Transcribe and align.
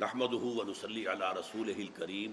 نحمده 0.00 0.44
ونصلي 0.58 1.08
على 1.08 1.32
رسوله 1.32 1.78
الكريم. 1.86 2.32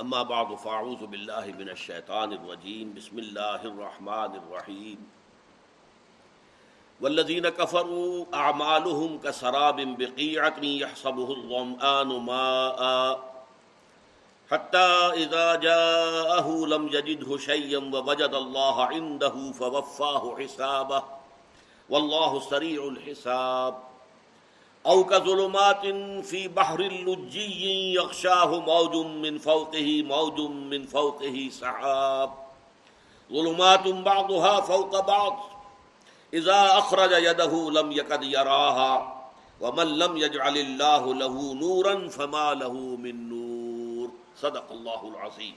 اما 0.00 0.22
بعد 0.22 0.54
فاعوذ 0.54 1.06
بالله 1.06 1.46
من 1.58 1.68
الشيطان 1.68 2.32
الرجيم. 2.32 2.94
بسم 2.94 3.18
الله 3.18 3.64
الرحمن 3.70 4.32
الرحيم. 4.40 4.98
والذين 7.00 7.48
كفروا 7.48 8.26
اعمالهم 8.34 9.18
كسراب 9.18 9.98
بقيعة 9.98 10.60
يحسبه 10.62 11.28
الظمآن 11.32 12.06
ماء. 12.06 12.82
حتى 14.50 14.88
اذا 15.26 15.54
جاءه 15.54 16.66
لم 16.66 16.88
يجده 16.88 17.38
شيئا 17.38 17.78
ووجد 17.78 18.34
الله 18.34 18.84
عنده 18.84 19.52
فوفاه 19.52 20.36
حسابه. 20.38 21.02
والله 21.90 22.40
سريع 22.40 22.84
الحساب. 22.84 23.95
او 24.86 25.04
کا 25.04 25.18
ظلمات 25.18 25.84
فی 26.26 26.48
بحر 26.48 26.78
اللجی 26.78 27.94
یغشاہ 27.94 28.44
موج 28.44 29.06
من 29.06 29.38
فوقه، 29.38 30.02
موج 30.06 30.40
من 30.40 30.86
فوقه 30.86 31.48
سحاب. 31.52 32.30
ظلمات 33.32 33.88
بعضها 33.88 34.60
فوق 34.60 35.00
بعض. 35.00 35.36
اذا 36.32 36.78
اخرج 36.78 37.10
يده 37.12 37.70
لم 37.70 37.92
يكد 37.92 38.22
يراها، 38.22 39.22
ومن 39.60 39.86
لم 39.86 40.16
يجعل 40.16 40.56
الله 40.56 41.14
له 41.14 41.54
نورا 41.54 42.08
فما 42.08 42.54
له 42.54 42.72
من 42.72 43.28
نور. 43.28 44.08
صدق 44.40 44.72
الله 44.72 45.08
العظيم. 45.08 45.56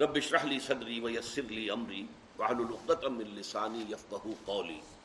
رب 0.00 0.16
اشرح 0.16 0.44
لي 0.44 0.60
صدري 0.60 1.00
ويسر 1.00 1.42
لي 1.42 1.72
امري 1.72 2.06
واحلل 2.38 2.68
عقدة 2.72 3.08
من 3.08 3.24
لساني 3.24 3.86
يفقهوا 3.90 4.34
قولي. 4.46 4.95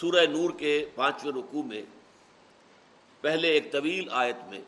سورہ 0.00 0.26
نور 0.26 0.50
کے 0.50 0.88
پانچویں 0.94 1.32
رکوع 1.32 1.62
میں 1.62 1.82
پہلے 3.20 3.48
ایک 3.48 3.72
طویل 3.72 4.08
آیت 4.10 4.36
میں 4.48 4.60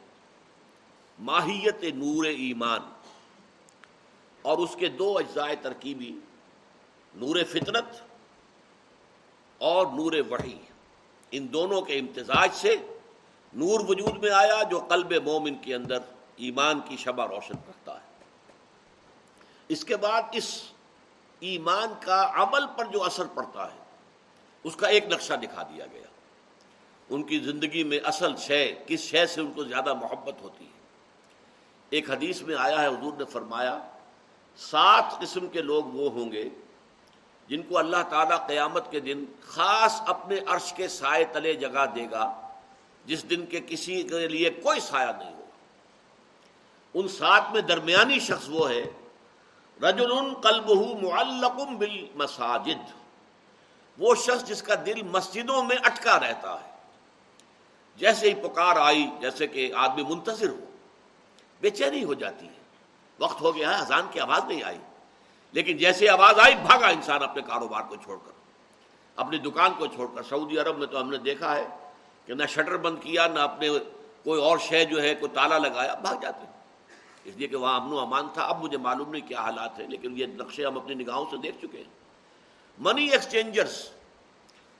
ماہیت 1.18 1.85
نور 1.95 2.24
ایمان 2.24 2.80
اور 4.43 4.59
اس 4.59 4.76
کے 4.76 4.88
دو 4.88 5.18
اجزائے 5.18 5.57
ترکیبی، 5.57 6.18
نور 7.15 7.37
فطرت 7.45 8.01
اور 9.59 9.87
نور 9.87 10.12
وحی۔ 10.30 10.59
ان 11.30 11.52
دونوں 11.52 11.82
کے 11.82 11.98
امتزاج 11.98 12.48
سے 12.52 12.76
نور 13.54 13.80
وجود 13.88 14.23
میں 14.23 14.30
آیا 14.30 14.63
جو 14.63 14.79
قلب 14.79 15.13
مومن 15.13 15.54
کے 15.54 15.74
اندر 15.74 15.98
ایمان 16.37 16.80
کی 16.80 16.96
شبہ 16.96 17.26
روشن 17.26 17.54
کرتا 17.66 17.95
ہے۔ 17.95 18.07
اس 19.68 19.85
کے 19.85 19.96
بعد 19.96 20.23
اس 20.32 20.63
ایمان 21.40 21.88
کا 22.01 22.30
عمل 22.35 22.66
پر 22.76 22.85
جو 22.85 23.02
اثر 23.02 23.24
پڑتا 23.24 23.74
ہے 23.74 23.88
اس 24.69 24.77
کا 24.77 24.87
ایک 24.87 25.07
نقشہ 25.09 25.35
دکھا 25.35 25.63
دیا 25.63 25.85
گیا۔ 25.93 26.07
ان 27.11 27.23
کی 27.23 27.38
زندگی 27.38 27.85
میں 27.85 27.99
اصل 28.05 28.37
شے، 28.37 28.75
کس 28.87 29.01
شے 29.01 29.27
سے 29.27 29.41
ان 29.41 29.52
کو 29.52 29.65
زیادہ 29.65 29.95
محبت 29.95 30.43
ہوتی 30.43 30.65
ہے؟ 30.65 30.71
ایک 31.91 32.10
حدیث 32.10 32.43
میں 32.43 32.57
آیا 32.59 32.83
ہے، 32.83 32.87
حضور 32.87 33.13
نے 33.13 33.25
فرمایا، 33.25 33.79
سات 34.57 35.21
قسم 35.21 35.47
کے 35.47 35.63
لوگ 35.63 35.85
وہ 35.85 36.10
ہوں 36.10 36.33
گے 36.33 36.49
جن 37.49 37.63
کو 37.63 37.79
اللہ 37.79 38.02
تعالیٰ 38.10 38.47
قیامت 38.47 38.91
کے 38.91 39.01
دن 39.01 39.25
خاص 39.41 40.01
اپنے 40.07 40.37
عرش 40.47 40.73
کے 40.73 40.88
سائے 40.88 41.25
تلے 41.25 41.55
جگہ 41.55 41.87
دے 41.95 42.07
گا، 42.10 42.49
جس 43.05 43.30
دن 43.30 43.47
کے 43.47 43.60
کسی 43.66 44.03
کے 44.03 44.29
لیے 44.29 44.51
کوئی 44.51 44.80
سایہ 44.80 45.13
نہیں 45.19 45.35
ہوگا۔ 45.35 45.45
ان 46.95 47.09
سات 47.09 47.43
میں 47.53 47.60
درمیانی 47.60 48.19
شخص 48.19 48.49
وہ 48.49 48.71
ہے 48.71 48.82
رجل 49.82 50.35
قلبہ 50.35 51.01
معلق 51.03 51.69
بالمساجد۔ 51.79 52.98
وہ 53.99 54.15
شخص 54.15 54.45
جس 54.45 54.63
کا 54.63 54.74
دل 54.87 55.02
مسجدوں 55.02 55.65
میں 55.65 55.77
اٹکا 55.77 56.21
رہتا 56.21 56.60
ہے۔ 56.65 56.71
جیسے 57.96 58.30
ہی 58.30 58.35
پکار 58.35 58.77
آئی، 58.77 59.07
جیسے 59.21 59.46
کہ 59.46 59.73
آدمی 59.77 60.02
منتظر 60.02 60.49
ہو، 60.49 60.65
بے 61.60 61.71
چینی 61.71 62.04
ہو 62.04 62.15
جاتی 62.15 62.46
ہے۔ 62.46 62.59
وقت 63.19 63.41
ہو 63.41 63.57
گیا 63.57 63.71
ہے 63.71 63.82
اذان 63.82 64.06
کی 64.10 64.21
آواز 64.21 64.44
نہیں 64.44 64.62
آئی۔ 64.62 64.78
لیکن 65.53 65.76
جیسے 65.76 66.09
آواز 66.09 66.38
آئی، 66.38 66.54
بھاگا 66.54 66.86
انسان 66.86 67.22
اپنے 67.22 67.42
کاروبار 67.42 67.82
کو 67.82 67.97
چھوڑ 67.97 68.19
کر۔ 68.25 68.32
اپنی 69.16 69.38
دکان 69.38 69.72
کو 69.78 69.86
چھوڑ 69.86 70.09
کر۔ 70.15 70.22
سعودی 70.22 70.59
عرب 70.59 70.78
میں 70.78 70.86
تو 70.86 71.00
ہم 71.00 71.10
نے 71.10 71.16
دیکھا 71.16 71.56
ہے 71.56 71.66
کہ 72.26 72.34
نہ 72.34 72.47
شٹر 72.47 72.76
بند 72.76 72.97
کیا، 73.03 73.26
نہ 73.26 73.38
اپنے 73.38 73.69
کوئی 74.25 74.41
اور 74.41 74.59
شے 74.59 74.84
جو 74.84 75.03
ہے، 75.03 75.15
کوئی 75.15 75.34
تالا 75.34 75.59
لگایا، 75.59 75.94
بھاگ 75.94 76.16
جاتے 76.22 76.47
ہیں۔ 76.47 76.53
اس 77.25 77.36
لیے 77.36 77.48
کہ 77.48 77.56
وہاں 77.56 77.80
امن 77.80 77.92
و 77.92 77.98
امان 77.98 78.28
تھا۔ 78.34 78.42
اب 78.42 78.65
مجھے 78.65 78.78
معلوم 78.78 79.10
نہیں 79.10 79.28
کیا 79.28 79.41
حالات 79.41 79.80
ہیں، 79.80 79.88
لیکن 79.88 80.12
یہ 80.16 80.26
نقشے 80.26 80.66
ہم 80.66 80.78
اپنی 80.78 80.94
نگاہوں 80.94 81.26
سے 81.30 81.36
دیکھ 81.36 81.59
چکے 81.59 81.78
ہیں۔ 81.78 82.07
منی 82.78 83.09
ایکسچینجرس 83.09 83.91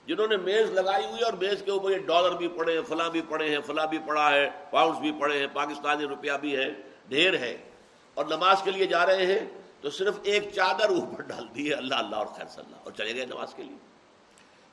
جنہوں 0.05 0.27
نے 0.27 0.37
میز 0.37 0.71
لگائی 0.71 1.05
ہوئی 1.05 1.21
اور 1.21 1.33
میز 1.33 1.61
کے 1.65 1.71
اوپر 1.71 1.91
یہ 1.91 1.97
ڈالر 1.97 2.37
بھی 2.37 2.47
پڑے 2.47 2.73
ہیں، 2.73 2.81
فلاں 2.81 3.09
بھی 3.09 3.21
پڑے 3.29 3.49
ہیں، 3.49 3.59
فلاں 3.65 3.87
بھی 3.87 3.97
پڑا 4.05 4.31
ہے 4.31 4.49
پاؤنڈس 4.71 4.99
بھی 4.99 5.11
پڑے 5.11 5.39
ہیں، 5.39 5.47
پاکستانی 5.53 6.05
روپیہ 6.05 6.31
بھی 6.41 6.55
ہے، 6.55 6.71
ڈھیر 7.07 7.37
ہے۔ 7.37 7.69
اور 8.13 8.25
نماز 8.25 8.57
کے 8.63 8.71
لیے 8.71 8.85
جا 8.85 9.05
رہے 9.05 9.25
ہیں 9.25 9.45
تو 9.81 9.89
صرف 9.89 10.19
ایک 10.23 10.53
چادر 10.55 10.89
اوپر 10.89 11.21
ڈال 11.21 11.47
دی 11.55 11.69
ہے 11.69 11.73
اللہ 11.73 11.95
اللہ 11.95 12.15
اور 12.15 12.25
خیر 12.25 12.45
صلی 12.45 12.63
اللہ۔ 12.65 12.77
اور 12.83 12.91
چلے 12.91 13.15
گئے 13.15 13.25
نماز 13.25 13.53
کے 13.53 13.63
لیے۔ 13.63 13.77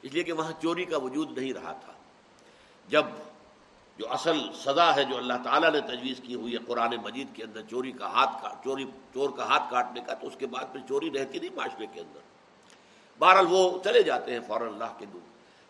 اس 0.03 0.13
لیے 0.13 0.23
کہ 0.23 0.33
وہاں 0.33 0.53
چوری 0.63 0.85
کا 0.85 0.99
وجود 0.99 1.39
نہیں 1.39 1.53
رہا 1.53 1.73
تھا۔ 1.73 1.93
جب 2.89 3.05
جو 3.99 4.13
اصل 4.13 4.41
سزا 4.55 4.97
ہے 4.97 5.05
جو 5.05 5.17
اللہ 5.17 5.35
تعالیٰ 5.45 5.71
نے 5.71 5.81
تجویز 5.81 6.21
کی 6.23 6.35
ہوئی 6.35 6.53
ہے 6.53 6.59
قرآن 6.67 6.97
مجید 7.03 7.27
کے 7.35 7.45
اندر، 7.45 7.63
چوری 7.71 7.93
کا 7.93 8.07
ہاتھ 8.07 8.43
کا، 8.43 8.51
چوری، 8.65 8.85
چور 9.15 9.31
کا 9.31 9.45
ہاتھ 9.45 9.71
کاٹنے 9.71 10.01
کا، 10.07 10.15
تو 10.15 10.27
اس 10.27 10.37
کے 10.39 10.47
بعد 10.47 10.73
پھر 10.73 10.81
چوری 10.89 11.11
رہتی 11.11 11.39
نہیں 11.39 11.55
معاشرے 11.55 11.87
کے 11.93 12.01
اندر۔ 12.01 12.36
بہرحال 13.19 13.47
وہ 13.49 13.79
چلے 13.85 14.03
جاتے 14.03 14.33
ہیں 14.33 14.41
فوراً 14.47 14.69
اللہ 14.69 14.99
کے 14.99 15.07
دور۔ 15.07 15.21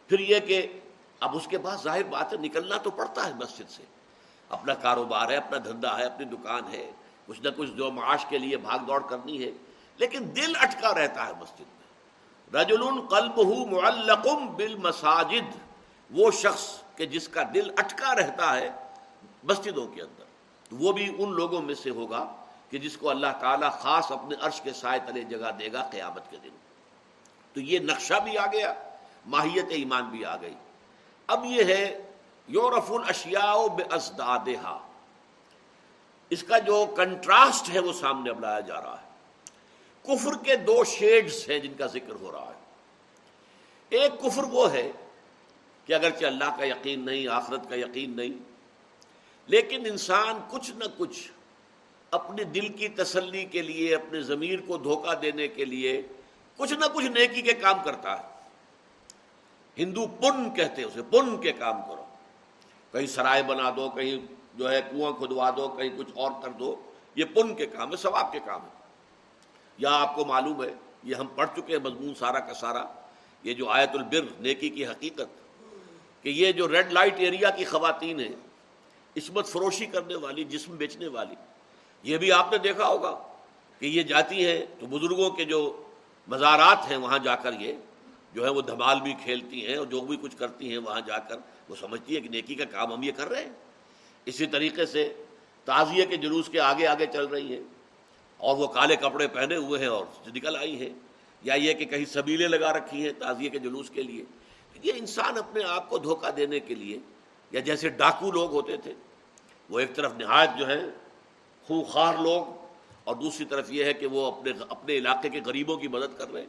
پھر 0.09 0.21
یہ 0.21 0.41
کہ 0.41 0.81
اب 1.21 1.37
اس 1.37 1.47
کے 1.47 1.59
بعد 1.59 1.77
ظاہر 1.77 2.03
بات 2.03 2.33
ہے، 2.33 2.39
نکلنا 2.39 2.77
تو 2.77 2.91
پڑتا 2.91 3.27
ہے 3.27 3.33
مسجد 3.35 3.71
سے۔ 3.71 3.83
اپنا 4.49 4.75
کاروبار 4.75 5.31
ہے، 5.31 5.37
اپنا 5.37 5.59
دھندا 5.65 5.99
ہے، 5.99 6.05
اپنی 6.05 6.25
دکان 6.25 6.63
ہے، 6.73 6.93
کچھ 7.27 7.41
نہ 7.41 7.49
کچھ 7.57 7.71
جو 7.71 7.91
معاش 7.91 8.27
کے 8.27 8.39
لیے 8.39 8.57
بھاگ 8.57 8.79
دوڑ 8.79 9.03
کرنی 9.09 9.45
ہے۔ 9.45 9.51
لیکن 9.97 10.37
دل 10.37 10.53
اٹکا 10.61 10.95
رہتا 10.95 11.27
ہے 11.27 11.33
مسجد 11.41 11.61
میں۔ 11.61 11.87
رجل 12.61 13.07
قلب 13.11 13.41
معلقم 13.73 14.47
بالمساجد۔ 14.47 15.57
وہ 16.11 16.31
شخص 16.31 16.83
کہ 16.97 17.07
جس 17.07 17.29
کا 17.29 17.43
دل 17.55 17.71
اٹکا 17.77 18.15
رہتا 18.15 18.57
ہے 18.57 18.71
مسجدوں 19.43 19.87
کے 19.87 20.03
اندر۔ 20.03 20.25
وہ 20.73 20.93
بھی 20.93 21.15
ان 21.19 21.33
لوگوں 21.33 21.63
میں 21.63 21.75
سے 21.75 21.91
ہوگا 21.91 22.37
کہ 22.71 22.79
جس 22.79 22.97
کو 22.97 23.11
اللہ 23.11 23.27
تعالیٰ 23.41 23.73
خاص 23.73 24.13
اپنے 24.13 24.37
عرش 24.41 24.61
کے 24.61 24.73
سائے 24.73 25.01
تلے 25.07 25.23
جگہ 25.23 25.51
دے 25.59 25.73
گا 25.73 25.89
قیامت 25.93 26.31
کے 26.31 26.37
دن۔ 26.45 26.49
تو 27.57 27.63
یہ 27.63 27.79
نقشہ 27.79 28.15
بھی 28.25 28.39
آ 28.39 28.47
گیا، 28.47 28.75
ماہیت 29.27 29.65
ایمان 29.69 30.05
بھی 30.05 30.25
آ 30.25 30.37
گئی۔ 30.37 30.55
اب 31.27 31.45
یہ 31.45 31.65
ہے 31.65 32.03
یورف 32.49 32.93
الاشیاء 32.93 33.67
بے 33.67 33.83
ازدادہ 33.91 34.79
اس 36.31 36.43
کا 36.43 36.59
جو 36.59 36.87
کنٹراسٹ 36.97 37.71
ہے 37.71 37.79
وہ 37.79 37.93
سامنے 37.93 38.31
اب 38.31 38.41
لایا 38.41 38.61
جا 38.61 38.81
رہا 38.81 39.03
ہے۔ 39.03 39.09
کفر 40.03 40.45
کے 40.45 40.57
دو 40.57 40.85
شیڈز 40.85 41.51
ہیں 41.51 41.59
جن 41.59 41.75
کا 41.75 41.87
ذکر 41.87 42.13
ہو 42.21 42.33
رہا 42.33 42.53
ہے۔ 42.55 42.61
ایک 43.89 44.21
کفر 44.21 44.45
وہ 44.45 44.73
ہے 44.73 44.93
کہ 45.85 45.93
اگرچہ 45.93 46.27
اللہ 46.27 46.57
کا 46.59 46.65
یقین 46.65 47.07
نہیں، 47.07 47.29
آخرت 47.29 47.69
کا 47.69 47.75
یقین 47.75 48.17
نہیں، 48.17 48.39
لیکن 49.47 49.87
انسان 49.87 50.41
کچھ 50.51 50.71
نہ 50.71 50.85
کچھ 50.97 51.33
اپنے 52.11 52.45
دل 52.45 52.69
کی 52.69 52.89
تسلی 52.89 53.45
کے 53.45 53.63
لیے، 53.63 53.95
اپنے 53.95 54.21
ضمیر 54.21 54.59
کو 54.67 54.77
دھوکہ 54.77 55.15
دینے 55.15 55.49
کے 55.49 55.65
لیے 55.65 56.03
کچھ 56.57 56.73
نہ 56.73 56.85
کچھ 56.95 57.07
نیکی 57.07 57.43
کے 57.43 57.53
کام 57.53 57.77
کرتا 57.85 58.19
ہے۔ 58.19 58.37
ہندو 59.79 60.07
پن 60.07 60.55
کہتے 60.55 60.83
اسے، 60.83 61.03
پن 61.11 61.41
کے 61.41 61.53
کام 61.53 61.83
کرو۔ 61.83 62.05
کہیں 62.93 63.07
سرائے 63.07 63.43
بنا 63.43 63.71
دو، 63.77 63.91
کہیں 63.91 64.35
جو 64.55 64.71
ہے 64.71 64.83
کنواں 64.91 65.13
کھدوا 65.13 65.51
دو، 65.51 65.69
کہیں 65.69 65.99
کچھ 65.99 66.09
اور 66.15 66.31
کر 66.43 66.51
دو، 66.51 66.83
یہ 67.15 67.25
پن 67.25 67.55
کے 67.55 67.67
کام 67.67 67.91
ہے، 67.91 67.97
ثواب 67.97 68.33
کے 68.33 68.39
کام 68.45 68.63
ہے۔ 68.63 68.69
یا 69.79 69.91
آپ 69.93 70.15
کو 70.15 70.25
معلوم 70.25 70.65
ہے، 70.65 70.75
یہ 71.03 71.15
ہم 71.15 71.27
پڑھ 71.27 71.49
چکے 71.57 71.77
ہیں 71.77 71.85
مضمون 71.85 72.15
سارا 72.15 72.39
کا 72.39 72.55
سارا، 72.55 72.85
یہ 73.43 73.55
جو 73.55 73.69
آیت 73.69 73.91
البر، 73.95 74.41
نیکی 74.41 74.69
کی 74.69 74.87
حقیقت، 74.87 75.55
کہ 76.23 76.29
یہ 76.29 76.53
جو 76.53 76.69
ریڈ 76.69 76.93
لائٹ 76.93 77.15
ایریا 77.17 77.51
کی 77.51 77.65
خواتین 77.65 78.21
ہیں، 78.21 78.33
عصمت 79.17 79.47
فروشی 79.49 79.87
کرنے 79.87 80.15
والی، 80.15 80.45
جسم 80.45 80.77
بیچنے 80.77 81.09
والی، 81.09 81.35
یہ 82.03 82.19
بھی 82.19 82.33
آپ 82.33 82.53
نے 82.53 82.59
دیکھا 82.59 82.87
ہوگا 82.87 83.23
کہ 83.79 83.87
یہ 83.87 84.03
جاتی 84.03 84.47
ہیں 84.47 84.67
تو 84.81 84.87
بزرگوں 84.87 85.31
کے 85.31 85.45
جو 85.45 85.83
مزارات 86.29 86.91
ہیں 86.91 86.97
وہاں 86.97 87.19
جا 87.19 87.37
کر 87.37 87.53
یہ، 87.61 87.73
جو 88.33 88.45
ہے 88.45 88.51
وہ 88.51 88.63
دھمال 88.63 89.01
بھی 89.01 89.15
کھیلتی 89.25 89.67
ہیں 89.67 89.77
اور 89.77 89.87
جو 89.87 90.01
بھی 90.01 90.17
کچھ 90.17 90.37
کرتی 90.37 90.71
ہیں 90.71 90.79
وہاں 90.79 91.01
جا 91.01 91.19
کر 91.19 91.37
وہ 91.69 91.77
سمجھتی 91.77 92.17
ہے 92.17 92.21
کہ 92.21 92.29
نیکی 92.29 92.55
کا 92.55 92.65
کام 92.65 92.93
ہم 92.93 93.03
یہ 93.03 93.13
کر 93.13 93.29
رہے 93.29 93.45
ہیں۔ 93.45 93.53
اسی 94.25 94.47
طریقے 94.47 94.87
سے 94.87 95.25
تعزیے 95.65 96.07
کے 96.07 96.17
جلوس 96.17 96.49
کے 96.49 96.61
آگے 96.61 96.87
آگے 96.87 97.07
چل 97.07 97.27
رہی 97.27 97.55
ہیں 97.55 97.63
اور 98.37 98.57
وہ 98.57 98.67
کالے 98.67 98.97
کپڑے 98.97 99.29
پہنے 99.29 99.57
ہوئے 99.57 99.81
ہیں 99.81 99.87
اور 99.87 100.07
نکل 100.35 100.57
آئی 100.57 100.81
ہیں۔ 100.81 100.95
یا 101.43 101.55
یہ 101.55 101.73
کہ 101.73 101.85
کہیں 101.85 102.05
سبیلیں 102.05 102.49
لگا 102.49 102.73
رکھی 102.73 103.03
ہیں 103.03 103.13
تعزیے 103.19 103.49
کے 103.49 103.59
جلوس 103.59 103.91
کے 103.91 104.03
لیے۔ 104.03 104.25
یہ 104.83 104.93
انسان 104.97 105.39
اپنے 105.39 105.63
آپ 105.69 105.91
کو 105.91 105.99
دھوکہ 105.99 106.31
دینے 106.31 106.61
کے 106.61 106.75
لیے، 106.75 106.99
یا 107.51 107.61
جیسے 107.61 107.89
ڈاکو 107.89 108.31
لوگ 108.31 108.51
ہوتے 108.51 108.77
تھے، 108.77 108.95
وہ 109.71 109.79
ایک 109.79 109.95
طرف 109.95 110.13
نہایت 110.17 110.51
جو 110.59 110.69
ہے 110.69 110.81
خونخوار 111.67 112.15
لوگ 112.19 112.66
اور 113.07 113.17
دوسری 113.17 113.47
طرف 113.47 113.73
یہ 113.73 113.85
ہے 113.85 113.95
کہ 113.95 114.07
وہ 114.07 114.27
اپنے 114.27 114.53
اپنے 114.69 114.97
علاقے 114.97 115.29
کے 115.29 115.41
غریبوں 115.47 115.77
کی 115.77 115.89
مدد 115.89 116.19
کر 116.19 116.33
رہے 116.33 116.41
ہیں، 116.41 116.49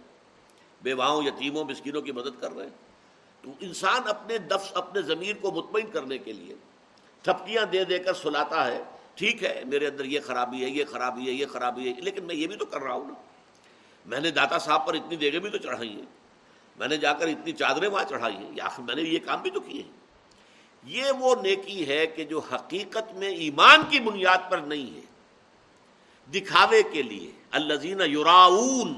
بیواؤں، 0.81 1.24
یتیموں، 1.24 1.63
مسکینوں 1.63 2.01
کی 2.01 2.12
مدد 2.12 2.42
کر 2.42 2.51
رہے 2.51 2.65
ہیں۔ 2.65 2.74
تو 3.42 3.51
انسان 3.59 4.01
اپنے 4.07 4.38
دفس 4.38 4.71
اپنے 4.74 5.01
ضمیر 5.01 5.36
کو 5.42 5.51
مطمئن 5.51 5.92
کرنے 5.92 6.18
کے 6.18 6.33
لیے 6.33 6.56
تھپکیاں 7.24 7.65
دے 7.65 7.83
دے 7.83 8.00
کر 8.00 8.13
سلاتا 8.13 8.68
ہے، 8.68 8.83
ٹھیک 9.15 9.44
ہے، 9.44 9.63
میرے 9.65 9.88
اندر 9.88 10.06
یہ 10.06 10.19
خرابی 10.24 10.63
ہے، 10.63 10.69
یہ 10.69 10.86
خرابی 10.86 11.27
ہے، 11.27 11.31
یہ 11.31 11.45
خرابی 11.45 11.94
ہے، 11.94 12.01
لیکن 12.01 12.24
میں 12.24 12.36
یہ 12.36 12.48
بھی 12.48 12.56
تو 12.56 12.65
کر 12.65 12.81
رہا 12.81 12.94
ہوں 12.94 13.07
نا۔ 13.07 13.13
میں 14.06 14.19
نے 14.19 14.31
داتا 14.31 14.57
صاحب 14.57 14.88
پر 14.88 14.94
اتنی 14.94 15.15
دیگیں 15.15 15.39
بھی 15.39 15.50
تو 15.50 15.57
چڑھائی 15.57 15.89
ہیں۔ 15.89 16.06
میں 16.80 16.88
نے 16.88 16.98
جا 16.98 17.13
کر 17.13 17.27
اتنی 17.27 17.51
چادریں 17.51 17.89
وہاں 17.89 18.03
چڑھائی 18.10 18.36
ہیں۔ 18.36 18.51
یا 18.56 18.69
میں 18.77 18.95
نے 18.95 19.01
یہ 19.01 19.19
کام 19.25 19.42
بھی 19.42 19.51
تو 19.51 19.60
کیے 19.60 19.83
ہیں۔ 19.83 19.92
یہ 20.83 21.03
وہ 21.19 21.36
نیکی 21.44 21.88
ہے 21.88 22.07
کہ 22.07 22.24
جو 22.24 22.39
حقیقت 22.39 23.13
میں 23.13 23.27
ایمان 23.27 23.81
کی 23.89 24.00
بنیاد 24.00 24.51
پر 24.51 24.57
نہیں 24.57 24.95
ہے۔ 24.95 25.16
دکھاوے 26.33 26.83
کے 26.83 27.01
لیے 27.01 27.31
الزین 27.51 28.01
یوراؤن 28.06 28.94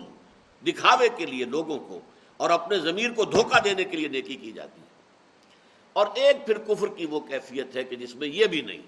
دکھاوے 0.67 1.09
کے 1.17 1.25
لیے 1.25 1.45
لوگوں 1.45 1.79
کو، 1.79 1.99
اور 2.37 2.49
اپنے 2.49 2.77
ضمیر 2.77 3.11
کو 3.11 3.25
دھوکہ 3.25 3.59
دینے 3.59 3.83
کے 3.83 3.97
لیے 3.97 4.07
نیکی 4.07 4.35
کی 4.35 4.51
جاتی 4.51 4.81
ہے۔ 4.81 4.87
اور 5.93 6.07
ایک 6.15 6.45
پھر 6.45 6.57
کفر 6.57 6.87
کی 6.87 7.05
وہ 7.05 7.19
کیفیت 7.19 7.75
ہے 7.75 7.83
کہ 7.83 7.95
جس 7.95 8.15
میں 8.15 8.27
یہ 8.27 8.45
بھی 8.45 8.61
نہیں، 8.61 8.81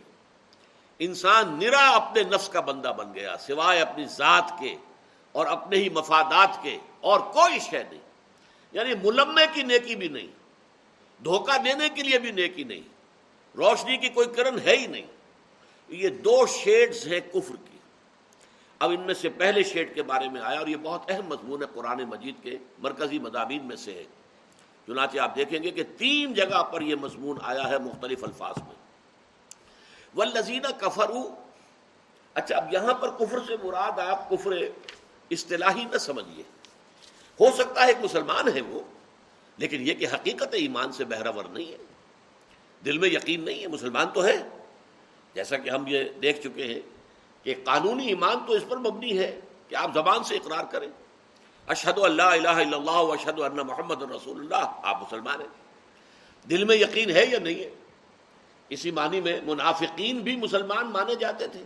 انسان 1.00 1.60
نرا 1.60 1.90
اپنے 1.90 2.24
نفس 2.24 2.50
کا 2.50 2.60
بندہ 2.60 2.94
بن 2.98 3.14
گیا، 3.14 3.38
سوائے 3.38 3.82
اپنی 3.82 4.06
ذات 4.06 4.52
کے 4.60 4.76
اور 5.32 5.46
اپنے 5.46 5.78
ہی 5.78 5.90
مفادات 5.90 6.64
کے، 6.64 6.78
اور 7.02 7.20
کوئی 7.20 7.60
شے 7.60 7.84
نہیں۔ 7.92 8.02
یعنی 8.72 8.94
ملمے 9.04 9.46
کی 9.54 9.64
نیکی 9.64 9.96
بھی 9.96 10.08
نہیں، 10.08 10.28
دھوکہ 11.24 11.58
دینے 11.58 11.90
کے 11.90 12.04
لیے 12.04 12.20
بھی 12.20 12.32
نیکی 12.32 12.64
نہیں، 12.64 12.82
روشنی 13.58 13.98
کی 13.98 14.10
کوئی 14.10 14.28
کرن 14.28 14.60
ہے 14.60 14.78
ہی 14.78 14.88
نہیں۔ 14.88 15.06
یہ 15.90 16.10
دو 16.10 16.46
شیڈز 16.48 17.08
ہیں 17.08 17.20
کفر 17.20 17.56
کی۔ 17.56 17.71
اب 18.82 18.92
ان 18.92 19.02
میں 19.02 19.14
سے 19.14 19.30
پہلے 19.30 19.64
شیڈ 19.64 19.96
کے 19.96 20.04
بارے 20.04 20.30
میں 20.30 20.42
آیا 20.42 20.60
اور 20.60 20.68
یہ 20.68 20.76
بہت 20.76 21.12
اہم 21.12 21.26
مضمون 21.26 21.62
ہے 21.62 21.68
قرآن 21.74 22.04
مجید 22.04 22.36
کے 22.44 22.58
مرکزی 22.80 23.20
مضامین 23.20 23.66
میں 23.66 23.76
سے 23.76 23.94
ہے 23.94 24.04
چنانچہ 24.88 25.18
آپ 25.18 25.36
دیکھیں 25.36 25.64
گے 25.64 25.72
کہ 25.72 25.84
تین 25.98 26.34
جگہ 26.34 26.64
پر 26.64 26.82
یہ 26.82 26.96
مضمون 26.96 27.38
آیا 27.42 27.70
ہے 27.70 27.80
مختلف 27.80 28.24
الفاظ 28.24 28.56
میں۔ 28.58 28.76
وہ 30.16 30.24
لذینہ 30.24 30.68
کفر 30.78 31.12
اچھا 32.34 32.56
اب 32.56 32.74
یہاں 32.74 32.94
پر 32.94 33.10
کفر 33.10 33.40
سے 33.48 33.56
مراد 33.64 34.00
آپ 34.00 34.30
کفر 34.30 34.52
اصطلاحی 35.30 35.84
نہ 35.84 35.98
سمجھیے۔ 35.98 36.44
ہو 37.40 37.52
سکتا 37.58 37.82
ہے 37.82 37.88
ایک 37.88 37.98
مسلمان 38.04 38.48
ہے 38.56 38.62
وہ، 38.62 38.82
لیکن 39.58 39.88
یہ 39.88 39.94
کہ 39.94 40.08
حقیقت 40.14 40.54
ایمان 40.54 40.92
سے 40.92 41.06
بہرور 41.06 41.46
نہیں 41.46 41.72
ہے۔ 41.72 41.78
دل 42.86 42.98
میں 42.98 43.10
یقین 43.10 43.46
نہیں 43.46 43.62
ہے، 43.62 43.68
مسلمان 43.68 44.08
تو 44.14 44.26
ہے 44.26 44.38
جیسا 45.34 45.58
کہ 45.58 45.70
ہم 45.70 45.88
یہ 45.88 46.04
دیکھ 46.22 46.42
چکے 46.42 46.64
ہیں 46.64 46.82
کہ 47.44 47.56
قانونی 47.64 48.08
ایمان 48.08 48.36
تو 48.48 48.54
اس 48.54 48.64
پر 48.70 48.78
مبنی 48.78 49.18
ہے 49.18 49.40
کہ 49.68 49.76
آپ 49.76 49.92
زبان 49.94 50.24
سے 50.24 50.36
اقرار 50.36 50.64
کریں۔ 50.64 50.88
اشد 51.68 51.98
اللہ 51.98 52.22
الہ 52.22 52.48
الا 52.48 52.78
اللہ 52.78 53.14
اشد 53.14 53.40
اللہ 53.40 53.64
محمد 53.64 54.02
رسول 54.02 54.40
اللہ۔ 54.40 54.80
آپ 54.84 55.02
مسلمان 55.02 55.42
ہیں۔ 55.42 55.48
دل 56.50 56.64
میں 56.64 56.76
یقین 56.76 57.10
ہے 57.10 57.26
یا 57.26 57.40
نہیں 57.40 57.56
ہے؟ 57.56 57.70
اسی 58.70 58.92
معنی 58.92 59.22
میں 59.22 59.40
منافقین 59.44 60.20
بھی 60.20 60.36
مسلمان 60.36 60.92
مانے 60.92 61.16
جاتے 61.16 61.48
تھے۔ 61.48 61.64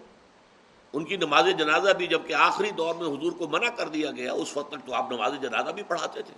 ان 0.94 1.06
کی 1.06 1.18
نماز 1.18 1.45
جنازہ 1.57 1.92
بھی 1.92 2.07
جبکہ 2.07 2.33
آخری 2.33 2.72
دور 2.72 2.95
میں 2.95 3.07
حضور 3.07 3.31
کو 3.31 3.48
منع 3.48 3.69
کر 3.69 3.88
دیا 3.88 4.12
گیا، 4.12 4.33
اس 4.33 4.57
وقت 4.57 4.72
تک 4.72 4.88
تو 4.88 4.94
آپ 4.94 5.12
نماز 5.12 5.33
جنازہ 5.42 5.72
بھی 5.72 5.83
پڑھاتے 5.83 6.22
تھے۔ 6.22 6.33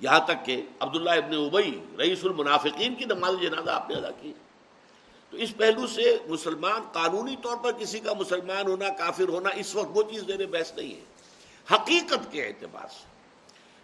یہاں 0.00 0.20
تک 0.20 0.44
کہ 0.44 0.62
عبداللہ 0.80 1.10
ابن 1.10 1.34
ابئی 1.34 1.84
رئیس 1.98 2.24
المنافقین 2.24 2.94
کی 2.94 3.04
نماز 3.04 3.34
جنازہ 3.42 3.70
آپ 3.70 3.90
نے 3.90 3.96
ادا 3.96 4.10
کی۔ 4.10 4.32
تو 5.30 5.36
اس 5.36 5.56
پہلو 5.56 5.86
سے 5.86 6.18
مسلمان 6.28 6.80
قانونی 6.92 7.36
طور 7.42 7.56
پر 7.56 7.72
کسی 7.72 8.00
کا 8.00 8.12
مسلمان 8.12 8.66
ہونا، 8.66 8.88
کافر 8.88 9.28
ہونا، 9.28 9.48
اس 9.48 9.74
وقت 9.74 9.88
وہ 9.94 10.02
چیز 10.02 10.24
دینے 10.28 10.46
بحث 10.46 10.72
نہیں 10.76 10.94
ہے۔ 10.94 11.00
حقیقت 11.74 12.32
کے 12.32 12.46
اعتبار 12.46 12.86
سے 12.88 13.06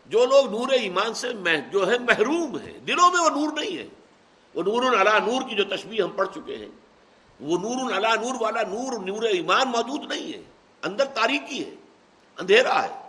جو 0.06 0.26
لوگ 0.26 0.50
نور 0.50 0.72
ایمان 0.72 1.14
سے 1.14 1.32
جو 1.72 1.90
ہے 1.90 1.98
محروم 1.98 2.58
ہیں، 2.58 2.78
دلوں 2.78 3.10
میں 3.12 3.20
وہ 3.20 3.31
نور 3.31 3.60
نہیں 3.60 3.78
ہے۔ 3.78 3.87
وہ 4.54 4.62
نور 4.62 5.00
علا 5.00 5.19
نور 5.19 5.43
کی 5.48 5.56
جو 5.56 5.64
تشبیح 5.64 6.02
ہم 6.02 6.10
پڑھ 6.10 6.28
چکے 6.34 6.56
ہیں، 6.56 6.69
وہ 7.40 7.58
نور 7.58 7.92
علا 7.92 8.14
نور 8.14 8.34
والا 8.40 8.62
نور 8.62 9.06
نور 9.06 9.22
ایمان 9.22 9.69
موجود 9.69 10.12
نہیں 10.12 10.32
ہے۔ 10.32 10.42
اندر 10.82 11.04
تاریکی 11.04 11.64
ہے، 11.64 11.75
اندھیرا 12.38 12.82
ہے۔ 12.82 13.08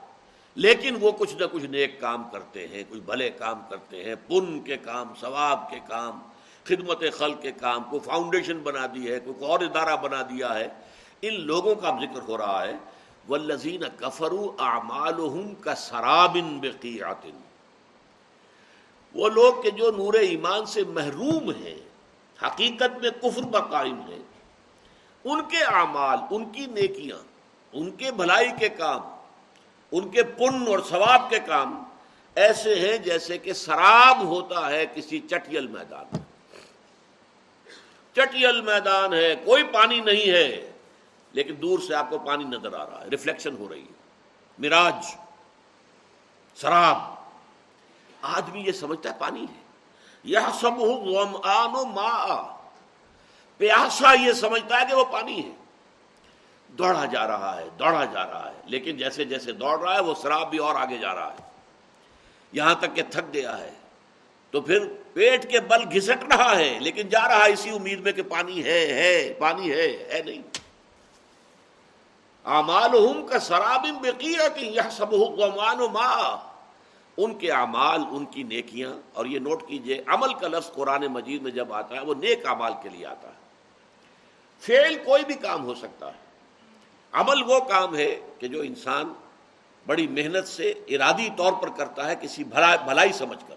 لیکن 0.55 0.95
وہ 0.99 1.11
کچھ 1.11 1.35
نہ 1.35 1.45
کچھ 1.51 1.65
نیک 1.65 2.01
کام 2.01 2.29
کرتے 2.31 2.67
ہیں 2.67 2.83
کچھ 2.89 2.99
بھلے 2.99 3.29
کام 3.29 3.61
کرتے 3.69 4.03
ہیں، 4.03 4.15
پن 4.27 4.59
کے 4.59 4.77
کام، 4.77 5.13
ثواب 5.21 5.71
کے 5.71 5.79
کام 5.87 6.19
خدمت 6.67 7.03
خل 7.13 7.33
کے 7.33 7.51
کام 7.51 7.83
کو 7.89 7.99
فاؤنڈیشن 7.99 8.57
بنا 8.59 8.85
دی 8.95 9.11
ہے، 9.11 9.19
کوئی 9.19 9.45
اور 9.45 9.59
ادارہ 9.59 9.95
بنا 9.95 10.21
دیا 10.21 10.53
ہے، 10.55 10.67
ان 11.21 11.39
لوگوں 11.41 11.75
کا 11.75 11.91
ذکر 12.01 12.21
ہو 12.27 12.37
رہا 12.37 12.61
ہے 12.63 12.75
وہ 13.27 13.37
لذین 13.37 13.83
کفرو 13.97 14.55
اعمال 14.59 15.19
کا 15.61 15.75
سرابن 15.75 16.59
وہ 19.15 19.29
لوگ 19.29 19.61
کہ 19.61 19.69
جو 19.69 19.91
نور 19.91 20.13
ایمان 20.13 20.65
سے 20.65 20.83
محروم 20.87 21.49
ہیں، 21.51 21.75
حقیقت 22.39 22.97
میں 23.01 23.11
کفر 23.21 23.45
پر 23.51 23.61
قائم 23.69 23.99
ہیں، 24.09 24.23
ان 25.25 25.41
کے 25.49 25.63
اعمال، 25.63 26.17
ان 26.29 26.45
کی 26.45 26.65
نیکیاں، 26.65 27.17
ان 27.73 27.89
کے 27.91 28.11
بھلائی 28.11 28.49
کے 28.59 28.69
کام، 28.69 29.01
ان 29.91 30.09
کے 30.09 30.23
پن 30.37 30.67
اور 30.67 30.79
ثواب 30.89 31.29
کے 31.29 31.39
کام 31.45 31.83
ایسے 32.35 32.75
ہیں 32.75 32.97
جیسے 32.97 33.37
کہ 33.37 33.53
سراب 33.53 34.23
ہوتا 34.25 34.69
ہے 34.69 34.85
کسی 34.93 35.19
چٹیل 35.19 35.67
میدان 35.67 36.05
میں۔ 36.11 36.26
چٹیل 38.17 38.61
میدان 38.61 39.13
ہے، 39.13 39.35
کوئی 39.45 39.63
پانی 39.63 39.99
نہیں 39.99 40.31
ہے۔ 40.31 40.71
لیکن 41.31 41.55
دور 41.61 41.79
سے 41.79 41.95
آپ 41.95 42.09
کو 42.09 42.19
پانی 42.19 42.43
نظر 42.43 42.73
آ 42.73 42.85
رہا 42.85 43.01
ہے، 43.01 43.09
ریفلیکشن 43.09 43.55
ہو 43.57 43.69
رہی 43.69 43.81
ہے۔ 43.81 43.93
مراج 44.57 44.93
سراب 46.55 46.97
آدمی 48.21 48.61
یہ 48.61 48.71
سمجھتا 48.71 49.09
ہے 49.09 49.19
پانی 49.19 49.41
ہے۔ 49.43 49.61
یہ 50.23 50.39
سب 50.61 50.71
ماں 51.87 52.57
پیاسا 53.57 54.13
یہ 54.13 54.33
سمجھتا 54.33 54.81
ہے 54.81 54.85
کہ 54.89 54.95
وہ 54.95 55.05
پانی 55.05 55.45
ہے۔ 55.45 55.55
دوڑا 56.67 57.05
جا 57.05 57.27
رہا 57.27 57.57
ہے، 57.57 57.69
دوڑا 57.79 58.05
جا 58.05 58.27
رہا 58.27 58.51
ہے۔ 58.55 58.61
لیکن 58.65 58.97
جیسے 58.97 59.25
جیسے 59.25 59.51
دوڑ 59.51 59.79
رہا 59.79 59.95
ہے، 59.95 59.99
وہ 59.99 60.13
شراب 60.21 60.49
بھی 60.49 60.57
اور 60.57 60.75
آگے 60.75 60.97
جا 60.97 61.15
رہا 61.15 61.33
ہے۔ 61.33 61.49
یہاں 62.51 62.75
تک 62.75 62.95
کہ 62.95 63.03
تھک 63.11 63.33
گیا 63.33 63.57
ہے۔ 63.57 63.71
تو 64.51 64.61
پھر 64.61 64.87
پیٹ 65.13 65.51
کے 65.51 65.59
بل 65.59 65.97
گھسٹ 65.97 66.33
رہا 66.33 66.57
ہے، 66.57 66.77
لیکن 66.81 67.09
جا 67.09 67.27
رہا 67.27 67.45
ہے 67.45 67.51
اسی 67.51 67.69
امید 67.69 67.99
میں 67.99 68.11
کہ 68.11 68.21
پانی 68.21 68.63
ہے 68.63 68.93
ہے، 68.93 69.33
پانی 69.39 69.71
ہے 69.71 70.09
ہے 70.13 70.21
نہیں۔ 70.25 70.41
امال 72.43 72.91
کا 73.27 73.39
شراب 73.39 73.85
یہ 74.59 74.81
سب 74.91 75.13
ماں 75.93 76.37
ان 77.17 77.37
کے 77.37 77.51
اعمال، 77.51 78.01
ان 78.11 78.25
کی 78.25 78.43
نیکیاں، 78.43 78.93
اور 79.13 79.25
یہ 79.25 79.39
نوٹ 79.39 79.67
کیجیے، 79.67 80.03
عمل 80.07 80.33
کا 80.33 80.47
لفظ 80.47 80.71
قرآن 80.73 81.05
مجید 81.07 81.41
میں 81.41 81.51
جب 81.51 81.73
آتا 81.73 81.95
ہے، 81.95 81.99
وہ 81.99 82.13
نیک 82.13 82.45
اعمال 82.45 82.73
کے 82.83 82.89
لیے 82.89 83.05
آتا 83.05 83.27
ہے۔ 83.27 83.33
فیل 84.59 84.97
کوئی 85.05 85.25
بھی 85.25 85.33
کام 85.33 85.63
ہو 85.63 85.75
سکتا 85.75 86.07
ہے۔ 86.07 86.27
عمل 87.11 87.43
وہ 87.43 87.59
کام 87.59 87.95
ہے 87.95 88.19
کہ 88.39 88.47
جو 88.47 88.61
انسان 88.61 89.13
بڑی 89.87 90.07
محنت 90.07 90.47
سے 90.47 90.69
ارادی 90.69 91.29
طور 91.37 91.53
پر 91.53 91.69
کرتا 91.69 92.09
ہے، 92.09 92.15
کسی 92.21 92.43
بھلائی 92.43 93.13
سمجھ 93.13 93.43
کر۔ 93.47 93.55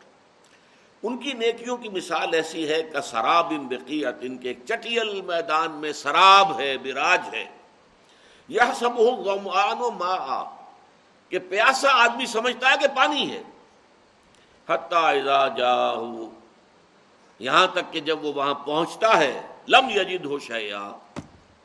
ان 1.02 1.16
کی 1.19 1.33
نیکیوں 1.33 1.76
کی 1.76 1.88
مثال 1.88 2.35
ایسی 2.35 2.69
ہے 2.69 2.83
کہ 2.83 3.00
سراب 3.00 3.47
ان 3.50 3.66
بقیت، 3.66 4.14
ان 4.21 4.38
کے 4.38 4.49
ایک 4.49 4.59
چٹیل 4.69 5.21
میدان 5.21 5.71
میں 5.71 5.92
سراب 5.92 6.61
ہے 6.61 6.78
براج 6.78 7.35
ہے۔ 7.35 7.47
یہ 8.49 8.61
سب 8.78 8.99
ہو 8.99 9.11
غمان 9.11 9.80
و 9.80 9.90
ماں 9.90 10.45
کہ 11.30 11.38
پیاسا 11.38 11.88
آدمی 11.92 12.26
سمجھتا 12.26 12.71
ہے 12.71 12.75
کہ 12.80 12.87
پانی 12.97 13.30
ہے۔ 13.30 13.42
اذا 14.90 15.49
جا 15.49 15.92
یہاں 17.38 17.66
تک 17.66 17.92
کہ 17.92 18.00
جب 18.00 18.25
وہ 18.25 18.33
وہاں 18.33 18.54
پہنچتا 18.54 19.19
ہے، 19.19 19.42
لم 19.69 19.90
یجد 19.90 20.25
ہو 20.25 20.38
شیا 20.38 20.92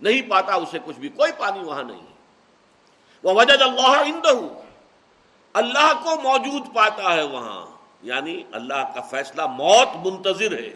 نہیں 0.01 0.21
پاتا 0.21 0.53
اسے 0.53 0.79
کچھ 0.85 0.99
بھی، 0.99 1.09
کوئی 1.09 1.31
پانی 1.37 1.59
وہاں 1.59 1.83
نہیں 1.83 2.01
ہے۔ 2.01 2.15
وہ 3.23 3.33
وجد 3.33 3.61
اللہ 3.61 4.19
اللہ 5.53 5.93
کو 6.03 6.21
موجود 6.21 6.75
پاتا 6.75 7.13
ہے 7.13 7.23
وہاں۔ 7.23 7.74
یعنی 8.05 8.43
اللہ 8.51 8.91
کا 8.95 9.01
فیصلہ 9.01 9.41
موت 9.45 10.07
منتظر 10.07 10.51
ہے۔ 10.51 10.73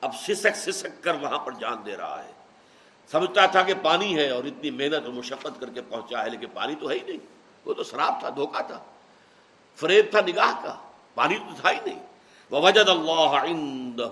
اب 0.00 0.14
سسک 0.14 0.56
سسک 0.56 1.04
کر 1.04 1.14
وہاں 1.14 1.38
پر 1.38 1.52
جان 1.52 1.86
دے 1.86 1.96
رہا 1.96 2.24
ہے۔ 2.24 2.32
سمجھتا 3.10 3.46
تھا 3.46 3.62
کہ 3.62 3.74
پانی 3.82 4.16
ہے 4.16 4.30
اور 4.30 4.44
اتنی 4.44 4.70
محنت 4.70 5.04
اور 5.04 5.12
مشقت 5.12 5.60
کر 5.60 5.70
کے 5.70 5.82
پہنچا 5.82 6.24
ہے، 6.24 6.30
لیکن 6.30 6.46
پانی 6.54 6.74
تو 6.74 6.90
ہے 6.90 6.94
ہی 6.94 7.00
نہیں۔ 7.06 7.26
وہ 7.64 7.74
تو 7.74 7.82
شراب 7.82 8.20
تھا 8.20 8.28
دھوکا 8.28 8.60
تھا۔ 8.60 8.78
فریب 9.76 10.06
تھا، 10.10 10.20
نگاہ 10.20 10.64
کا۔ 10.64 10.76
پانی 11.14 11.36
تو 11.36 11.54
تھا 11.60 11.70
ہی 11.70 11.78
نہیں۔ 11.86 12.06
وہ 12.50 12.60
وجد 12.60 12.88
اللہ 12.88 13.42
عندہ 13.42 14.08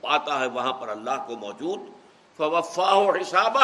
پاتا 0.00 0.40
ہے 0.40 0.46
وہاں 0.46 0.72
پر 0.72 0.88
اللہ 0.88 1.24
کو 1.26 1.36
موجود۔ 1.36 1.80
فوفا 2.36 2.98
حساب 3.20 3.58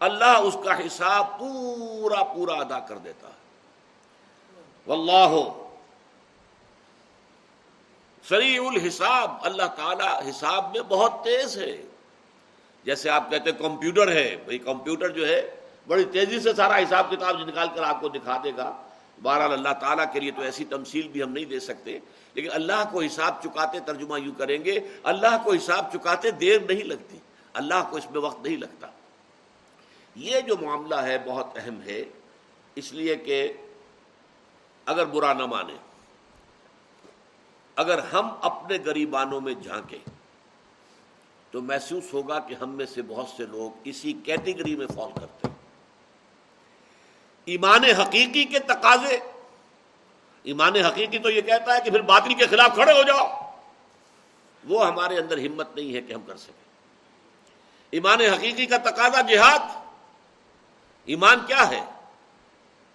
اللہ 0.00 0.24
اس 0.24 0.56
کا 0.64 0.86
حساب 0.86 1.38
پورا 1.38 2.24
پورا 2.24 2.52
ادا 2.52 2.78
کر 2.78 2.98
دیتا 2.98 3.28
ہے۔ 3.28 3.46
واللہ 4.86 5.65
سریع 8.28 8.60
الحساب 8.66 9.30
اللہ 9.40 9.66
تعالی 9.76 10.30
حساب 10.30 10.70
میں 10.72 10.80
بہت 10.88 11.12
تیز 11.24 11.56
ہے۔ 11.58 11.76
جیسے 12.84 13.10
آپ 13.10 13.30
کہتے 13.30 13.50
ہیں 13.50 13.58
کمپیوٹر 13.58 14.12
ہے 14.12 14.36
بھائی 14.44 14.58
کمپیوٹر 14.58 15.08
جو 15.08 15.28
ہے، 15.28 15.40
بڑی 15.86 16.04
تیزی 16.04 16.40
سے 16.40 16.54
سارا 16.54 16.78
حساب 16.78 17.10
کتاب 17.10 17.40
نکال 17.48 17.68
کر 17.74 17.82
آپ 17.82 18.00
کو 18.00 18.08
دکھا 18.08 18.40
دے 18.44 18.50
گا۔ 18.56 18.70
بہرحال 19.22 19.52
اللہ 19.52 19.74
تعالیٰ 19.80 20.04
کے 20.12 20.20
لیے 20.20 20.30
تو 20.30 20.42
ایسی 20.42 20.64
تمثیل 20.64 21.08
بھی 21.08 21.22
ہم 21.22 21.32
نہیں 21.32 21.44
دے 21.44 21.60
سکتے، 21.60 21.98
لیکن 22.34 22.48
اللہ 22.52 22.82
کو 22.92 23.00
حساب 23.00 23.42
چکاتے 23.42 23.80
ترجمہ 23.80 24.20
یوں 24.20 24.34
کریں 24.38 24.64
گے، 24.64 24.78
اللہ 25.02 25.36
کو 25.44 25.52
حساب 25.52 25.92
چکاتے 25.92 26.30
دیر 26.30 26.60
نہیں 26.60 26.84
لگتی، 26.84 27.18
اللہ 27.52 27.88
کو 27.90 27.96
اس 27.96 28.10
میں 28.10 28.20
وقت 28.20 28.46
نہیں 28.46 28.56
لگتا۔ 28.56 28.86
یہ 30.16 30.40
جو 30.40 30.56
معاملہ 30.60 30.94
ہے 30.94 31.16
بہت 31.26 31.46
اہم 31.56 31.80
ہے، 31.86 32.04
اس 32.74 32.92
لیے 32.92 33.16
کہ 33.16 33.52
اگر 34.86 35.04
برا 35.04 35.32
نہ 35.32 35.46
مانے 35.46 35.76
اگر 37.76 37.98
ہم 37.98 38.30
اپنے 38.42 38.78
غریبانوں 38.84 39.40
میں 39.40 39.54
جھانکیں 39.54 39.98
تو 41.50 41.62
محسوس 41.62 42.04
ہوگا 42.12 42.38
کہ 42.38 42.54
ہم 42.54 42.70
میں 42.70 42.86
سے 42.86 43.02
بہت 43.02 43.28
سے 43.36 43.46
لوگ 43.46 43.70
اسی 43.84 44.12
کیٹیگری 44.12 44.76
میں 44.76 44.86
فال 44.86 45.20
کرتے 45.20 45.48
ہیں۔ 45.48 45.54
ایمان 47.44 47.84
حقیقی 47.84 48.44
کے 48.44 48.58
تقاضے۔ 48.58 49.18
ایمان 50.42 50.76
حقیقی 50.76 51.18
تو 51.18 51.30
یہ 51.30 51.40
کہتا 51.40 51.74
ہے 51.74 51.80
کہ 51.84 51.90
پھر 51.90 52.02
باطل 52.02 52.34
کے 52.34 52.46
خلاف 52.46 52.74
کھڑے 52.74 52.92
ہو 52.92 53.02
جاؤ۔ 53.02 53.52
وہ 54.64 54.86
ہمارے 54.86 55.18
اندر 55.18 55.38
ہمت 55.38 55.76
نہیں 55.76 55.94
ہے 55.94 56.00
کہ 56.00 56.12
ہم 56.12 56.20
کر 56.26 56.36
سکیں۔ 56.36 56.66
ایمان 57.90 58.20
حقیقی 58.20 58.66
کا 58.66 58.76
تقاضا 58.76 59.20
جہاد۔ 59.20 59.86
ایمان 61.04 61.38
کیا 61.46 61.70
ہے؟ 61.70 61.84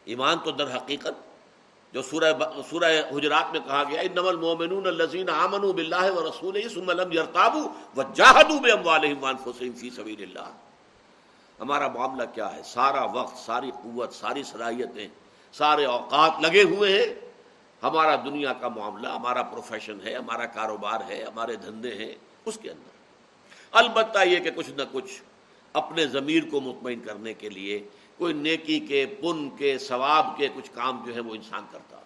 ایمان 0.06 0.38
تو 0.40 0.52
در 0.52 0.78
حقیقت 0.78 1.31
جو 1.94 2.02
سورہ 2.02 2.32
سورہ 2.70 2.92
حجرات 3.12 3.52
میں 3.52 3.60
کہا 3.60 3.84
گیا 3.90 4.02
انما 4.02 4.30
المؤمنون 4.30 4.88
الذين 4.88 5.30
امنوا 5.30 5.72
بالله 5.80 6.12
ورسوله 6.18 6.68
ثم 6.76 6.92
لم 7.00 7.16
يرتابوا 7.20 7.66
وجاهدوا 7.96 8.60
باموالهم 8.60 9.24
وانفسهم 9.24 9.74
في 9.82 9.90
سبيل 9.96 10.22
الله 10.28 10.52
ہمارا 11.62 11.88
معاملہ 11.88 12.24
کیا 12.34 12.46
ہے؟ 12.56 12.62
سارا 12.66 13.04
وقت، 13.16 13.38
ساری 13.38 13.72
قوت، 13.82 14.14
ساری 14.14 14.44
صلاحیتیں، 14.44 15.08
سارے 15.54 15.84
اوقات 15.86 16.40
لگے 16.42 16.64
ہوئے 16.64 16.92
ہیں۔ 16.94 17.14
ہمارا 17.84 18.16
دنیا 18.26 18.54
کا 18.54 18.68
معاملہ، 18.68 19.08
ہمارا 19.08 19.44
پروفیشن 19.52 20.00
ہے، 20.06 20.16
ہمارا 20.16 20.46
کاروبار 20.46 21.00
ہے، 21.10 21.24
ہمارے 21.24 21.56
دھندے 21.56 21.94
ہیں، 21.96 22.14
اس 22.46 22.58
کے 22.62 22.72
اندر۔ 22.72 23.78
البتہ 23.82 24.26
یہ 24.28 24.40
کہ 24.40 24.52
کچھ 24.56 24.70
نہ 24.70 24.82
کچھ 24.92 25.22
اپنے 25.74 26.06
ضمیر 26.08 26.44
کو 26.52 26.62
مطمئن 26.62 27.00
کرنے 27.00 27.34
کے 27.34 27.50
لیے 27.50 27.80
کوئی 28.22 28.34
نیکی 28.34 28.80
کے، 28.80 29.06
پن 29.06 29.50
کے، 29.50 29.78
ثواب 29.78 30.38
کے 30.38 30.48
کچھ 30.56 30.72
کام 30.74 31.04
جو 31.06 31.16
ہے 31.16 31.20
وہ 31.20 31.36
انسان 31.36 31.66
کرتا۔ 31.72 31.98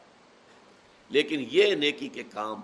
لیکن 1.09 1.45
یہ 1.51 1.75
نیکی 1.75 2.07
کے 2.07 2.23
کام، 2.23 2.61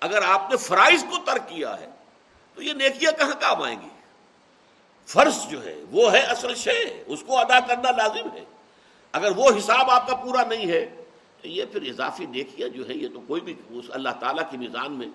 اگر 0.00 0.22
آپ 0.22 0.50
نے 0.50 0.56
فرائض 0.56 1.04
کو 1.04 1.16
ترک 1.24 1.48
کیا 1.48 1.80
ہے، 1.80 1.90
تو 2.54 2.62
یہ 2.62 2.72
نیکیاں 2.72 3.12
کہاں 3.12 3.40
کام 3.40 3.62
آئیں 3.62 3.80
گی؟ 3.80 3.88
فرض 5.06 5.48
جو 5.50 5.64
ہے، 5.64 5.82
وہ 5.90 6.12
ہے 6.12 6.18
اصل 6.18 6.54
شے، 6.54 7.02
اس 7.06 7.22
کو 7.26 7.38
ادا 7.38 7.60
کرنا 7.60 7.90
لازم 7.90 8.28
ہے۔ 8.32 8.44
اگر 9.12 9.32
وہ 9.36 9.50
حساب 9.58 9.90
آپ 9.90 10.06
کا 10.08 10.16
پورا 10.16 10.44
نہیں 10.44 10.66
ہے، 10.66 11.02
تو 11.42 11.48
یہ 11.48 11.64
پھر 11.72 11.82
اضافی 11.82 12.26
نیکیاں 12.26 12.68
جو 12.68 12.88
ہے 12.88 12.94
یہ 12.94 13.08
تو 13.14 13.20
کوئی 13.20 13.40
بھی 13.40 13.54
اس 13.70 13.84
اللہ 13.88 14.08
تعالیٰ 14.20 14.50
کی 14.50 14.56
میزان 14.56 14.92
میں 14.92 15.08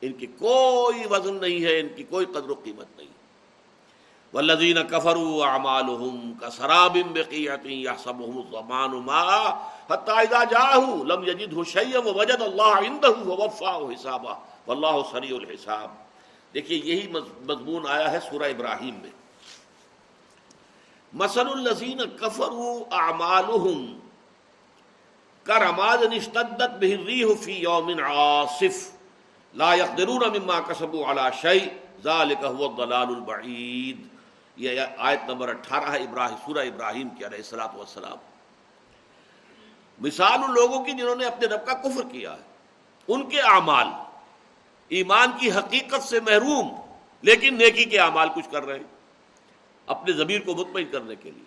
ان 0.00 0.12
کی 0.12 0.26
کوئی 0.26 1.06
وزن 1.10 1.34
نہیں 1.34 1.64
ہے، 1.64 1.80
ان 1.80 1.88
کی 1.96 2.02
کوئی 2.02 2.26
قدر 2.26 2.50
و 2.50 2.54
قیمت 2.54 2.86
نہیں۔ 2.96 3.08
ہے 3.08 3.13
والذین 4.34 4.82
کفروا 4.82 5.44
اعمالهم 5.46 6.38
كسراب 6.42 6.96
بقيعه 7.14 7.66
يحسبه 7.66 8.32
الظمآن 8.38 8.90
ماء 8.90 9.72
حتى 9.90 10.12
اذا 10.12 10.44
جاءه 10.44 11.04
لم 11.04 11.24
يجده 11.24 11.64
شيئا 11.64 11.98
ووجد 11.98 12.40
الله 12.42 12.76
عنده 12.76 13.14
ووفاه 13.26 13.92
حسابا. 13.92 14.34
والله 14.66 15.02
سريع 15.10 15.36
الحساب. 15.36 15.90
دیکھیے 16.54 16.78
یہی 16.84 17.06
مضمون 17.46 17.86
آیا 17.88 18.10
ہے 18.12 18.20
سورہ 18.30 18.48
ابراہیم 18.54 18.94
میں. 19.02 19.10
مثل 21.22 21.46
الذین 21.52 22.00
کفروا 22.20 22.84
اعمالهم 22.92 23.98
كرماد 25.46 26.02
اشتدت 26.16 26.74
به 26.82 26.94
الريح 26.94 27.32
في 27.44 27.62
يوم 27.62 28.00
عاصف. 28.00 28.90
لا 29.54 29.72
يقدرون 29.74 30.38
مما 30.38 30.60
كسبوا 30.60 31.06
على 31.06 31.32
شيء 31.40 31.72
ذلك 32.04 32.44
هو 32.44 32.66
الضلال 32.66 33.08
البعید. 33.16 34.13
یہ 34.56 34.80
آیت 34.98 35.20
نمبر 35.28 35.48
اٹھارہ 35.48 35.90
ہے، 35.90 35.98
ابراہیم، 35.98 36.36
سورہ 36.46 36.58
ابراہیم 36.58 37.08
کی 37.08 37.26
علیہ 37.26 37.38
السلاۃ 37.38 37.74
والسلام۔ 37.74 38.16
مثال 39.98 40.44
ان 40.44 40.54
لوگوں 40.54 40.84
کی 40.84 40.92
جنہوں 40.92 41.16
نے 41.16 41.26
اپنے 41.26 41.46
رب 41.46 41.66
کا 41.66 41.72
کفر 41.72 42.02
کیا 42.12 42.32
ہے۔ 42.32 42.42
ان 43.08 43.28
کے 43.28 43.40
اعمال، 43.40 43.86
ایمان 44.88 45.30
کی 45.38 45.50
حقیقت 45.50 46.02
سے 46.02 46.20
محروم، 46.20 46.74
لیکن 47.22 47.54
نیکی 47.54 47.84
کے 47.84 47.98
اعمال 47.98 48.28
کچھ 48.34 48.50
کر 48.50 48.62
رہے 48.64 48.76
ہیں۔ 48.76 48.94
اپنے 49.86 50.12
ضمیر 50.12 50.40
کو 50.40 50.54
مطمئن 50.54 50.86
کرنے 50.90 51.14
کے 51.16 51.30
لیے۔ 51.30 51.44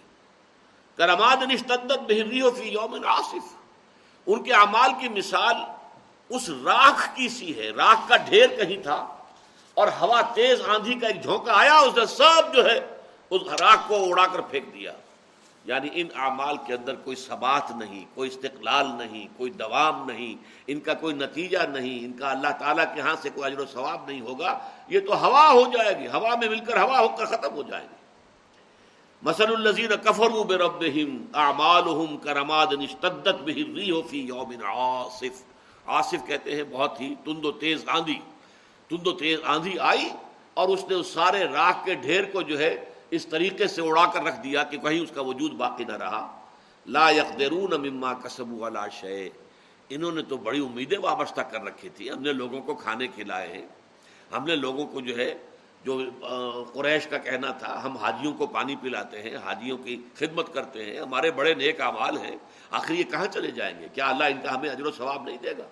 کرماد 0.95 1.37
نشتدت 1.37 1.99
بحری 2.07 2.41
و 2.41 2.51
فی 2.51 2.69
یوم 2.69 2.97
آصف 3.05 3.55
ان 4.25 4.43
کے 4.43 4.53
اعمال 4.53 4.91
کی 4.99 5.09
مثال 5.09 5.55
اس 6.29 6.49
راکھ 6.49 7.15
کی 7.15 7.29
سی 7.29 7.57
ہے۔ 7.57 7.69
راکھ 7.69 8.09
کا 8.09 8.17
ڈھیر 8.17 8.47
کہیں 8.47 8.83
تھا 8.83 9.17
اور 9.73 9.87
ہوا 10.01 10.21
تیز 10.21 10.61
آندھی 10.67 10.93
کا 10.93 11.07
ایک 11.07 11.23
جھونکا 11.23 11.53
آیا، 11.53 11.77
اس 11.77 11.97
نے 11.97 12.05
سب 12.05 12.55
جو 12.55 12.65
ہے 12.65 12.96
اس 13.29 13.41
راک 13.61 13.87
کو 13.87 13.95
اڑا 14.03 14.27
کر 14.27 14.41
پھینک 14.41 14.73
دیا۔ 14.73 14.93
یعنی 15.65 15.89
ان 15.93 16.07
اعمال 16.15 16.57
کے 16.67 16.73
اندر 16.73 16.95
کوئی 16.95 17.15
ثبات 17.15 17.71
نہیں، 17.71 18.05
کوئی 18.13 18.29
استقلال 18.29 18.85
نہیں، 18.97 19.27
کوئی 19.37 19.51
دوام 19.51 20.11
نہیں، 20.11 20.43
ان 20.67 20.79
کا 20.79 20.93
کوئی 20.93 21.13
نتیجہ 21.13 21.57
نہیں، 21.57 22.05
ان 22.05 22.13
کا 22.13 22.31
اللہ 22.31 22.47
تعالیٰ 22.59 22.95
کے 22.95 23.01
ہاں 23.01 23.15
سے 23.21 23.29
کوئی 23.29 23.51
اجر 23.51 23.61
و 23.61 23.65
ثواب 23.65 24.07
نہیں 24.07 24.21
ہوگا۔ 24.21 24.59
یہ 24.87 24.99
تو 24.99 25.25
ہوا 25.25 25.51
ہو 25.51 25.61
جائے 25.61 25.99
گی، 25.99 26.07
ہوا 26.07 26.35
میں 26.35 26.49
مل 26.49 26.59
کر 26.59 26.81
ہوا 26.81 26.99
ہو 26.99 27.07
کر 27.07 27.25
ختم 27.25 27.53
ہو 27.53 27.63
جائے 27.63 27.83
گی۔ 27.83 27.95
مسل 29.21 29.51
الزین 29.51 29.89
کفر 30.03 30.29
بے 30.29 30.55
رب 30.55 30.83
اعمال 31.33 32.17
کرماد 32.23 32.67
نشتدت 32.71 33.49
فی 34.09 34.19
یوم 34.19 34.53
آصف 34.65 35.43
آصف 35.85 36.27
کہتے 36.27 36.55
ہیں 36.55 36.63
بہت 36.63 37.01
ہی 37.01 37.15
تند 37.25 37.45
و 37.45 37.51
تیز 37.51 37.83
آندھی۔ 37.87 38.19
تند 38.89 39.07
و 39.07 39.11
تیز 39.11 39.39
آندھی 39.43 39.79
آئی 39.79 40.09
اور 40.53 40.69
اس 40.69 40.85
نے 40.89 40.95
اس 40.95 41.07
سارے 41.07 41.43
راکھ 41.43 41.85
کے 41.85 41.95
ڈھیر 41.95 42.23
کو 42.23 42.41
جو 42.41 42.59
ہے 42.59 42.86
اس 43.11 43.25
طریقے 43.25 43.67
سے 43.67 43.81
اڑا 43.81 44.05
کر 44.05 44.23
رکھ 44.23 44.39
دیا 44.43 44.63
کہ 44.63 44.77
کہیں 44.77 44.99
اس 44.99 45.11
کا 45.15 45.21
وجود 45.21 45.51
باقی 45.51 45.83
نہ 45.83 45.97
رہا۔ 45.97 46.39
لا 46.85 47.09
یقدرون 47.09 47.89
مما 47.89 48.13
کسب 48.13 48.53
والا 48.53 48.87
شے 48.87 49.29
انہوں 49.89 50.11
نے 50.11 50.21
تو 50.21 50.37
بڑی 50.37 50.59
امیدیں 50.59 50.97
وابستہ 50.97 51.41
کر 51.41 51.63
رکھی 51.63 51.89
تھی۔ 51.89 52.11
ہم 52.11 52.21
نے 52.21 52.33
لوگوں 52.33 52.61
کو 52.61 52.75
کھانے 52.75 53.07
کھلائے 53.07 53.47
ہیں۔ 53.47 53.67
ہم 54.31 54.43
نے 54.43 54.55
لوگوں 54.55 54.85
کو 54.85 55.01
جو 55.01 55.17
ہے، 55.17 55.37
جو 55.85 56.01
قریش 56.73 57.07
کا 57.07 57.17
کہنا 57.17 57.51
تھا، 57.51 57.83
ہم 57.83 57.97
حاجیوں 57.97 58.33
کو 58.33 58.47
پانی 58.47 58.75
پلاتے 58.75 59.21
ہیں، 59.21 59.35
حاجیوں 59.35 59.77
کی 59.77 60.01
خدمت 60.15 60.53
کرتے 60.53 60.85
ہیں، 60.85 60.99
ہمارے 61.01 61.31
بڑے 61.31 61.53
نیک 61.53 61.81
اعمال 61.81 62.17
ہیں۔ 62.17 62.35
آخر 62.71 62.93
یہ 62.93 63.03
کہاں 63.03 63.25
چلے 63.25 63.51
جائیں 63.51 63.79
گے؟ 63.79 63.87
کیا 63.93 64.09
اللہ 64.09 64.23
ان 64.23 64.41
کا 64.43 64.55
ہمیں 64.55 64.69
اجر 64.69 64.85
و 64.85 64.91
ثواب 64.91 65.23
نہیں 65.23 65.37
دے 65.43 65.51
گا؟ 65.57 65.67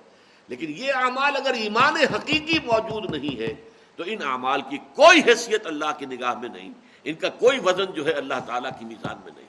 لیکن 0.47 0.73
یہ 0.77 0.93
اعمال 0.93 1.35
اگر 1.35 1.53
ایمان 1.53 1.95
حقیقی 1.95 2.59
موجود 2.65 3.15
نہیں 3.15 3.39
ہے 3.39 3.53
تو 3.95 4.03
ان 4.07 4.21
اعمال 4.25 4.61
کی 4.61 4.77
کوئی 4.77 5.21
حیثیت 5.27 5.67
اللہ 5.67 5.91
کی 5.97 6.05
نگاہ 6.05 6.33
میں 6.33 6.49
نہیں۔ 6.49 6.73
ان 7.05 7.15
کا 7.15 7.29
کوئی 7.29 7.59
وزن 7.59 7.85
جو 7.85 8.05
ہے 8.05 8.11
اللہ 8.11 8.33
تعالیٰ 8.47 8.71
کی 8.79 8.85
میزان 8.85 9.15
میں 9.23 9.31
نہیں۔ 9.35 9.45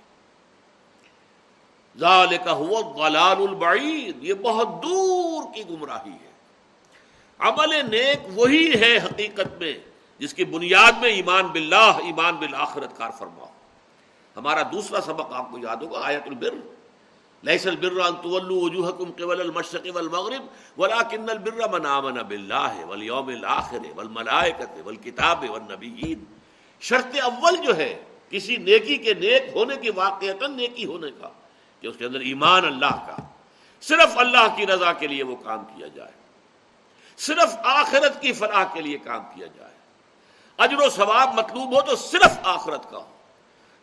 ذالک 1.98 2.46
ہوا 2.46 2.80
غلال 2.80 3.36
البعید، 3.48 4.24
یہ 4.24 4.34
بہت 4.34 4.68
دور 4.82 5.54
کی 5.54 5.62
گمراہی 5.70 6.10
ہے۔ 6.10 6.30
عمل 7.38 7.90
نیک 7.90 8.18
وہی 8.34 8.80
ہے 8.80 8.96
حقیقت 8.96 9.60
میں 9.60 9.78
جس 10.18 10.34
کی 10.34 10.44
بنیاد 10.44 10.92
میں 11.00 11.10
ایمان 11.10 11.46
باللہ، 11.46 11.98
ایمان 12.04 12.36
بالآخرت 12.36 12.96
کار 12.96 13.10
فرما 13.18 13.44
ہمارا 14.36 14.62
دوسرا 14.72 15.00
سبق 15.00 15.32
آپ 15.32 15.50
کو 15.50 15.58
یاد 15.58 15.76
ہوگا، 15.76 16.00
آیت 16.02 16.22
البر۔ 16.26 16.54
لیس 17.42 17.66
البر 17.66 18.00
ان 18.00 18.14
تولوا 18.22 18.64
وجوهكم 18.64 19.12
قبل 19.12 19.40
المشرق 19.40 19.86
والمغرب 19.94 20.42
ولكن 20.80 21.30
البر 21.30 21.68
من 21.68 21.86
آمن 21.86 22.22
بالله 22.22 22.84
واليوم 22.86 23.28
الاخر 23.28 23.78
والملائكه 23.96 24.82
والكتاب 24.84 25.50
والنبيين 25.50 26.35
شرط 26.80 27.16
اول 27.22 27.56
جو 27.56 27.76
ہے، 27.76 28.04
کسی 28.30 28.56
نیکی 28.56 28.96
کے 28.96 29.14
نیک 29.14 29.42
ہونے 29.54 29.76
کی 29.76 29.90
واقع 29.90 30.46
نیکی 30.46 30.84
ہونے 30.84 31.10
کا، 31.20 31.28
کہ 31.80 31.86
اس 31.86 31.96
کے 31.96 32.04
اندر 32.04 32.20
ایمان 32.20 32.64
اللہ 32.64 33.06
کا، 33.06 33.16
صرف 33.82 34.18
اللہ 34.18 34.56
کی 34.56 34.66
رضا 34.66 34.92
کے 34.92 35.06
لیے 35.06 35.22
وہ 35.22 35.36
کام 35.36 35.64
کیا 35.64 35.86
جائے۔ 35.86 36.12
صرف 37.18 37.56
آخرت 37.64 38.22
کی 38.22 38.32
فلاح 38.32 38.64
کے 38.74 38.80
لیے 38.80 38.98
کام 38.98 39.24
کیا 39.34 39.46
جائے۔ 39.46 39.74
اجر 40.58 40.76
و 40.76 40.90
ثواب 40.90 41.34
مطلوب 41.34 41.76
ہو 41.76 41.80
تو 41.80 41.96
صرف 41.96 42.38
آخرت 42.42 42.90
کا 42.90 42.98
ہو۔ 42.98 43.16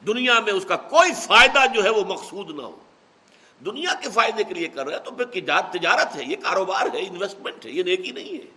دنیا 0.08 0.40
میں 0.40 0.54
اس 0.54 0.66
کا 0.66 0.76
کوئی 0.76 1.12
فائدہ 1.14 1.60
جو 1.74 1.84
ہے 1.84 1.90
وہ 1.90 2.04
مقصود 2.04 2.56
نہ 2.56 2.62
ہو۔ 2.62 2.80
دنیا 3.66 3.94
کے 3.94 4.10
فائدے 4.10 4.44
کے 4.44 4.54
لیے 4.54 4.68
کر 4.68 4.86
رہے 4.86 4.96
ہیں 4.96 5.04
تو 5.04 5.12
پھر 5.12 5.26
تجارت 5.72 6.16
ہے، 6.16 6.24
یہ 6.24 6.36
کاروبار 6.36 6.82
ہے 6.94 7.00
انویسٹمنٹ 7.00 7.66
ہے، 7.66 7.72
یہ 7.72 7.84
نیکی 7.84 8.12
نہیں 8.12 8.34
ہے۔ 8.34 8.52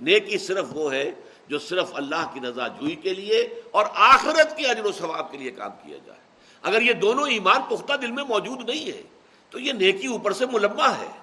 نیکی 0.00 0.38
صرف 0.38 0.64
وہ 0.70 0.92
ہے 0.92 1.10
جو 1.48 1.58
صرف 1.58 1.90
اللہ 1.94 2.30
کی 2.34 2.40
رضا 2.40 2.68
جوئی 2.68 2.94
کے 2.94 3.14
لیے 3.14 3.60
اور 3.70 3.86
آخرت 3.94 4.56
کے 4.56 4.66
اجر 4.66 4.84
و 4.84 4.92
ثواب 4.92 5.32
کے 5.32 5.38
لیے 5.38 5.50
کام 5.50 5.70
کیا 5.70 5.98
جائے۔ 6.06 6.20
اگر 6.62 6.82
یہ 6.82 6.92
دونوں 6.92 7.28
ایمان 7.28 7.62
پختہ 7.62 7.92
دل 7.92 8.10
میں 8.10 8.24
موجود 8.24 8.68
نہیں 8.68 8.92
ہے، 8.92 9.02
تو 9.50 9.58
یہ 9.58 9.72
نیکی 9.72 10.06
اوپر 10.06 10.32
سے 10.32 10.46
ملما 10.46 10.98
ہے۔ 10.98 11.18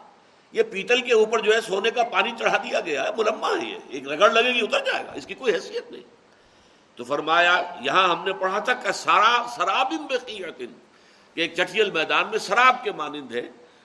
یہ 0.51 0.63
پیتل 0.63 1.01
کے 1.01 1.13
اوپر 1.13 1.39
جو 1.39 1.53
ہے 1.53 1.61
سونے 1.61 1.91
کا 1.91 2.03
پانی 2.03 2.31
چڑھا 2.39 2.57
دیا 2.57 2.79
گیا 2.79 3.03
ہے، 3.03 3.09
ملما 3.17 3.47
ہے 3.47 3.69
یہ۔ 3.69 3.77
ایک 3.89 4.07
رگڑ 4.07 4.29
لگے 4.29 4.53
گی، 4.53 4.59
اتر 4.59 4.79
جائے 4.79 5.05
گا۔ 5.05 5.11
اس 5.11 5.25
کی 5.25 5.33
کوئی 5.33 5.53
حیثیت 5.53 5.91
نہیں۔ 5.91 6.01
تو 6.95 7.03
فرمایا، 7.03 7.75
یہاں 7.81 8.07
ہم 8.07 8.25
نے 8.25 8.33
پڑھا 8.33 8.59
تھا 8.59 8.73
کہ 8.73 8.91
سارا 8.91 9.45
سراب 9.55 9.93
کہ 10.27 10.65
ایک 11.33 11.53
چٹیل 11.53 11.91
میدان 11.91 12.27
میں 12.27 12.39
شراب 12.39 12.83
کے 12.83 12.91
مانند 12.91 13.31
ہے 13.31 13.41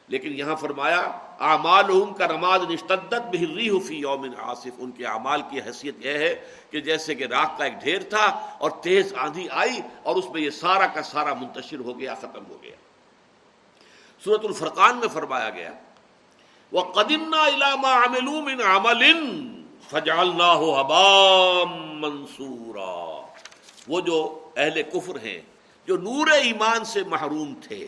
لیکن 0.09 0.33
یہاں 0.33 0.57
فرمایا 0.57 1.01
اعمال 1.41 1.87
کا 2.19 2.29
رماد 2.29 2.59
نشتدت 2.71 3.27
بہری 3.33 3.81
فی 3.81 3.95
یوم 3.95 4.27
آصف 4.39 4.79
ان 4.79 4.91
کے 4.91 5.07
اعمال 5.07 5.43
کی 5.51 5.61
حیثیت 5.61 5.95
یہ 5.99 6.11
ہے 6.11 6.35
کہ 6.71 6.81
جیسے 6.81 7.15
کہ 7.15 7.25
راک 7.25 7.59
کا 7.59 7.65
ایک 7.65 7.75
ڈھیر 7.83 8.03
تھا 8.03 8.27
اور 8.59 8.71
تیز 8.71 9.15
آندھی 9.15 9.49
آئی 9.51 9.81
اور 10.03 10.17
اس 10.17 10.31
میں 10.31 10.43
یہ 10.43 10.51
سارا 10.51 10.87
کا 10.87 11.03
سارا 11.03 11.35
منتشر 11.35 11.79
ہو 11.79 11.99
گیا، 11.99 12.15
ختم 12.15 12.45
ہو 12.49 12.59
گیا۔ 12.63 12.77
صورت 14.25 14.45
الفرقان 14.45 14.97
میں 14.97 15.09
فرمایا 15.09 15.51
گیا 15.51 15.73
وہ 16.73 16.83
قدمنا 16.83 17.47
علامہ 17.47 17.87
عمل 17.87 18.61
عمل 18.61 19.03
فجالنا 19.91 20.53
ہو 20.55 20.75
حبام 20.75 22.01
منصورا۔ 22.01 23.27
وہ 23.89 24.01
جو 24.01 24.49
اہل 24.57 24.83
کفر 24.83 25.17
ہیں، 25.23 25.41
جو 25.87 25.97
نور 25.97 26.27
ایمان 26.31 26.85
سے 26.85 27.03
محروم 27.03 27.55
تھے 27.63 27.87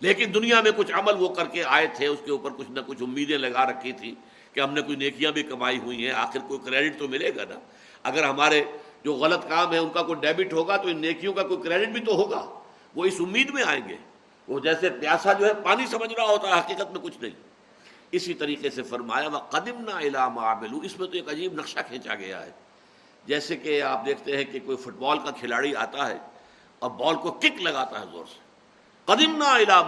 لیکن 0.00 0.30
دنیا 0.34 0.60
میں 0.60 0.70
کچھ 0.76 0.92
عمل 0.92 1.12
وہ 1.18 1.28
کر 1.28 1.48
کے 1.48 1.64
آئے 1.64 1.86
تھے، 1.86 2.06
اس 2.06 2.18
کے 2.24 2.30
اوپر 2.30 2.50
کچھ 2.50 2.70
نہ 2.70 2.80
کچھ 2.86 3.02
امیدیں 3.02 3.38
لگا 3.38 3.66
رکھی 3.66 3.92
تھی 3.92 4.14
کہ 4.52 4.60
ہم 4.60 4.72
نے 4.72 4.80
کوئی 4.80 4.96
نیکیاں 4.96 5.32
بھی 5.32 5.42
کمائی 5.42 5.78
ہوئی 5.78 6.04
ہیں، 6.04 6.12
آخر 6.12 6.38
کوئی 6.48 6.60
کریڈٹ 6.64 6.98
تو 6.98 7.08
ملے 7.08 7.30
گا 7.36 7.44
نا؟ 7.48 7.54
اگر 8.02 8.24
ہمارے 8.24 8.64
جو 9.04 9.14
غلط 9.14 9.48
کام 9.48 9.72
ہے 9.72 9.78
ان 9.78 9.88
کا 9.88 10.02
کوئی 10.02 10.20
ڈیبٹ 10.20 10.52
ہوگا 10.52 10.76
تو 10.76 10.88
ان 10.88 11.00
نیکیوں 11.00 11.34
کا 11.34 11.42
کوئی 11.42 11.62
کریڈٹ 11.62 11.88
بھی 11.88 12.00
تو 12.00 12.14
ہوگا۔ 12.14 12.60
وہ 12.94 13.04
اس 13.04 13.14
امید 13.20 13.50
میں 13.50 13.62
آئیں 13.62 13.88
گے۔ 13.88 13.96
وہ 14.48 14.60
جیسے 14.60 14.90
پیاسا 14.90 15.32
جو 15.32 15.46
ہے، 15.46 15.54
پانی 15.54 15.86
سمجھ 15.86 16.14
رہا 16.14 16.26
ہوتا 16.26 16.48
ہے، 16.48 16.60
حقیقت 16.60 16.92
میں 16.92 17.00
کچھ 17.00 17.18
نہیں۔ 17.20 17.46
اسی 18.12 18.34
طریقے 18.34 18.70
سے 18.70 18.82
فرمایا 18.82 19.28
وہ 19.28 19.38
قدم 19.38 19.80
نہ 19.80 19.90
علام 19.90 20.38
اس 20.38 20.98
میں 20.98 21.08
تو 21.08 21.12
ایک 21.12 21.28
عجیب 21.28 21.54
نقشہ 21.54 21.78
کھینچا 21.88 22.14
گیا 22.14 22.46
ہے۔ 22.46 22.50
جیسے 23.26 23.56
کہ 23.56 23.82
آپ 23.82 24.06
دیکھتے 24.06 24.36
ہیں 24.36 24.44
کہ 24.44 24.58
کوئی 24.64 24.76
فٹ 24.76 24.96
بال 24.98 25.18
کا 25.18 25.30
کھلاڑی 25.30 25.74
آتا 25.74 26.08
ہے 26.08 26.18
اور 26.78 26.90
بال 26.90 27.14
کو 27.16 27.30
کک 27.30 27.62
لگاتا 27.62 28.00
ہے 28.00 28.04
زور 28.12 28.24
سے۔ 28.24 28.45
قدیم 29.06 29.36
نہ 29.36 29.82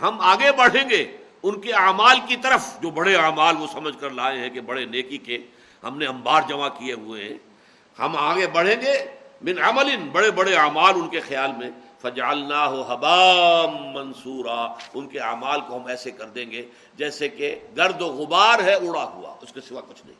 ہم 0.00 0.20
آگے 0.20 0.52
بڑھیں 0.52 0.90
گے۔ 0.90 1.16
ان 1.42 1.60
کے 1.60 1.72
اعمال 1.72 2.16
کی 2.28 2.36
طرف 2.36 2.80
جو 2.80 2.90
بڑے 2.90 3.16
اعمال 3.16 3.56
وہ 3.56 3.66
سمجھ 3.72 3.98
کر 4.00 4.10
لائے 4.10 4.38
ہیں 4.38 4.50
کہ 4.50 4.60
بڑے 4.60 4.84
نیکی 4.84 5.18
کے 5.18 5.38
ہم 5.84 5.98
نے 5.98 6.06
انبار 6.06 6.42
جمع 6.48 6.68
کیے 6.68 6.92
ہوئے 6.92 7.24
ہیں۔ 7.24 7.38
ہم 7.98 8.16
آگے 8.16 8.46
بڑھیں 8.46 8.76
گے۔ 8.82 9.04
من 9.42 9.62
عمل 9.62 9.96
بڑے 9.96 10.30
بڑے 10.30 10.54
اعمال 10.54 10.94
ان 10.94 11.08
کے 11.08 11.20
خیال 11.20 11.50
میں۔ 11.58 11.70
فجالنا 12.02 12.66
ہو 12.66 12.82
حبام 12.82 13.92
منصورا۔ 13.92 14.74
ان 14.94 15.08
کے 15.08 15.20
اعمال 15.20 15.60
کو 15.60 15.76
ہم 15.76 15.86
ایسے 15.86 16.10
کر 16.10 16.26
دیں 16.26 16.50
گے 16.50 16.66
جیسے 16.94 17.28
کہ 17.28 17.58
گرد 17.76 18.02
و 18.02 18.06
غبار 18.06 18.58
ہے 18.58 18.74
اڑا 18.74 19.04
ہوا۔ 19.04 19.34
اس 19.42 19.52
کے 19.52 19.60
سوا 19.60 19.80
کچھ 19.80 20.02
نہیں۔ 20.06 20.16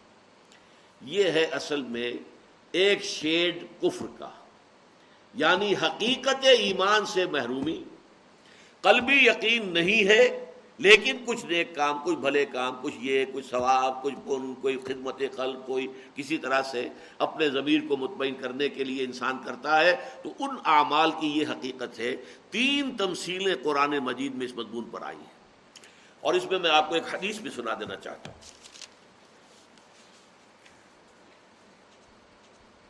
یہ 1.01 1.25
ہے 1.25 1.45
اصل 1.45 1.83
میں 1.83 2.13
ایک 2.73 3.05
شیڈ 3.05 3.65
کفر 3.83 4.07
کا 4.19 4.29
یعنی 5.35 5.75
حقیقت 5.75 6.47
ایمان 6.59 7.07
سے 7.07 7.27
محرومی۔ 7.27 7.85
قلبی 8.83 9.27
یقین 9.27 9.69
نہیں 9.75 10.09
ہے، 10.09 10.47
لیکن 10.79 11.17
کچھ 11.25 11.47
نیک 11.47 11.75
کام، 11.75 11.99
کچھ 12.05 12.17
بھلے 12.17 12.45
کام، 12.45 12.77
کچھ 12.83 12.95
یہ، 13.01 13.25
کچھ 13.33 13.47
ثواب، 13.47 14.03
کچھ 14.03 14.15
پن، 14.25 14.55
کوئی 14.55 14.79
خدمت 14.79 15.23
خلق، 15.37 15.67
کوئی 15.67 15.87
کسی 16.15 16.39
طرح 16.39 16.63
سے 16.63 16.89
اپنے 17.19 17.49
ضمیر 17.49 17.81
کو 17.89 17.97
مطمئن 17.97 18.35
کرنے 18.35 18.69
کے 18.69 18.85
لیے 18.85 19.05
انسان 19.05 19.39
کرتا 19.45 19.81
ہے، 19.81 19.97
تو 20.23 20.33
ان 20.39 20.57
اعمال 20.65 21.11
کی 21.21 21.27
یہ 21.27 21.47
حقیقت 21.51 21.99
ہے، 21.99 22.17
تین 22.51 22.97
تمثیلیں 22.97 23.55
قرآن 23.63 23.91
مجید 23.91 24.35
میں 24.35 24.47
اس 24.47 24.55
مضمون 24.55 24.85
پر 24.85 25.03
آئی 25.03 25.17
ہیں۔ 25.17 25.39
اور 26.21 26.35
اس 26.35 26.51
میں 26.51 26.59
میں 26.59 26.71
آپ 26.71 26.89
کو 26.89 26.95
ایک 26.95 27.15
حدیث 27.15 27.39
بھی 27.39 27.51
سنا 27.51 27.75
دینا 27.81 27.97
چاہتا 27.97 28.31
ہوں۔ 28.31 28.59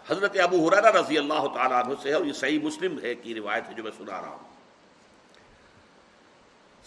حضرت 0.08 0.36
ابو 0.42 0.68
حرارہ 0.68 0.96
رضی 0.96 1.18
اللہ 1.18 1.46
تعالیٰ 1.54 1.84
عنہ 1.84 1.94
سے 2.02 2.08
ہے، 2.08 2.14
اور 2.14 2.24
یہ 2.24 2.32
صحیح 2.32 2.58
مسلم 2.62 2.98
ہے 3.02 3.14
کی 3.14 3.34
روایت 3.34 3.68
ہے 3.68 3.74
جو 3.74 3.82
میں 3.82 3.92
سنا 3.98 4.20
رہا 4.20 4.28
ہوں۔ 4.28 4.49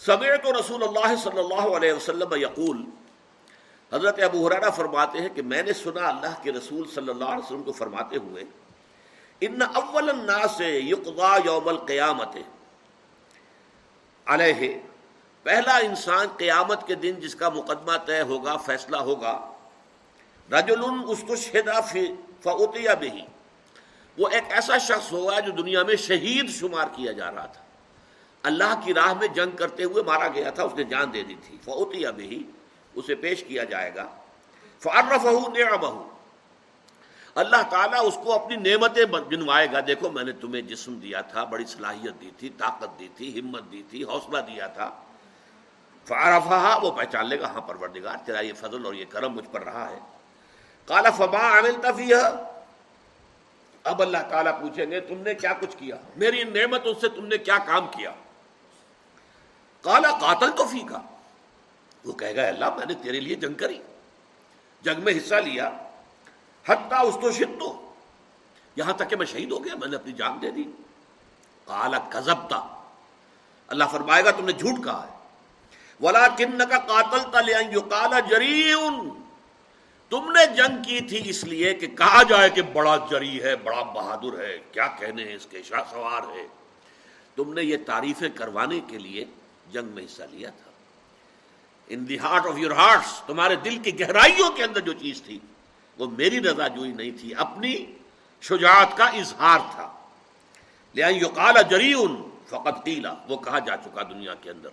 سمیت 0.06 0.46
رسول 0.58 0.82
اللہ 0.82 1.14
صلی 1.22 1.38
اللہ 1.38 1.76
علیہ 1.76 1.92
وسلم 1.92 2.34
یقول، 2.36 2.84
حضرت 3.92 4.18
ابو 4.22 4.46
حرارہ 4.46 4.70
فرماتے 4.76 5.20
ہیں 5.20 5.28
کہ 5.34 5.42
میں 5.42 5.62
نے 5.62 5.72
سنا 5.72 6.08
اللہ 6.08 6.42
کے 6.42 6.52
رسول 6.52 6.84
صلی 6.94 7.10
اللہ 7.10 7.24
علیہ 7.24 7.44
وسلم 7.44 7.62
کو 7.62 7.72
فرماتے 7.72 8.16
ہوئے، 8.16 8.44
ان 9.42 9.62
اول 9.62 10.08
الناس 10.10 10.60
یقضا 10.60 11.32
یوم 11.44 11.68
القیامت، 11.68 12.36
علیہ، 14.26 14.68
پہلا 15.46 15.76
انسان 15.86 16.26
قیامت 16.36 16.86
کے 16.86 16.94
دن 17.00 17.20
جس 17.20 17.34
کا 17.34 17.48
مقدمہ 17.56 17.96
طے 18.06 18.20
ہوگا، 18.28 18.56
فیصلہ 18.66 18.96
ہوگا 19.08 19.34
رجل 20.50 20.84
اس 21.08 21.24
کو 21.26 21.36
شہدا 21.42 21.80
فوتیا 22.42 22.94
بھی 23.00 23.10
وہ 24.18 24.28
ایک 24.28 24.52
ایسا 24.52 24.78
شخص 24.78 25.12
ہوگا 25.12 25.40
جو 25.40 25.52
دنیا 25.52 25.82
میں 25.82 25.96
شہید 26.02 26.50
شمار 26.50 26.86
کیا 26.96 27.12
جا 27.12 27.30
رہا 27.30 27.46
تھا۔ 27.46 27.62
اللہ 28.44 28.80
کی 28.84 28.94
راہ 28.94 29.12
میں 29.14 29.28
جنگ 29.28 29.56
کرتے 29.56 29.84
ہوئے 29.84 30.02
مارا 30.02 30.28
گیا 30.28 30.50
تھا، 30.50 30.62
اس 30.62 30.74
نے 30.74 30.84
جان 30.84 31.12
دے 31.12 31.22
دی 31.22 31.34
تھی۔ 31.46 31.58
فوتیا 31.64 32.10
بھی 32.10 32.50
اسے 32.94 33.14
پیش 33.14 33.44
کیا 33.44 33.64
جائے 33.64 33.94
گا۔ 33.94 34.06
فارف 34.78 35.22
بہو 35.22 36.08
اللہ 37.34 37.62
تعالیٰ 37.70 38.06
اس 38.06 38.18
کو 38.24 38.32
اپنی 38.32 38.56
نعمتیں 38.56 39.04
گنوائے 39.32 39.68
گا۔ 39.72 39.80
دیکھو، 39.86 40.10
میں 40.10 40.24
نے 40.24 40.32
تمہیں 40.32 40.62
جسم 40.62 40.94
دیا 40.94 41.20
تھا، 41.20 41.44
بڑی 41.44 41.64
صلاحیت 41.64 42.20
دی 42.20 42.30
تھی، 42.38 42.48
طاقت 42.58 42.98
دی 42.98 43.08
تھی، 43.16 43.40
ہمت 43.40 43.72
دی 43.72 43.82
تھی، 43.90 44.04
حوصلہ 44.04 44.38
دیا 44.38 44.66
تھا۔ 44.66 44.90
فارفا 46.06 46.78
وہ 46.82 46.90
پہچان 46.90 47.26
لے 47.26 47.40
گا۔ 47.40 47.46
ہاں 47.46 47.60
پروردگار، 47.60 48.16
تیرا 48.24 48.40
یہ 48.40 48.52
فضل 48.52 48.86
اور 48.86 48.94
یہ 48.94 49.04
کرم 49.08 49.32
مجھ 49.32 49.48
پر 49.52 49.64
رہا 49.64 49.90
ہے۔ 49.90 49.98
کالا 50.86 51.10
فما 51.10 51.50
عامل 51.50 51.74
تفیح 51.82 52.16
اب 53.84 54.02
اللہ 54.02 54.18
تعالیٰ 54.30 54.60
پوچھیں 54.60 54.90
گے، 54.90 55.00
تم 55.00 55.18
نے 55.18 55.34
کیا 55.34 55.52
کچھ 55.60 55.76
کیا؟ 55.76 55.96
میری 56.16 56.44
نعمت 56.44 56.82
سے 57.00 57.08
تم 57.08 57.26
نے 57.26 57.38
کیا 57.38 57.58
کام 57.58 57.86
کیا؟ 57.86 58.10
کالا 59.84 60.10
قاتل 60.10 60.50
تو 60.50 60.66
فی 60.66 60.80
کا۔ 60.80 60.98
وہ 62.04 62.12
کہے 62.12 62.36
گا 62.36 62.46
اللہ، 62.46 62.76
میں 62.76 62.86
نے 62.86 62.94
تیرے 62.94 63.20
لیے 63.20 63.34
جنگ 63.34 63.54
کری، 63.54 63.78
جنگ 64.82 65.04
میں 65.04 65.12
حصہ 65.16 65.34
لیا، 65.34 65.70
حتیٰ 66.66 67.08
اس 67.08 67.14
تو 67.22 67.32
شدو 67.32 67.92
یہاں 68.76 68.92
تک 68.92 69.10
کہ 69.10 69.16
میں 69.16 69.26
شہید 69.26 69.52
ہو 69.52 69.64
گیا، 69.64 69.74
میں 69.76 69.88
نے 69.88 69.96
اپنی 69.96 70.12
جان 70.12 70.38
دے 70.42 70.50
دی۔ 70.50 70.62
کالا 71.64 71.98
کزبتا 71.98 72.84
اللہ 73.66 73.84
فرمائے 73.92 74.24
گا، 74.24 74.30
تم 74.30 74.44
نے 74.44 74.52
جھوٹ 74.52 74.84
کہا 74.84 75.06
ہے۔ 75.06 75.14
ولا 76.00 76.28
کن 76.28 76.58
کا 76.58 76.78
قاتل 76.78 77.18
تلو 77.32 77.80
کالا 77.80 78.20
جریون 78.20 79.08
تم 80.08 80.32
نے 80.32 80.46
جنگ 80.46 80.82
کی 80.82 81.00
تھی 81.00 81.30
اس 81.30 81.44
لیے 81.44 81.74
کہ 81.74 81.86
کہا 81.86 82.22
جائے 82.22 82.50
کہ 82.50 82.62
بڑا 82.62 82.96
جری 83.10 83.42
ہے، 83.42 83.56
بڑا 83.56 83.82
بہادر 83.82 84.38
ہے۔ 84.38 84.58
کیا 84.72 84.86
کہنے 84.86 85.24
ہیں، 85.24 85.34
اس 85.34 85.46
کے 85.50 85.62
شاہ 85.62 85.82
سوار 85.90 86.36
ہے۔ 86.36 86.46
تم 87.36 87.52
نے 87.52 87.62
یہ 87.62 87.76
تعریفیں 87.86 88.28
کروانے 88.28 88.80
کے 88.80 88.98
لیے 88.98 89.24
جنگ 89.72 89.88
میں 89.88 90.04
حصہ 90.04 90.22
لیا 90.30 90.50
تھا۔ 90.50 90.70
In 91.88 92.08
the 92.08 92.18
heart 92.18 92.46
of 92.46 92.58
your 92.58 92.70
hearts 92.70 93.22
تمہارے 93.26 93.56
دل 93.56 93.78
کی 93.78 94.00
گہرائیوں 94.00 94.50
کے 94.50 94.64
اندر 94.64 94.80
جو 94.80 94.92
چیز 94.92 95.22
تھی، 95.22 95.38
وہ 95.98 96.06
میری 96.10 96.40
رضا 96.40 96.68
جوئی 96.68 96.92
نہیں 96.92 97.10
تھی، 97.20 97.34
اپنی 97.34 97.84
شجاعت 98.42 98.96
کا 98.96 99.04
اظہار 99.04 99.58
تھا۔ 99.70 99.92
لیا 100.94 101.08
یو 101.08 101.28
کالا 101.28 101.62
جری 101.62 101.92
ان 101.92 102.30
فقط 102.46 102.84
قیلا 102.84 103.14
وہ 103.28 103.36
کہا 103.36 103.58
جا 103.58 103.76
چکا 103.76 104.02
دنیا 104.02 104.34
کے 104.34 104.50
اندر۔ 104.50 104.68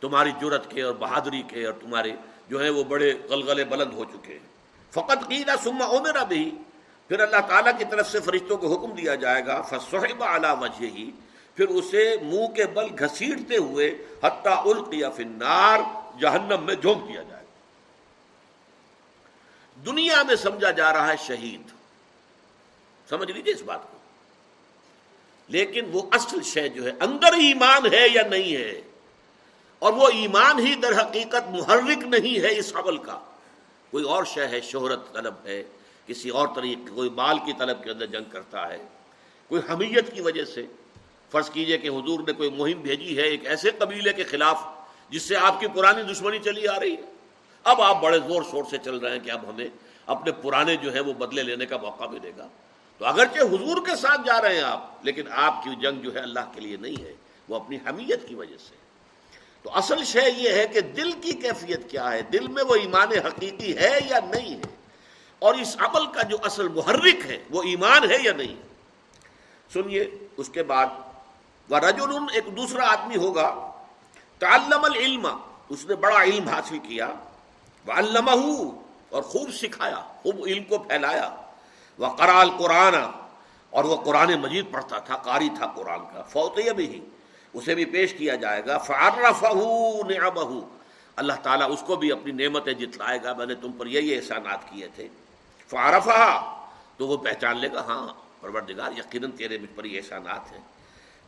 تمہاری 0.00 0.32
جرت 0.40 0.70
کے 0.70 0.82
اور 0.82 0.94
بہادری 0.94 1.42
کے 1.42 1.66
اور 1.66 1.74
تمہارے 1.74 2.12
جو 2.48 2.62
ہیں 2.62 2.70
وہ 2.70 2.84
بڑے 2.84 3.14
غلغلے 3.30 3.64
بلند 3.64 3.92
ہو 3.94 4.04
چکے 4.04 4.32
ہیں۔ 4.32 4.46
فقط 4.90 5.28
قیلا 5.28 5.56
سما 5.56 5.84
او 5.84 5.98
بھی 6.28 6.50
پھر 7.08 7.20
اللہ 7.20 7.46
تعالیٰ 7.46 7.78
کی 7.78 7.84
طرف 7.90 8.10
سے 8.10 8.20
فرشتوں 8.20 8.56
کو 8.56 8.76
حکم 8.76 8.94
دیا 8.94 9.14
جائے 9.14 9.46
گا، 9.46 9.62
فصحب 9.62 10.24
اعلیٰ 10.24 10.62
وجہ 10.62 10.86
ہی 10.86 11.10
پھر 11.54 11.68
اسے 11.68 12.16
منہ 12.22 12.46
کے 12.46 12.66
بل 12.66 12.84
گھسیٹتے 12.98 13.56
ہوئے 13.56 14.06
حتیٰ 14.22 14.66
القیا 14.66 15.10
فنار 15.10 15.78
جہنم 16.20 16.62
میں 16.62 16.74
جھونک 16.74 17.08
دیا 17.08 17.22
جائے۔ 17.22 17.46
دنیا 19.86 20.22
میں 20.22 20.36
سمجھا 20.36 20.70
جا 20.70 20.92
رہا 20.92 21.12
ہے 21.12 21.16
شہید۔ 21.26 21.62
سمجھ 23.08 23.30
لیجیے 23.30 23.54
اس 23.54 23.62
بات 23.62 23.92
کو۔ 23.92 23.98
لیکن 25.48 25.84
وہ 25.92 26.02
اصل 26.10 26.42
شے 26.42 26.68
جو 26.68 26.84
ہے، 26.84 26.90
اندر 27.00 27.32
ایمان 27.32 27.94
ہے 27.94 28.06
یا 28.14 28.22
نہیں 28.22 28.56
ہے؟ 28.56 28.80
اور 29.78 29.92
وہ 29.92 30.08
ایمان 30.08 30.58
ہی 30.58 30.74
در 30.74 31.00
حقیقت 31.00 31.48
محرک 31.48 31.98
نہیں 31.98 32.40
ہے 32.40 32.58
اس 32.58 32.72
عمل 32.74 32.98
کا۔ 32.98 33.20
کوئی 33.90 34.04
اور 34.04 34.24
شے 34.24 34.48
ہے، 34.48 34.60
شہرت 34.60 35.12
طلب 35.12 35.34
ہے، 35.44 35.62
کسی 36.06 36.28
اور 36.28 36.48
طریقے 36.54 36.90
کوئی 36.94 37.10
مال 37.10 37.38
کی 37.38 37.52
طلب 37.58 37.84
کے 37.84 37.90
اندر 37.90 38.06
جنگ 38.06 38.30
کرتا 38.30 38.68
ہے۔ 38.68 38.78
کوئی 39.48 39.62
حمیت 39.70 40.14
کی 40.14 40.20
وجہ 40.20 40.44
سے۔ 40.44 40.66
فرض 41.30 41.50
کیجیے 41.50 41.78
کہ 41.78 41.88
حضور 41.88 42.20
نے 42.20 42.32
کوئی 42.32 42.50
مہم 42.50 42.80
بھیجی 42.80 43.16
ہے 43.16 43.22
ایک 43.22 43.46
ایسے 43.46 43.70
قبیلے 43.78 44.12
کے 44.12 44.24
خلاف 44.24 44.62
جس 45.10 45.22
سے 45.22 45.36
آپ 45.36 45.60
کی 45.60 45.66
پرانی 45.66 46.02
دشمنی 46.02 46.38
چلی 46.38 46.68
آ 46.68 46.80
رہی 46.80 46.92
ہے۔ 46.92 47.02
اب 47.64 47.82
آپ 47.82 48.02
بڑے 48.02 48.18
زور 48.18 48.42
شور 48.50 48.64
سے 48.70 48.76
چل 48.84 48.96
رہے 48.96 49.12
ہیں 49.12 49.18
کہ 49.18 49.30
اب 49.30 49.50
ہمیں 49.50 49.66
اپنے 50.06 50.32
پرانے 50.32 50.76
جو 50.76 50.94
ہے 50.94 51.00
وہ 51.00 51.12
بدلے 51.12 51.42
لینے 51.42 51.66
کا 51.66 51.76
موقع 51.76 52.04
ملے 52.04 52.32
گا۔ 52.38 52.48
تو 52.98 53.06
اگرچہ 53.06 53.38
حضور 53.38 53.86
کے 53.86 53.96
ساتھ 53.96 54.20
جا 54.26 54.42
رہے 54.42 54.54
ہیں 54.54 54.62
آپ، 54.62 54.90
لیکن 55.02 55.22
آپ 55.30 55.64
کی 55.64 55.70
جنگ 55.80 56.02
جو 56.02 56.14
ہے 56.14 56.18
اللہ 56.18 56.40
کے 56.54 56.60
لیے 56.60 56.76
نہیں 56.76 57.04
ہے، 57.04 57.12
وہ 57.48 57.56
اپنی 57.56 57.76
حمیت 57.76 58.28
کی 58.28 58.34
وجہ 58.34 58.56
سے۔ 58.68 58.74
تو 59.62 59.70
اصل 59.74 60.04
شے 60.04 60.30
یہ 60.36 60.50
ہے 60.50 60.66
کہ 60.66 60.80
دل 60.80 61.12
کی 61.12 61.32
کیفیت 61.32 61.90
کیا 61.90 62.12
ہے؟ 62.12 62.22
دل 62.22 62.48
میں 62.48 62.64
وہ 62.64 62.74
ایمان 62.74 63.12
حقیقی 63.26 63.76
ہے 63.76 63.98
یا 64.10 64.18
نہیں 64.30 64.54
ہے؟ 64.54 64.76
اور 65.38 65.54
اس 65.54 65.76
عمل 65.78 66.06
کا 66.06 66.22
جو 66.22 66.36
اصل 66.42 66.68
محرک 66.68 67.26
ہے، 67.26 67.38
وہ 67.50 67.62
ایمان 67.62 68.10
ہے 68.10 68.16
یا 68.24 68.32
نہیں؟ 68.32 68.54
سنیے، 69.72 70.10
اس 70.36 70.48
کے 70.48 70.62
بعد 70.62 70.86
وہ 71.70 71.78
رجل 71.78 72.12
ایک 72.32 72.46
دوسرا 72.56 72.90
آدمی 72.92 73.16
ہوگا، 73.16 73.48
تعلم 74.40 74.84
العلم، 74.84 75.26
اس 75.68 75.84
نے 75.86 75.94
بڑا 75.96 76.22
علم 76.22 76.48
حاصل 76.48 76.78
کیا 76.88 77.08
وہ 77.86 77.92
علامہ 77.92 78.30
اور 79.10 79.22
خوب 79.22 79.50
سکھایا، 79.54 80.00
خوب 80.22 80.44
علم 80.46 80.64
کو 80.68 80.78
پھیلایا 80.78 81.28
وہ 81.98 82.08
کرال 82.18 82.50
قرآن 82.58 82.94
اور 83.72 83.84
وہ 83.84 83.96
قرآن 84.04 84.30
مجید 84.40 84.70
پڑھتا 84.70 84.98
تھا، 84.98 85.16
قاری 85.16 85.48
تھا 85.58 85.66
قرآن 85.76 86.04
کا 86.12 86.22
فوت 86.32 86.58
بھی 86.76 87.00
اسے 87.54 87.74
بھی 87.74 87.84
پیش 87.84 88.12
کیا 88.14 88.34
جائے 88.42 88.64
گا 88.66 88.78
فارف 88.78 89.42
بہو 89.42 90.60
اللہ 91.16 91.40
تعالیٰ 91.42 91.70
اس 91.72 91.82
کو 91.86 91.96
بھی 91.96 92.12
اپنی 92.12 92.32
نعمتیں 92.32 92.72
جتلائے 92.74 93.18
گا، 93.24 93.32
میں 93.38 93.46
نے 93.46 93.54
تم 93.62 93.72
پر 93.78 93.86
یہی 93.86 94.14
احسانات 94.16 94.68
کیے 94.70 94.88
تھے 94.96 95.08
فارفا 95.70 96.24
تو 96.96 97.06
وہ 97.06 97.16
پہچان 97.24 97.58
لے 97.58 97.68
گا 97.72 97.84
ہاں 97.86 98.06
پروردگار، 98.40 98.98
یقیناً 98.98 99.30
تیرے 99.38 99.58
مجھ 99.58 99.74
پر 99.76 99.84
یہ 99.84 100.00
احسانات 100.00 100.52
ہیں۔ 100.52 100.60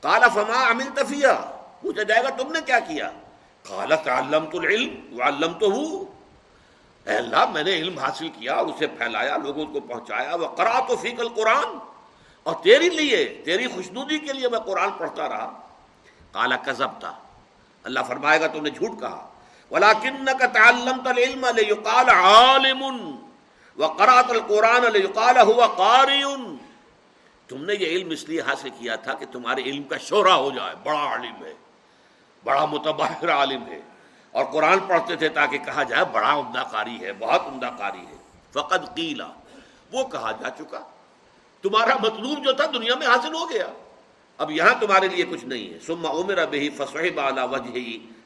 کالا 0.02 0.28
فما 0.28 0.60
امل 0.68 0.88
تفیہ 0.94 1.34
پوچھا، 1.82 2.02
جائے 2.02 2.22
گا 2.24 2.30
تم 2.30 2.52
نے 2.52 2.60
کیا 2.66 2.78
کیا؟ 2.78 3.10
کالا 3.62 3.96
تعلم 3.96 4.44
تو 4.50 4.60
علم 4.60 5.20
علم 5.22 5.52
تو 5.52 5.66
ہوں 5.66 6.04
اے 7.06 7.16
اللہ، 7.16 7.44
میں 7.52 7.62
نے 7.62 7.74
علم 7.74 7.98
حاصل 7.98 8.28
کیا 8.28 8.54
اسے 8.54 8.86
پھیلایا، 8.86 9.36
لوگوں 9.36 9.66
کو 9.66 9.80
پہنچایا 9.80 10.34
وہ 10.34 10.46
کرا 10.46 10.80
تو 10.88 10.96
فیکل 10.96 11.28
قرآن 11.28 11.78
اور 12.42 12.54
تیری 12.62 12.88
لیے، 12.88 13.42
تیری 13.44 13.66
خوشنودی 13.66 14.18
کے 14.18 14.32
لیے 14.32 14.48
میں 14.48 14.58
قرآن 14.58 14.90
پڑھتا 14.98 15.28
رہا۔ 15.28 15.50
کالا 16.32 16.56
کزب 16.56 17.00
تھا 17.00 17.12
اللہ 17.84 18.00
فرمائے 18.08 18.40
گا، 18.40 18.46
تم 18.46 18.62
نے 18.62 18.70
جھوٹ 18.70 19.00
کہا. 19.00 19.28
ولاکن 19.70 20.24
کا 20.38 20.46
تعلم 20.46 21.02
تلعلم 21.04 21.46
یقال 21.68 22.08
عالم. 22.08 22.82
و 23.78 23.86
قرات 23.86 24.30
القرآن 24.30 24.96
یقال 24.96 25.38
ہوا 25.38 25.66
قاری 25.66 26.22
تم 27.52 27.64
نے 27.64 27.72
یہ 27.72 27.86
علم 27.86 28.10
اس 28.10 28.28
لیے 28.28 28.40
حاصل 28.40 28.68
کیا 28.78 28.96
تھا 28.96 29.14
کہ 29.14 29.26
تمہارے 29.32 29.62
علم 29.62 29.82
کا 29.82 29.96
شہرا 29.96 30.34
ہو 30.34 30.50
جائے، 30.50 30.74
بڑا 30.82 30.98
عالم 30.98 31.44
ہے، 31.44 31.54
بڑا 32.44 32.64
متباہر 32.64 33.30
عالم 33.30 33.66
ہے۔ 33.66 33.80
اور 34.30 34.44
قرآن 34.44 34.78
پڑھتے 34.78 35.16
تھے 35.16 35.28
تاکہ 35.28 35.58
کہا 35.58 35.82
جائے 35.82 36.04
بڑا 36.12 36.34
عمدہ 36.34 36.64
کاری 36.70 37.00
ہے، 37.00 37.12
بہت 37.12 37.40
عمدہ 37.46 37.70
کاری 37.78 38.06
ہے۔ 38.06 38.16
فقط 38.52 38.94
قیلا، 38.94 39.28
وہ 39.92 40.04
کہا 40.04 40.32
جا 40.32 40.50
چکا۔ 40.50 40.80
تمہارا 41.62 41.94
مطلوب 42.02 42.44
جو 42.44 42.52
تھا 42.52 42.64
دنیا 42.66 42.94
میں 42.94 43.06
حاصل 43.06 43.34
ہو 43.34 43.50
گیا۔ 43.50 43.66
اب 44.38 44.50
یہاں 44.50 44.80
تمہارے 44.80 45.08
لیے 45.08 45.24
کچھ 45.24 45.44
نہیں 45.44 45.74
ہے۔ 45.74 45.78
سما 45.80 46.10
عمر 46.10 46.46
بہی 46.46 46.70
فصح 46.70 47.14
بالا 47.14 47.44
وجہ 47.44 47.78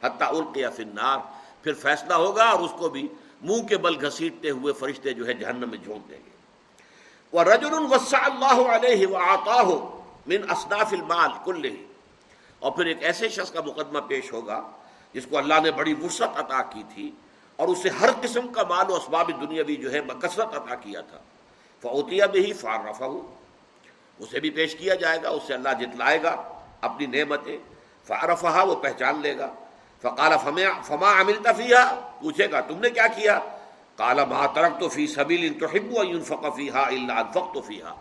حتیٰ 0.06 0.28
القیا 0.28 0.70
فنار 0.70 1.18
پھر 1.62 1.74
فیصلہ 1.74 2.14
ہوگا 2.14 2.44
اور 2.44 2.60
اس 2.60 2.70
کو 2.78 2.88
بھی 2.88 3.08
منہ 3.42 3.62
کے 3.62 3.76
بل 3.76 4.06
گھسیٹتے 4.06 4.50
ہوئے 4.50 4.72
فرشتے 4.72 5.12
جو 5.12 5.26
ہے 5.26 5.34
جہنم 5.34 5.68
میں 5.68 5.78
جھونک 5.78 6.10
دیں 6.10 6.18
گے۔ 6.26 6.36
رجل 7.44 7.74
وسا 7.90 8.18
اللہ 8.24 8.58
علیہ 8.70 9.06
و 9.06 9.16
آتا 9.16 9.60
ہو 9.60 9.76
من 10.26 10.50
اصناف 10.50 10.92
المال 10.92 11.30
کل 11.44 11.76
اور 12.58 12.72
پھر 12.72 12.86
ایک 12.86 13.02
ایسے 13.02 13.28
شخص 13.28 13.50
کا 13.50 13.60
مقدمہ 13.60 14.00
پیش 14.08 14.32
ہوگا، 14.32 14.60
جس 15.14 15.26
کو 15.30 15.38
اللہ 15.38 15.60
نے 15.62 15.70
بڑی 15.70 15.94
وسعت 15.94 16.38
عطا 16.38 16.62
کی 16.62 16.82
تھی 16.94 17.10
اور 17.56 17.68
اسے 17.68 17.88
ہر 17.88 18.10
قسم 18.20 18.48
کا 18.48 18.62
مال 18.68 18.90
و 18.90 18.94
اسباب 18.94 19.30
دنیاوی 19.40 19.76
جو 19.76 19.92
ہے 19.92 20.00
بکثرت 20.00 20.54
عطا 20.54 20.74
کیا 20.74 21.00
تھا۔ 21.00 21.18
فوتیا 21.82 22.26
بھی 22.26 22.52
فار 22.52 22.78
رفا 22.88 23.06
اسے 24.18 24.40
بھی 24.40 24.50
پیش 24.50 24.74
کیا 24.76 24.94
جائے 24.94 25.18
گا، 25.22 25.28
اسے 25.28 25.54
اللہ 25.54 25.72
جتلائے 25.80 26.22
گا 26.22 26.34
اپنی 26.80 27.06
نعمتیں۔ 27.06 27.58
فارفہ 28.04 28.64
وہ 28.66 28.74
پہچان 28.74 29.20
لے 29.22 29.38
گا۔ 29.38 29.52
فقال 30.02 30.32
فما 30.86 31.20
عمل 31.20 31.38
تفیہ 31.42 31.82
پوچھے 32.20 32.50
گا، 32.50 32.60
تم 32.60 32.78
نے 32.80 32.90
کیا 32.90 33.06
کیا؟ 33.06 33.38
کالا 33.96 34.24
ما 34.24 34.46
ترک 34.46 34.80
تو 34.80 34.88
فی 34.88 35.06
سبیل 35.06 35.52
تو 35.60 35.66
فیحا 36.56 36.86
اللہ 36.86 37.12
انفق 37.12 37.54
تو 37.54 37.60
فیحا 37.60 37.94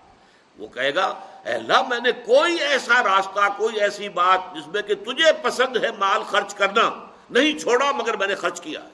وہ 0.59 0.67
کہے 0.67 0.95
گا، 0.95 1.05
اے 1.45 1.53
اللہ، 1.53 1.81
میں 1.89 1.99
نے 2.03 2.11
کوئی 2.11 2.55
ایسا 2.55 3.03
راستہ، 3.03 3.39
کوئی 3.57 3.79
ایسی 3.81 4.09
بات 4.09 4.39
جس 4.55 4.67
میں 4.67 4.81
کہ 4.81 4.95
تجھے 4.95 5.31
پسند 5.41 5.77
ہے 5.77 5.91
مال 5.99 6.23
خرچ 6.23 6.55
کرنا، 6.55 7.05
نہیں 7.29 7.59
چھوڑا، 7.59 7.91
مگر 7.91 8.17
میں 8.17 8.27
نے 8.27 8.35
خرچ 8.35 8.61
کیا 8.61 8.83
ہے۔ 8.83 8.87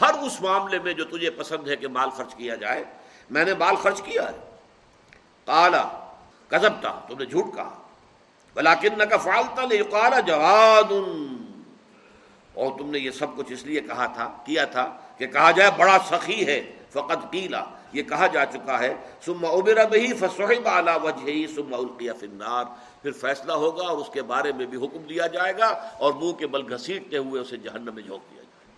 ہر 0.00 0.14
اس 0.14 0.40
معاملے 0.40 0.78
میں 0.78 0.92
جو 0.92 1.04
تجھے 1.04 1.30
پسند 1.30 1.68
ہے 1.68 1.76
کہ 1.76 1.88
مال 1.88 2.10
خرچ 2.10 2.34
کیا 2.34 2.54
جائے، 2.54 2.84
میں 3.30 3.44
نے 3.44 3.54
مال 3.54 3.76
خرچ 3.76 4.02
کیا 4.02 4.22
ہے۔ 4.22 4.56
کالا 5.46 5.88
کزب 6.48 6.80
تھا، 6.80 7.00
تم 7.08 7.18
نے 7.18 7.26
جھوٹ 7.26 7.56
کہا۔ 7.56 7.78
بلاکن 8.54 9.08
کا 9.10 9.16
فالتا 9.16 9.64
لے 9.64 9.78
کالا 9.78 10.20
جواد۔ 10.20 10.92
اور 12.54 12.78
تم 12.78 12.90
نے 12.90 12.98
یہ 12.98 13.10
سب 13.10 13.36
کچھ 13.36 13.52
اس 13.52 13.62
لیے 13.62 13.80
کہا 13.80 14.06
تھا، 14.06 14.38
کیا 14.46 14.64
تھا؟ 14.64 14.98
کہ 15.18 15.26
کہا 15.26 15.50
جائے 15.50 15.70
بڑا 15.76 15.98
سخی 16.10 16.46
ہے 16.46 16.72
فقط 16.90 17.32
قیلا 17.32 17.64
یہ 17.92 18.02
کہا 18.02 18.26
جا 18.26 18.46
چکا 18.46 18.78
ہے 18.80 18.94
سما 19.24 19.48
ابر 19.48 19.86
بہی 19.86 20.12
فصحب 20.12 20.68
اعلیٰ 20.68 20.98
وجہ 21.02 21.54
سما 21.54 21.76
القیہ 21.76 22.12
پھر 23.02 23.12
فیصلہ 23.12 23.52
ہوگا 23.52 23.86
اور 23.86 23.98
اس 23.98 24.08
کے 24.12 24.22
بارے 24.22 24.52
میں 24.52 24.66
بھی 24.66 24.78
حکم 24.78 25.02
دیا 25.02 25.26
جائے 25.26 25.52
گا 25.58 25.66
اور 25.98 26.12
منہ 26.12 26.32
کے 26.32 26.46
بل 26.46 26.74
گھسیٹتے 26.74 27.16
ہوئے 27.16 27.40
اسے 27.40 27.56
جہنم 27.56 27.94
میں 27.94 28.02
جھونک 28.02 28.30
دیا 28.30 28.42
جائے 28.42 28.46
گا۔ 28.46 28.72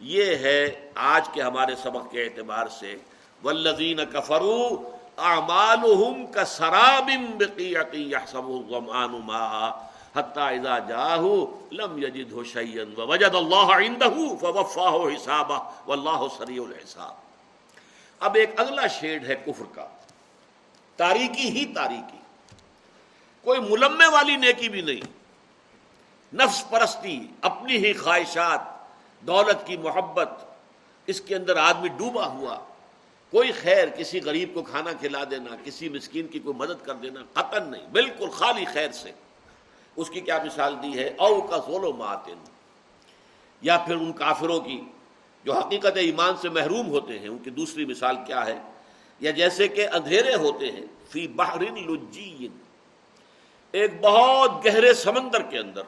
یہ 0.00 0.36
ہے 0.36 0.90
آج 0.94 1.28
کے 1.28 1.42
ہمارے 1.42 1.74
سبق 1.82 2.10
کے 2.10 2.22
اعتبار 2.24 2.66
سے۔ 2.66 2.96
ولزین 3.44 3.98
کفرو 4.12 4.68
اعمالهم 5.18 6.26
كسراب 6.26 7.10
بقيعه 7.38 7.92
يحسبه 7.94 8.54
الظمآن 8.56 9.20
ماء۔ 9.24 9.89
حتى 10.16 10.40
اذا 10.40 10.78
جاءه 10.78 11.44
لم 11.72 12.02
يجده 12.02 12.42
شيئا 12.42 13.00
ووجد 13.00 13.34
الله 13.34 13.74
عنده 13.74 14.36
فوفاه 14.40 15.14
حسابه 15.14 15.58
والله 15.86 16.26
سريع 16.38 16.62
الحساب۔ 16.62 17.14
اب 18.20 18.34
ایک 18.34 18.50
اگلا 18.56 18.86
شیڈ 18.86 19.24
ہے 19.28 19.34
کفر 19.34 19.64
کا۔ 19.74 19.88
تاریکی 20.96 21.50
ہی 21.50 21.72
تاریکی۔ 21.74 22.18
کوئی 23.40 23.60
ملمے 23.60 24.06
والی 24.06 24.36
نیکی 24.36 24.68
بھی 24.68 24.80
نہیں۔ 24.80 25.20
نفس 26.34 26.70
پرستی، 26.70 27.26
اپنی 27.42 27.76
ہی 27.76 27.92
خواہشات، 27.92 28.60
دولت 29.20 29.66
کی 29.66 29.76
محبت، 29.76 30.30
اس 31.06 31.20
کے 31.20 31.34
اندر 31.36 31.56
آدمی 31.56 31.88
ڈوبا 31.88 32.26
ہوا۔ 32.26 32.58
کوئی 33.30 33.52
خیر 33.52 33.88
کسی 33.88 34.20
غریب 34.20 34.54
کو 34.54 34.62
کھانا 34.62 34.92
کھلا 34.92 35.24
دینا، 35.30 35.50
کسی 35.64 35.88
مسکین 35.88 36.26
کی 36.26 36.38
کوئی 36.38 36.56
مدد 36.56 36.86
کر 36.86 36.94
دینا، 36.94 37.20
قطن 37.32 37.70
نہیں، 37.70 37.86
بالکل 37.86 38.30
خالی 38.30 38.64
خیر 38.64 38.90
سے۔ 38.90 39.12
اس 39.96 40.10
کی 40.10 40.20
کیا 40.20 40.38
مثال 40.44 40.74
دی 40.82 40.92
ہے؟ 40.98 41.08
او 41.18 41.40
کا 41.40 41.56
زولو 41.66 41.92
ماتن 41.92 42.38
یا 43.62 43.76
پھر 43.86 43.94
ان 43.94 44.12
کافروں 44.12 44.58
کی 44.60 44.80
جو 45.44 45.52
حقیقت 45.52 45.96
ایمان 45.96 46.36
سے 46.36 46.48
محروم 46.48 46.88
ہوتے 46.88 47.18
ہیں، 47.18 47.28
ان 47.28 47.38
کی 47.38 47.50
دوسری 47.50 47.84
مثال 47.84 48.16
کیا 48.26 48.44
ہے؟ 48.46 48.58
یا 49.20 49.30
جیسے 49.30 49.68
کہ 49.68 49.86
اندھیرے 49.92 50.34
ہوتے 50.34 50.70
ہیں، 50.72 50.84
فی 51.10 51.26
بحرین 51.36 51.74
لجین، 51.86 52.58
ایک 53.74 54.00
بہت 54.02 54.64
گہرے 54.64 54.92
سمندر 54.94 55.42
کے 55.42 55.58
اندر 55.58 55.82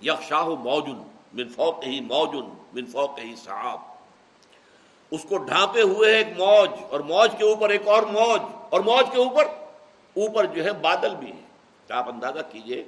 یکشاہ 0.00 0.48
موجن، 0.64 1.02
من 1.34 1.48
فوق 1.48 1.84
ہی 1.84 2.00
موجن، 2.00 2.48
من 2.72 2.86
فوق 2.86 3.18
ہی 3.18 3.34
صاحب 3.36 3.80
اس 5.12 5.24
کو 5.28 5.38
ڈھانپے 5.38 5.82
ہوئے 5.82 6.16
ایک 6.16 6.28
موج، 6.38 6.70
اور 6.90 7.00
موج 7.08 7.34
کے 7.38 7.44
اوپر 7.44 7.70
ایک 7.70 7.88
اور 7.88 8.02
موج 8.12 8.40
اور 8.70 8.80
موج 8.80 9.10
کے 9.12 9.18
اوپر 9.18 9.46
اوپر 10.16 10.46
جو 10.46 10.64
ہے 10.64 10.72
بادل 10.82 11.14
بھی 11.14 11.32
ہے 11.32 11.40
آپ 11.90 12.08
اندازہ 12.08 12.38
کیجیے 12.50 12.82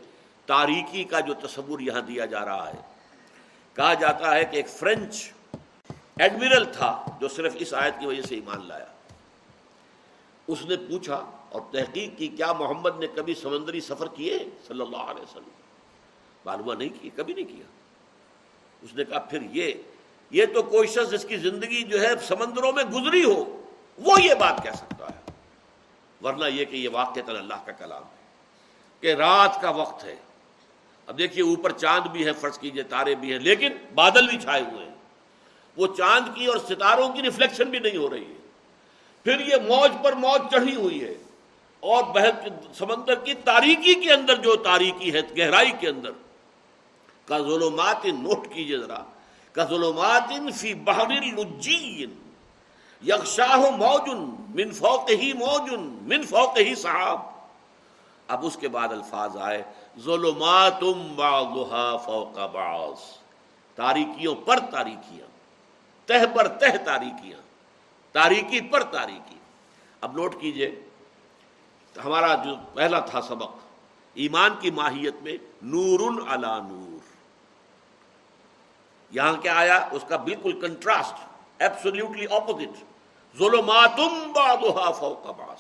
تاریکی 0.47 1.05
کا 1.05 1.21
جو 1.21 1.35
تصور 1.35 1.81
یہاں 1.81 2.01
دیا 2.01 2.25
جا 2.25 2.45
رہا 2.45 2.73
ہے۔ 2.73 2.81
کہا 3.75 3.95
جاتا 3.95 4.35
ہے 4.35 4.45
کہ 4.45 4.57
ایک 4.57 4.69
فرینچ 4.69 5.33
ایڈمرل 6.19 6.65
تھا 6.73 7.05
جو 7.21 7.29
صرف 7.29 7.53
اس 7.59 7.75
آیت 7.75 7.95
کی 8.01 8.07
وجہ 8.07 8.23
سے 8.23 8.35
ایمان 8.35 8.69
لایا۔ 8.69 8.85
اس 10.47 10.65
نے 10.65 10.77
پوچھا 10.77 11.31
اور 11.49 11.61
تحقیق 11.73 12.19
کی، 12.19 12.29
کیا 12.29 12.53
محمد 12.53 12.99
نے 12.99 13.07
کبھی 13.07 13.35
سمندری 13.35 13.81
سفر 13.81 14.07
کیے؟ 14.07 14.39
صلی 14.69 14.81
اللہ 14.81 14.97
علیہ 14.97 15.23
وسلم۔ 15.23 15.49
معلومہ 16.47 16.75
نہیں 16.75 16.89
کیے 17.01 17.11
کبھی 17.17 17.35
نہیں 17.35 17.45
کیا۔ 17.45 17.65
اس 18.83 18.95
نے 18.95 19.05
کہا، 19.05 19.19
پھر 19.19 19.43
یہ 19.43 19.73
یہ 20.31 20.47
تو 20.55 20.63
کوئی 20.63 20.89
شخص 20.89 21.11
جس 21.11 21.25
کی 21.25 21.37
زندگی 21.37 21.83
جو 21.83 22.01
ہے 22.01 22.09
سمندروں 22.23 22.73
میں 22.73 22.85
گزری 22.85 23.25
ہو، 23.25 23.67
وہ 23.99 24.23
یہ 24.23 24.35
بات 24.35 24.63
کہہ 24.63 24.71
سکتا 24.71 25.07
ہے۔ 25.07 25.33
ورنہ 26.23 26.45
یہ 26.45 26.65
کہ 26.65 26.77
یہ 26.77 26.89
واقع 26.93 27.21
اللہ 27.27 27.67
کا 27.67 27.73
کلام 27.73 28.03
ہے 28.03 28.23
کہ 29.01 29.15
رات 29.15 29.61
کا 29.61 29.71
وقت 29.71 30.05
ہے۔ 30.05 30.17
اب 31.07 31.19
دیکھیے 31.19 31.45
اوپر 31.45 31.73
چاند 31.73 32.07
بھی 32.07 32.27
ہے 32.27 32.33
فرض 32.33 32.59
کیجیے، 32.59 32.83
تارے 32.83 33.15
بھی 33.15 33.33
ہیں، 33.33 33.39
لیکن 33.39 33.69
بادل 33.95 34.29
بھی 34.29 34.39
چھائے 34.39 34.63
ہوئے 34.63 34.85
ہیں۔ 34.85 34.95
وہ 35.77 35.87
چاند 35.97 36.37
کی 36.37 36.47
اور 36.47 36.57
ستاروں 36.57 37.09
کی 37.09 37.23
ریفلیکشن 37.23 37.71
بھی 37.71 37.79
نہیں 37.79 37.97
ہو 37.97 38.11
رہی 38.11 38.25
ہے۔ 38.25 38.35
پھر 39.25 39.41
یہ 39.41 39.57
موج 39.57 39.93
پر 40.05 40.13
موج 40.13 40.41
چڑھی 40.51 40.75
ہوئی 40.75 41.05
ہے۔ 41.05 41.15
اور 41.81 42.05
سمندر 42.75 43.15
کی 43.15 43.35
تاریکی 43.35 43.95
کے 43.95 44.13
اندر 44.13 44.37
جو 44.37 44.57
تاریکی 44.57 45.13
ہے، 45.13 45.21
گہرائی 45.39 45.71
کے 45.81 45.89
اندر۔ 45.89 46.11
کا 47.25 47.39
ظلمات 47.39 48.05
نوٹ 48.05 48.47
کیجیے 48.55 48.79
ذرا۔ 48.79 48.99
کا 49.53 49.65
ظلمات 49.65 50.55
فی 50.55 50.75
بحر 50.75 51.09
لجین۔ 51.09 52.31
یکشاہ 53.07 53.57
موجن، 53.57 54.35
من 54.55 54.71
فوق 54.71 55.11
ہی 55.11 55.33
موجن، 55.33 55.81
من 55.81 56.23
فوق 56.23 56.59
ہی 56.59 56.75
صاحب 56.75 57.21
اب 58.29 58.47
اس 58.47 58.57
کے 58.57 58.69
بعد 58.69 58.89
الفاظ 58.89 59.37
آئے۔ 59.37 59.63
ظلمات 59.99 60.81
فوق 62.05 62.39
بعض۔ 62.39 63.19
تاریکیوں 63.75 64.35
پر 64.35 64.61
تاریکیاں، 64.61 65.27
تہ 66.07 66.37
پر 66.37 66.49
تہ 66.49 66.77
تاریکیاں، 66.85 67.39
تاریکی 68.13 68.61
پر 68.61 68.83
تاریکی۔ 68.85 69.37
اب 70.01 70.17
نوٹ 70.17 70.41
کیجیے، 70.41 70.83
ہمارا 72.05 72.35
جو 72.35 72.55
پہلا 72.75 73.01
تھا 73.01 73.21
سبق، 73.21 73.57
ایمان 74.15 74.51
کی 74.61 74.71
ماہیت 74.71 75.15
میں 75.23 75.37
نور 75.63 76.23
علا 76.29 76.59
نور۔ 76.59 77.15
یہاں 79.11 79.33
کیا 79.33 79.57
آیا؟ 79.57 79.89
اس 79.93 80.05
کا 80.09 80.17
بالکل 80.17 80.61
کنٹراسٹ 80.61 81.15
ایبسولوٹلی 81.59 82.27
اپوزٹ 82.31 82.85
ظلماتم 83.39 84.33
بعضها 84.33 84.91
فوق 84.91 85.27
بعض۔ 85.27 85.59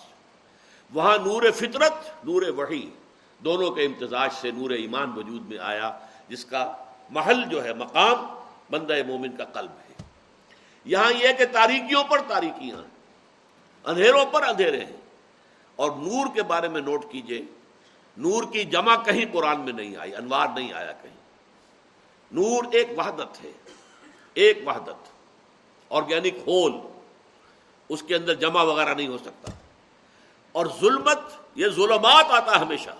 وہاں 0.95 1.19
نور 1.19 1.43
فطرت، 1.55 2.25
نور 2.25 2.43
وحی۔ 2.43 2.91
دونوں 3.45 3.71
کے 3.71 3.83
امتزاج 3.83 4.31
سے 4.41 4.51
نور 4.51 4.71
ایمان 4.71 5.13
وجود 5.17 5.49
میں 5.49 5.59
آیا، 5.59 5.99
جس 6.29 6.45
کا 6.45 6.77
محل 7.11 7.45
جو 7.51 7.65
ہے، 7.65 7.75
مقام 7.75 8.27
بندہ 8.71 8.95
مومن 9.07 9.37
کا 9.37 9.45
قلب 9.45 9.71
ہے۔ 9.71 9.95
یہاں 10.85 11.13
یہ 11.13 11.33
کہ 11.39 11.45
تاریکیوں 11.53 12.05
پر 12.05 12.19
تاریکیاں 12.29 12.77
اندھیروں 13.85 14.27
پر 14.27 14.43
اندھیرے 14.43 14.85
ہیں۔ 14.85 14.97
اور 15.77 15.91
نور 15.91 16.35
کے 16.35 16.43
بارے 16.43 16.69
میں 16.69 16.81
نوٹ 16.81 17.05
کیجیے، 17.11 17.43
نور 18.17 18.45
کی 18.53 18.65
جمع 18.65 18.97
کہیں 18.97 19.25
قرآن 19.33 19.61
میں 19.61 19.73
نہیں 19.73 19.97
آئی، 19.97 20.17
انوار 20.17 20.49
نہیں 20.55 20.73
آیا 20.73 20.93
کہیں۔ 20.93 21.17
نور 22.33 22.65
ایک 22.73 22.89
وحدت 22.97 23.45
ہے، 23.45 23.53
ایک 24.35 24.59
وحدت۔ 24.67 25.13
آرگینک 25.91 26.35
ہول 26.47 26.73
اس 27.89 28.03
کے 28.03 28.17
اندر 28.17 28.35
جمع 28.35 28.63
وغیرہ 28.63 28.95
نہیں 28.95 29.09
ہو 29.09 29.19
سکتا۔ 29.19 29.51
اور 30.53 30.67
ظلمت، 30.81 31.19
یہ 31.55 31.67
ظلمات 31.69 32.25
آتا 32.31 32.53
ہے 32.53 32.59
ہمیشہ۔ 32.59 32.91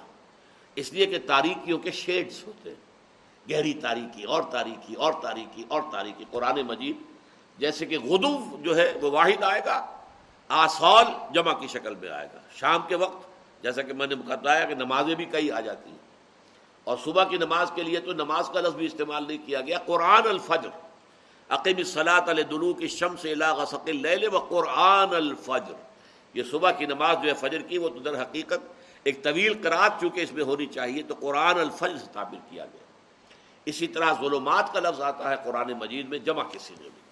اس 0.75 0.93
لیے 0.93 1.07
کہ 1.07 1.19
تاریکیوں 1.27 1.79
کے 1.79 1.91
شیڈز 1.91 2.45
ہوتے 2.47 2.71
ہیں۔ 2.71 2.85
گہری 3.51 3.75
تاریکی، 3.75 4.23
اور 4.23 4.43
تاریکی 4.43 4.95
اور 4.95 5.13
تاریکی 5.23 5.65
اور 5.69 5.83
تاریکی۔ 5.93 6.25
قرآن 6.31 6.61
مجید 6.61 6.97
جیسے 7.59 7.87
کہ 7.87 7.99
غدو 7.99 8.57
جو 8.61 8.77
ہے 8.77 8.93
وہ 9.03 9.11
واحد 9.11 9.43
آئے 9.43 9.61
گا، 9.67 9.99
آسال 10.49 11.05
جمع 11.35 11.53
کی 11.53 11.67
شکل 11.67 11.95
میں 11.95 12.09
آئے 12.09 12.29
گا۔ 12.35 12.39
شام 12.55 12.81
کے 12.89 12.95
وقت 12.95 13.27
جیسا 13.63 13.83
کہ 13.83 13.93
میں 13.93 14.07
نے 14.07 14.15
بتایا 14.15 14.65
کہ 14.65 14.75
نمازیں 14.75 15.15
بھی 15.15 15.25
کئی 15.25 15.51
آ 15.51 15.61
جاتی 15.61 15.91
ہیں۔ 15.91 15.99
اور 16.85 16.97
صبح 17.05 17.25
کی 17.25 17.37
نماز 17.37 17.71
کے 17.75 17.83
لیے 17.83 18.01
تو 18.01 18.13
نماز 18.13 18.49
کا 18.49 18.61
لفظ 18.61 18.77
بھی 18.77 18.87
استعمال 18.87 19.25
نہیں 19.29 19.47
کیا 19.47 19.61
گیا۔ 19.61 19.79
قرآن 19.79 20.29
الفجر 20.29 20.69
عقیم 21.49 21.83
صلاحت 21.83 22.29
الدلو 22.29 22.75
کی 22.75 22.89
شم 22.89 23.17
سے 23.17 23.35
و 24.33 24.39
قرآن 24.39 25.15
الفجر۔ 25.15 25.75
یہ 26.35 26.43
صبح 26.51 26.71
کی 26.71 26.87
نماز 26.87 27.17
جو 27.23 27.29
ہے 27.29 27.35
فجر 27.35 27.63
کی، 27.63 27.79
وہ 27.79 27.89
تو 27.89 27.99
در 27.99 28.23
حقیقت 28.23 28.84
ایک 29.05 29.23
طویل 29.23 29.63
قرآن 29.63 29.91
چونکہ 30.01 30.21
اس 30.21 30.33
میں 30.33 30.45
ہونی 30.45 30.67
چاہیے 30.67 31.03
تو 31.03 31.15
قرآن 31.21 31.61
الفجر 31.61 31.99
سے 31.99 32.07
تعبیر 32.13 32.41
کیا 32.51 32.65
گیا 32.65 32.85
اسی 33.65 33.87
طرح 33.87 34.13
ظلمات 34.21 34.73
کا 34.73 34.81
لفظ 34.81 35.01
آتا 35.01 35.31
ہے 35.31 35.35
قرآن 35.45 35.73
مجید 35.73 36.09
میں 36.09 36.19
جمع 36.19 36.43
کے 36.43 36.59
سینے 36.59 36.89
میں۔ 36.89 37.05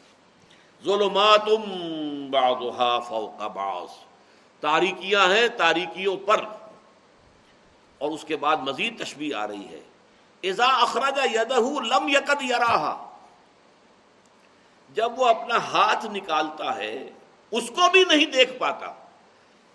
ظلمات 0.85 1.49
فوق 3.09 3.43
بعض۔ 3.43 3.89
تاریکیاں 4.61 5.27
ہیں 5.27 5.49
تاریکیوں 5.49 6.17
پر۔ 6.17 6.45
اور 7.99 8.11
اس 8.11 8.25
کے 8.25 8.37
بعد 8.37 8.57
مزید 8.57 9.05
تشبیح 9.05 9.37
آ 9.37 9.47
رہی 9.47 9.69
ہے۔ 9.69 9.81
ازا 10.43 10.67
اخراجہ 10.67 11.35
یدہ 11.35 11.55
لم 11.81 12.09
یقد 12.09 12.43
یراہا۔ 12.43 13.11
جب 14.95 15.13
وہ 15.17 15.27
اپنا 15.27 15.57
ہاتھ 15.57 16.07
نکالتا 16.07 16.77
ہے، 16.77 17.11
اس 17.51 17.69
کو 17.69 17.91
بھی 17.93 18.05
نہیں 18.05 18.27
دیکھ 18.27 18.53
پاتا۔ 18.53 19.02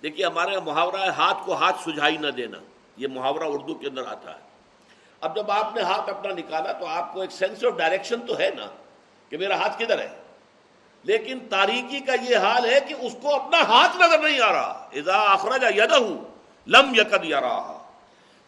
دیکھیے 0.04 0.26
ہمارے 0.26 0.60
محاورہ 0.60 1.02
ہے، 1.02 1.10
ہاتھ 1.10 1.38
کو 1.46 1.54
ہاتھ 1.54 1.90
سجھائی 1.90 2.18
نہ 2.18 2.28
دینا۔ 2.28 2.58
یہ 2.98 3.08
محاورہ 3.08 3.44
اردو 3.44 3.74
کے 3.74 3.88
اندر 3.88 4.08
آتا 4.08 4.34
ہے۔ 4.34 4.40
اب 5.22 5.36
جب 5.36 5.52
آپ 5.52 5.76
نے 5.76 5.82
ہاتھ 5.82 6.10
اپنا 6.10 6.34
نکالا 6.34 6.72
تو 6.72 6.86
آپ 6.86 7.14
کو 7.14 7.22
ایک 7.22 7.32
سینس 7.32 7.66
آف 7.66 7.78
ڈائریکشن 7.78 8.22
تو 8.28 8.38
ہے 8.38 8.50
نا 8.58 8.66
کہ 9.30 9.38
میرا 9.38 9.58
ہاتھ 9.58 9.80
کدھر 9.80 10.00
ہے۔ 10.00 10.22
لیکن 11.04 11.40
تاریکی 11.50 12.00
کا 12.00 12.14
یہ 12.30 12.38
حال 12.38 12.66
ہے 12.66 12.80
کہ 12.88 12.94
اس 12.94 13.16
کو 13.22 13.36
اپنا 13.36 13.62
ہاتھ 13.62 13.98
نظر 13.98 14.20
نہیں 14.20 14.42
آ 14.42 14.52
رہا۔ 14.52 14.90
اذا 14.94 15.22
اخرج 15.22 15.64
یدہ 15.78 16.00
لم 16.68 16.96
یقد 16.96 17.26
یراہا 17.26 17.84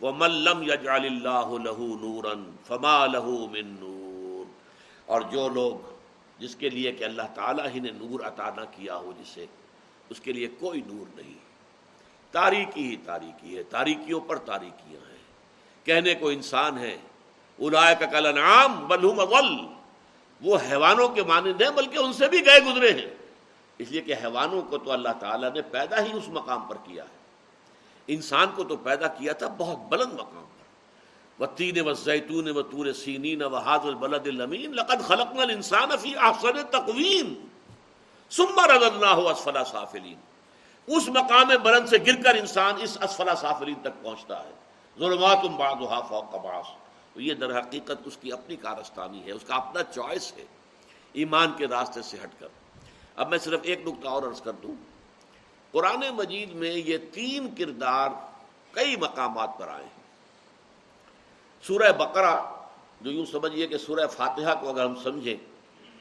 ومن 0.02 0.32
لم 0.32 0.64
یجعل 0.64 1.06
اللہ 1.06 1.64
لہو 1.64 1.88
نورا 2.02 2.34
فما 2.68 3.06
لہو 3.06 3.48
من 3.48 3.76
نور۔ 3.80 4.52
اور 5.06 5.22
جو 5.22 5.50
لوگ 5.50 5.96
جس 6.40 6.56
کے 6.56 6.70
لیے 6.70 6.92
کہ 6.92 7.04
اللہ 7.04 7.22
تعالیٰ 7.36 7.66
ہی 7.76 7.80
نے 7.80 7.92
نور 7.92 8.20
عطا 8.20 8.50
نہ 8.50 8.62
کیا 8.72 8.96
ہو، 8.96 9.12
جسے 9.20 9.46
اس 10.10 10.20
کے 10.20 10.34
لیے 10.34 10.48
کوئی 10.48 10.82
نور 10.88 11.06
نہیں۔ 11.16 11.34
تاریکی 12.32 12.90
ہی 12.90 12.96
تاریکی 12.96 13.58
ہے، 13.58 13.64
تاریکیوں 13.64 14.20
پر 14.20 14.38
تاریکیاں 14.38 15.10
ہیں۔ 15.10 15.18
کہنے 15.86 16.16
کو 16.16 16.30
انسان 16.30 16.78
ہے 16.78 16.98
الائے 17.60 17.96
کا 18.00 18.06
کل 18.06 18.26
انعام 18.26 18.88
بلہم 18.88 19.20
اول 19.20 19.68
وہ 20.42 20.58
حیوانوں 20.72 21.10
کے 21.10 21.24
مانند 21.24 21.62
ہیں 21.62 21.70
بلکہ 21.70 21.98
ان 21.98 22.14
سے 22.14 22.28
بھی 22.28 22.46
گئے 22.46 22.60
گزرے 22.60 22.92
ہیں۔ 22.92 23.16
اس 23.78 23.92
لیے 23.92 24.02
کہ 24.02 24.14
حیوانوں 24.14 24.62
کو 24.62 24.78
تو 24.78 24.92
اللہ 24.92 25.10
تعالیٰ 25.20 25.54
نے 25.54 25.62
پیدا 25.62 26.04
ہی 26.04 26.12
اس 26.14 26.30
مقام 26.30 26.62
پر 26.62 26.76
کیا 26.76 27.04
ہے۔ 27.04 27.20
انسان 28.08 28.48
کو 28.56 28.64
تو 28.64 28.78
پیدا 28.78 29.08
کیا 29.08 29.34
تھا 29.34 29.48
بہت 29.58 29.78
بلند 29.78 30.14
مقام 30.14 30.46
پر۔ 30.46 30.60
و 31.44 31.46
تین 31.46 31.88
و 31.88 31.94
زیتون 31.94 32.50
و 32.50 32.62
تور 32.62 32.94
سینین 32.94 33.44
و 33.44 33.56
حاض 33.56 33.80
البلد 33.80 34.28
المین 34.28 34.72
لقد 34.72 35.02
خلقنا 35.02 35.42
الانسان 35.42 35.90
فی 36.02 36.16
احسن 36.16 36.64
تقویم 36.72 37.48
ثم 38.40 38.60
رددناه 38.60 39.32
اسفل 39.32 39.58
سافلین 39.72 40.16
اس 40.88 41.08
مقام 41.08 41.48
بلند 41.64 41.88
سے 41.88 41.98
گر 42.08 42.22
کر 42.24 42.36
انسان 42.36 42.74
اس 42.82 42.98
اسفل 43.02 43.30
سافلین 43.38 43.76
تک 43.76 44.04
پہنچتا 44.04 44.44
ہے۔ 44.44 44.52
ظلمات 45.00 45.38
بعضها 45.38 46.00
فوق 46.10 46.36
بعض۔ 46.36 46.64
تو 47.14 47.22
یہ 47.22 47.34
در 47.34 47.60
حقیقت 47.60 47.98
اس 48.06 48.18
کی 48.18 48.32
اپنی 48.32 48.56
کارستانی 48.56 49.26
ہے، 49.26 49.32
اس 49.32 49.42
کا 49.48 49.56
اپنا 49.56 49.84
چوائس 49.84 50.34
ہے۔ 50.38 50.46
ایمان 51.14 51.54
کے 51.58 51.68
راستے 51.68 52.02
سے 52.02 52.18
ہٹ 52.24 52.30
کر۔ 52.40 52.48
اب 53.16 53.30
میں 53.30 53.38
صرف 53.38 53.60
ایک 53.64 53.88
نقطہ 53.88 54.08
اور 54.08 54.24
عرض 54.24 54.42
کر 54.42 54.52
دوں۔ 54.52 54.76
قرآن 55.72 56.02
مجید 56.12 56.52
میں 56.52 56.72
یہ 56.72 56.98
تین 57.12 57.56
کردار 57.56 58.10
کئی 58.72 58.96
مقامات 58.96 59.50
پر 59.58 59.68
آئے 59.68 59.84
ہیں۔ 59.84 60.04
سورہ 61.64 61.92
بقرہ، 61.92 62.42
جو 63.02 63.12
یوں 63.12 63.26
سمجھیے 63.26 63.68
کہ 63.68 63.78
سورہ 63.78 64.08
فاتحہ 64.08 64.62
کو 64.62 64.70
اگر 64.70 64.86
ہم 64.86 64.96
سمجھیں 64.96 65.59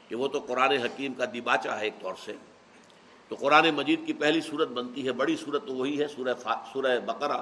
کہ 0.09 0.15
وہ 0.15 0.27
تو 0.27 0.39
قرآن 0.39 0.71
حکیم 0.71 1.13
کا 1.13 1.25
دیباچہ 1.33 1.69
ہے 1.69 1.83
ایک 1.83 1.93
طور 2.01 2.13
سے۔ 2.25 2.33
تو 3.27 3.35
قرآن 3.35 3.69
مجید 3.75 3.99
کی 4.05 4.13
پہلی 4.13 4.41
صورت 4.41 4.67
بنتی 4.67 5.07
ہے، 5.07 5.11
بڑی 5.11 5.35
صورت 5.35 5.67
تو 5.67 5.73
وہی 5.73 6.01
ہے، 6.01 6.07
سورہ 6.07 6.33
فا... 6.33 6.55
سورہ 6.73 6.99
بقرہ۔ 7.05 7.37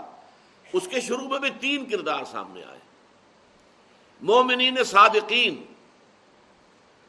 اس 0.74 0.88
کے 0.88 1.02
شروع 1.02 1.28
میں 1.28 1.40
بھی 1.40 1.50
تین 1.60 1.86
کردار 1.86 2.24
سامنے 2.26 2.64
آئے۔ 2.64 2.80
مومنین 4.22 4.84
صادقین، 4.84 5.64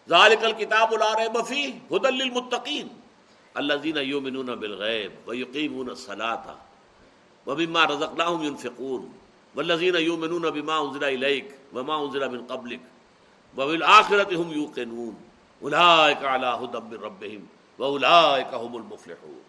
ذالک 0.09 0.45
الکتاب 0.45 0.95
الار 0.95 1.29
بفی 1.29 1.67
حد 1.67 2.05
للمتقین۔ 2.05 2.89
الذین 3.55 3.97
یؤمنون 3.97 4.47
بالغیب 4.47 5.29
ویقیمون 5.29 5.89
الصلاۃ 5.89 6.55
وبما 7.47 7.85
رزقناهم 7.85 8.45
ينفقون 8.45 9.13
والذین 9.55 9.95
یؤمنون 9.99 10.43
بما 10.43 10.77
انزل 10.79 11.05
الیک 11.05 11.49
وما 11.75 11.97
انزل 11.97 12.29
من 12.29 12.47
قبلک۔ 12.47 12.81
وبالآخرۃ 13.59 14.33
هم 14.33 14.53
یوقنون۔ 14.53 15.28
اولئک 15.61 16.25
علی 16.25 16.47
هدى 16.47 16.79
من 16.89 17.05
ربهم 17.05 17.45
واولئک 17.79 18.55
هم 18.55 18.77
المفلحون۔ 18.77 19.41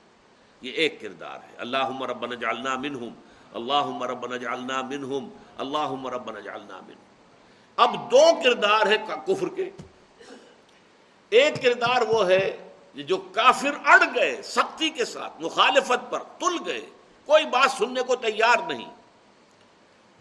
یہ 0.62 0.72
ایک 0.72 1.02
کردار 1.02 1.36
ہے۔ 1.36 1.56
اللہم 1.58 2.04
ربنا 2.04 2.36
اجعلنا 2.36 2.76
منهم 2.76 3.14
اللہم 3.54 4.04
ربنا 4.04 4.36
اجعلنا 4.36 4.82
منهم 4.82 5.30
اللہم 5.58 6.08
ربنا 6.08 6.38
اجعلنا 6.38 6.76
منهم 6.76 7.10
اب 7.76 8.12
دو 8.12 8.42
کردار 8.44 8.86
ہے 8.86 8.98
کفر 9.26 9.50
کے۔ 9.50 9.70
ایک 11.30 11.62
کردار 11.62 12.02
وہ 12.02 12.28
ہے 12.28 12.70
جو 12.96 13.18
کافر 13.18 13.72
اڑ 13.86 14.04
گئے 14.16 14.42
سختی 14.42 14.90
کے 14.90 15.06
ساتھ، 15.06 15.42
مخالفت 15.42 16.12
پر 16.12 16.20
تل 16.20 16.58
گئے، 16.66 16.82
کوئی 17.26 17.46
بات 17.46 17.72
سننے 17.72 18.02
کو 18.02 18.16
تیار 18.16 18.68
نہیں۔ 18.68 18.92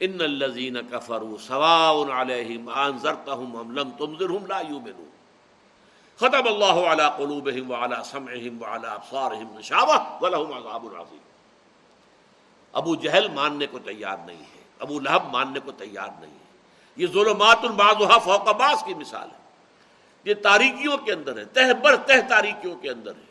ان 0.01 0.21
الزین 0.21 0.77
کفروا 0.91 1.39
سواء 1.39 2.21
علیہم 2.21 2.69
انذرتهم 2.69 3.57
ام 3.57 3.71
لم 3.71 3.91
تنذرهم 3.91 4.47
لا 4.47 4.61
یؤمنون۔ 4.61 5.18
ختم 6.19 6.47
اللہ 6.47 6.89
علی 6.91 7.03
قلوبہم 7.17 7.71
وعلی 7.71 7.95
سمعہم 8.05 8.63
وعلی 8.63 8.87
ابصارہم 8.87 9.57
غشاوہ 9.57 10.19
ولہم 10.21 10.53
عذاب 10.53 10.87
عظیم۔ 10.97 11.19
ابو 12.73 12.95
جہل 12.95 13.29
ماننے 13.29 13.67
کو 13.67 13.79
تیار 13.79 14.17
نہیں 14.27 14.41
ہے، 14.41 14.63
ابو 14.79 15.01
لہب 15.01 15.33
ماننے 15.33 15.61
کو 15.61 15.73
تیار 15.73 16.09
نہیں 16.21 16.31
ہے۔ 16.31 16.47
یہ 16.97 17.07
ظلمات 17.07 17.59
الباز 17.63 18.25
فوق 18.25 18.49
باز 18.49 18.83
کی 18.85 18.95
مثال 18.95 19.29
ہے۔ 19.29 19.39
یہ 20.25 20.35
تاریکیوں 20.35 20.97
کے 20.97 21.13
اندر 21.13 21.39
ہے، 21.39 21.45
تہ 21.45 21.73
بر 21.83 21.97
تہ 21.97 22.13
تاریکیوں 22.29 22.77
کے 22.77 22.91
اندر 22.91 23.11
ہے۔ 23.11 23.29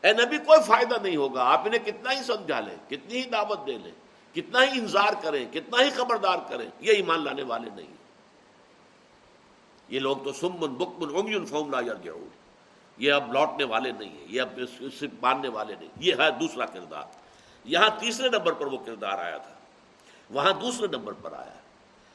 اے 0.00 0.12
نبی، 0.12 0.38
کوئی 0.38 0.60
فائدہ 0.66 0.94
نہیں 1.02 1.16
ہوگا، 1.16 1.44
آپ 1.44 1.60
انہیں 1.66 1.84
کتنا 1.84 2.12
ہی 2.12 2.22
سمجھا 2.22 2.60
لیں، 2.60 2.90
کتنی 2.90 3.18
ہی 3.18 3.30
دعوت 3.30 3.66
دے 3.66 3.78
لیں، 3.78 3.92
کتنا 4.34 4.62
ہی 4.62 4.68
انتظار 4.72 5.12
کریں، 5.22 5.52
کتنا 5.52 5.84
ہی 5.84 5.90
خبردار 5.90 6.38
کریں، 6.48 6.70
یہ 6.80 6.92
ایمان 6.92 7.24
لانے 7.24 7.42
والے 7.42 7.70
نہیں۔ 7.76 7.99
یہ 9.90 10.00
لوگ 10.00 10.16
تو 10.16 10.32
سمن، 10.32 10.74
بکمن 10.74 11.16
امیون 11.18 11.46
فوم 11.46 11.70
لا 11.70 11.80
یار 11.80 12.08
یہ 12.98 13.12
اب 13.12 13.32
لوٹنے 13.32 13.64
والے 13.64 13.92
نہیں 13.92 14.10
ہیں، 14.10 14.26
یہ 14.28 14.40
اب 14.40 14.48
اس 14.56 14.94
سے 14.94 15.06
ماننے 15.22 15.48
والے 15.48 15.74
نہیں 15.80 15.88
یہ 15.96 16.12
ہے 16.18 16.30
دوسرا 16.30 16.66
کردار۔ 16.66 17.02
یہاں 17.64 17.88
تیسرے 17.98 18.28
نمبر 18.28 18.52
پر 18.52 18.66
وہ 18.66 18.78
کردار 18.86 19.18
آیا 19.18 19.38
تھا۔ 19.38 19.54
وہاں 20.30 20.52
دوسرے 20.52 20.86
نمبر 20.86 21.12
پر 21.12 21.32
آیا۔ 21.32 21.54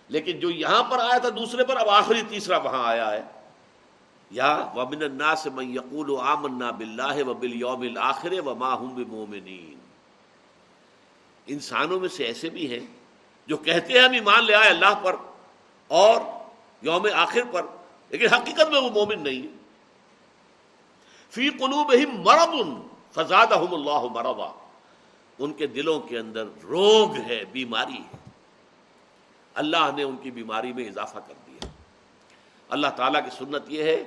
لیکن 0.09 0.39
جو 0.39 0.51
یہاں 0.51 0.83
پر 0.83 0.99
آیا 0.99 1.17
تھا 1.17 1.29
دوسرے 1.29 1.65
پر، 1.65 1.77
اب 1.77 1.89
آخری 1.89 2.21
تیسرا 2.29 2.57
وہاں 2.57 2.85
آیا 2.85 3.11
ہے۔ 3.11 3.21
یا 4.31 4.71
ومن 4.75 5.03
الناس 5.03 5.45
من 5.45 5.73
یقول 5.73 6.19
آمنا 6.21 6.71
باللہ 6.71 7.23
و 7.23 7.33
بالیوم 7.33 7.81
الاخر 7.81 8.33
وما 8.45 8.75
هم 8.83 9.03
بمؤمنین۔ 9.03 9.79
انسانوں 11.47 11.99
میں 11.99 12.09
سے 12.09 12.23
ایسے 12.25 12.49
بھی 12.49 12.79
ہیں 12.79 12.87
جو 13.47 13.57
کہتے 13.57 13.93
ہیں، 13.93 13.99
ہم 13.99 14.11
ایمان 14.11 14.45
لے 14.45 14.55
آئے 14.55 14.69
اللہ 14.69 14.95
پر 15.03 15.15
اور 15.87 16.21
یوم 16.85 17.07
آخر 17.13 17.43
پر، 17.51 17.65
لیکن 18.09 18.33
حقیقت 18.33 18.71
میں 18.71 18.81
وہ 18.81 18.89
مومن 18.89 19.23
نہیں 19.23 19.41
ہے۔ 19.41 19.57
فی 21.29 21.49
قلوب 21.49 21.93
ہی 21.93 22.05
مرد 22.05 22.79
فزاد 23.11 23.47
اللہ 23.51 24.03
مربا 24.11 24.51
ان 25.39 25.53
کے 25.53 25.67
دلوں 25.67 25.99
کے 25.99 26.17
اندر 26.17 26.45
روگ 26.63 27.15
ہے، 27.15 27.43
بیماری 27.51 27.97
ہے۔ 27.97 28.17
اللہ 29.53 29.91
نے 29.95 30.03
ان 30.03 30.17
کی 30.17 30.31
بیماری 30.31 30.73
میں 30.73 30.87
اضافہ 30.87 31.19
کر 31.27 31.33
دیا۔ 31.47 31.67
اللہ 32.69 32.87
تعالیٰ 32.87 33.23
کی 33.23 33.29
سنت 33.37 33.63
یہ 33.67 33.83
ہے، 33.83 34.03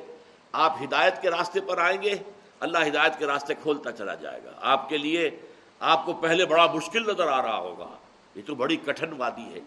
آپ 0.52 0.76
ہدایت 0.84 1.22
کے 1.22 1.30
راستے 1.30 1.60
پر 1.60 1.78
آئیں 1.78 2.02
گے، 2.02 2.14
اللہ 2.60 2.78
ہدایت 2.86 3.18
کے 3.18 3.26
راستے 3.26 3.54
کھولتا 3.54 3.92
چلا 3.92 4.14
جائے 4.14 4.44
گا۔ 4.44 4.52
آپ 4.60 4.88
کے 4.88 4.98
لیے 4.98 5.40
آپ 5.80 6.06
کو 6.06 6.12
پہلے 6.12 6.46
بڑا 6.46 6.66
مشکل 6.66 7.02
نظر 7.02 7.28
آ 7.28 7.42
رہا 7.42 7.58
ہوگا، 7.58 7.88
یہ 8.34 8.42
تو 8.46 8.54
بڑی 8.54 8.76
کٹھن 8.76 9.12
وادی 9.12 9.54
ہے۔ 9.54 9.60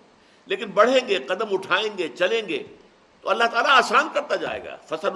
لیکن 0.45 0.65
بڑھیں 0.65 1.07
گے، 1.07 1.17
قدم 1.17 1.47
اٹھائیں 1.51 1.97
گے، 1.97 2.07
چلیں 2.07 2.49
گے۔ 2.49 2.63
تو 3.21 3.29
اللہ 3.29 3.43
تعالیٰ 3.43 3.71
آسان 3.71 4.07
کرتا 4.13 4.35
جائے 4.35 4.63
گا۔ 4.63 4.77
فصل 4.85 5.09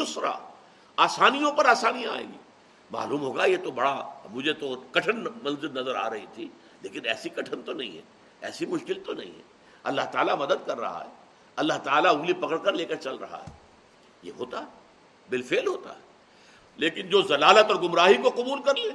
یسرا 0.00 0.38
آسانیوں 0.96 1.52
پر 1.52 1.66
آسانیاں 1.66 2.10
آئیں 2.10 2.28
گی۔ 2.32 2.38
معلوم 2.90 3.20
ہوگا 3.20 3.44
یہ 3.44 3.56
تو 3.64 3.70
بڑا، 3.70 4.12
مجھے 4.30 4.52
تو 4.52 4.84
کٹھن 4.92 5.24
منزل 5.42 5.74
نظر 5.74 5.94
آ 5.94 6.10
رہی 6.10 6.26
تھی، 6.34 6.48
لیکن 6.82 7.00
ایسی 7.04 7.28
کٹھن 7.28 7.62
تو 7.62 7.72
نہیں 7.72 7.96
ہے، 7.96 8.02
ایسی 8.40 8.66
مشکل 8.66 9.02
تو 9.06 9.12
نہیں 9.12 9.30
ہے۔ 9.30 9.42
اللہ 9.84 10.02
تعالیٰ 10.12 10.36
مدد 10.36 10.66
کر 10.66 10.78
رہا 10.78 11.04
ہے۔ 11.04 11.10
اللہ 11.56 11.72
تعالیٰ 11.84 12.14
انگلی 12.14 12.32
پکڑ 12.32 12.56
کر 12.56 12.72
لے 12.72 12.84
کر 12.84 12.94
چل 12.94 13.16
رہا 13.16 13.38
ہے۔ 13.38 13.52
یہ 14.22 14.32
ہوتا 14.38 14.64
بالفعل 15.30 15.66
ہوتا۔ 15.66 15.92
ہے 15.92 16.00
لیکن 16.76 17.08
جو 17.08 17.22
ضلالت 17.22 17.70
اور 17.70 17.82
گمراہی 17.82 18.14
کو 18.14 18.30
قبول 18.30 18.62
کر 18.62 18.74
لے، 18.76 18.90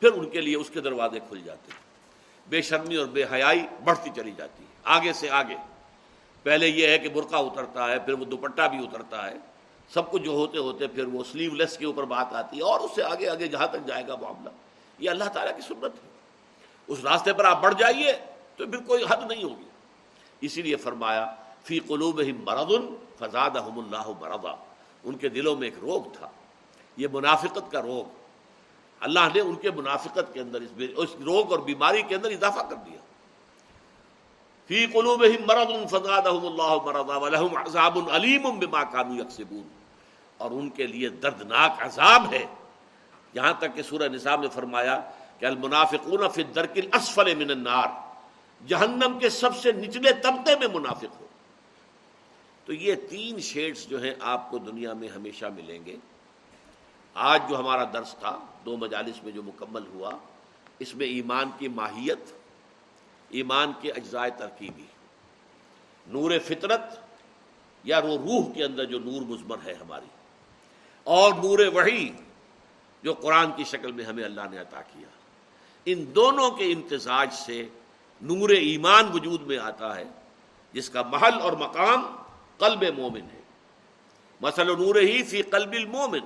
پھر 0.00 0.12
ان 0.12 0.30
کے 0.30 0.40
لیے 0.40 0.56
اس 0.56 0.70
کے 0.70 0.80
دروازے 0.80 1.20
کھل 1.28 1.40
جاتے۔ 1.40 1.72
ہیں 1.72 1.82
بے 2.48 2.62
شرمی 2.62 2.96
اور 2.96 3.06
بے 3.06 3.24
حیائی 3.32 3.66
بڑھتی 3.84 4.10
چلی 4.16 4.32
جاتی۔ 4.36 4.64
ہے 4.64 4.68
آگے 4.84 5.12
سے 5.12 5.30
آگے۔ 5.30 5.56
پہلے 6.42 6.68
یہ 6.68 6.86
ہے 6.86 6.98
کہ 6.98 7.08
برقع 7.08 7.36
اترتا 7.36 7.90
ہے، 7.90 7.98
پھر 7.98 8.12
وہ 8.12 8.24
دوپٹہ 8.24 8.62
بھی 8.62 8.78
اترتا 8.78 9.30
ہے۔ 9.30 9.36
سب 9.94 10.10
کچھ 10.10 10.22
جو 10.22 10.30
ہوتے 10.30 10.58
ہوتے 10.58 10.86
پھر 10.86 11.04
وہ 11.04 11.24
سلیو 11.32 11.54
لیس 11.54 11.78
کے 11.78 11.86
اوپر 11.86 12.04
بات 12.04 12.32
آتی 12.32 12.56
ہے 12.56 12.62
اور 12.62 12.80
اس 12.80 12.90
سے 12.94 13.02
آگے 13.02 13.28
آگے 13.28 13.48
جہاں 13.48 13.66
تک 13.66 13.86
جائے 13.86 14.08
گا 14.08 14.16
معاملہ۔ 14.16 14.50
یہ 14.98 15.10
اللہ 15.10 15.24
تعالیٰ 15.24 15.56
کی 15.56 15.62
سنت 15.62 15.84
ہے۔ 15.84 16.08
اس 16.86 16.98
راستے 17.04 17.32
پر 17.32 17.44
آپ 17.44 17.62
بڑھ 17.62 17.74
جائیے 17.78 18.12
تو 18.56 18.66
پھر 18.66 18.78
کوئی 18.78 19.04
حد 19.08 19.30
نہیں 19.30 19.44
ہوگی۔ 19.44 19.68
اسی 20.40 20.62
لیے 20.62 20.76
فرمایا، 20.76 21.34
فی 21.64 21.78
قلوب 21.78 22.20
ہی 22.20 22.32
مرد 22.32 22.72
فضاد 23.18 23.50
اللہ 23.54 24.10
مردا 24.20 24.64
ان 25.04 25.16
کے 25.16 25.28
دلوں 25.28 25.56
میں 25.56 25.66
ایک 25.66 25.74
روگ 25.82 26.02
تھا۔ 26.12 26.28
یہ 26.96 27.06
منافقت 27.12 27.72
کا 27.72 27.82
روگ۔ 27.82 28.22
اللہ 29.00 29.20
نے 29.34 29.40
ان 29.40 29.54
کے 29.54 29.70
منافقت 29.70 30.34
کے 30.34 30.40
اندر 30.40 30.58
اس 30.96 31.08
روگ 31.24 31.50
اور 31.50 31.58
بیماری 31.58 32.02
کے 32.02 32.14
اندر 32.14 32.30
اضافہ 32.30 32.60
کر 32.60 32.76
دیا۔ 32.76 32.98
فی 34.72 34.86
قلوب 34.86 35.24
ہی 35.24 35.36
مرد 35.46 35.90
فضاد 35.90 36.22
اللہ 36.24 36.76
مردا 36.84 37.16
ولہم 37.16 37.56
عذاب 37.56 37.98
علیم 38.10 38.58
بما 38.58 38.84
کانو 38.84 39.22
یکسبون۔ 39.22 39.68
اور 40.38 40.50
ان 40.50 40.70
کے 40.70 40.86
لیے 40.86 41.08
دردناک 41.08 41.72
عذاب 41.78 42.32
ہے۔ 42.32 42.46
یہاں 43.34 43.52
تک 43.58 43.74
کہ 43.74 43.82
سورہ 43.82 44.08
نصاب 44.08 44.42
نے 44.42 44.48
فرمایا 44.48 45.10
کہ 45.38 45.46
المنافقون 45.46 46.28
فی 46.34 46.42
الدرک 46.42 46.70
الاسفل 46.76 47.34
من 47.34 47.50
النار۔ 47.50 47.88
جہنم 48.66 49.18
کے 49.18 49.28
سب 49.28 49.56
سے 49.56 49.72
نچلے 49.72 50.12
طبقے 50.12 50.56
میں 50.56 50.68
منافق 50.74 51.20
ہو۔ 51.20 51.26
تو 52.64 52.72
یہ 52.72 52.94
تین 53.10 53.40
شیڈز 53.40 53.86
جو 53.86 54.02
ہیں 54.02 54.14
آپ 54.20 54.50
کو 54.50 54.58
دنیا 54.58 54.92
میں 54.92 55.08
ہمیشہ 55.08 55.46
ملیں 55.46 55.84
گے۔ 55.86 55.96
آج 57.14 57.42
جو 57.48 57.58
ہمارا 57.58 57.84
درس 57.84 58.14
تھا، 58.20 58.38
دو 58.64 58.76
مجالس 58.76 59.24
میں 59.24 59.32
جو 59.32 59.42
مکمل 59.42 59.86
ہوا، 59.94 60.10
اس 60.78 60.94
میں 60.94 61.06
ایمان 61.06 61.50
کی 61.58 61.68
ماہیت 61.68 62.41
ایمان 63.32 63.72
کے 63.80 63.90
اجزائے 63.90 64.30
ترکیبی۔ 64.30 64.84
نور 66.06 66.30
فطرت 66.46 66.98
یا 67.84 67.98
وہ 67.98 68.18
روح 68.18 68.52
کے 68.52 68.64
اندر 68.64 68.84
جو 68.84 68.98
نور 68.98 69.22
مزمر 69.22 69.56
ہے 69.66 69.72
ہماری۔ 69.74 70.06
اور 71.04 71.32
نور 71.32 71.58
وحی 71.58 72.08
جو 73.02 73.14
قرآن 73.14 73.52
کی 73.56 73.64
شکل 73.64 73.92
میں 73.92 74.04
ہمیں 74.04 74.24
اللہ 74.24 74.40
نے 74.50 74.58
عطا 74.58 74.82
کیا۔ 74.82 75.08
ان 75.84 76.04
دونوں 76.14 76.50
کے 76.50 76.64
امتزاج 76.64 77.32
سے 77.32 77.68
نور 78.22 78.50
ایمان 78.50 79.04
وجود 79.14 79.42
میں 79.42 79.58
آتا 79.58 79.96
ہے، 79.96 80.04
جس 80.72 80.90
کا 80.90 81.02
محل 81.02 81.40
اور 81.40 81.52
مقام 81.52 82.06
قلب 82.58 82.98
مومن 82.98 83.20
ہے۔ 83.20 83.40
مثل 84.40 84.66
نور 84.66 84.94
ہی 84.94 85.22
فی 85.22 85.42
قلب 85.42 85.72
المومن 85.72 86.20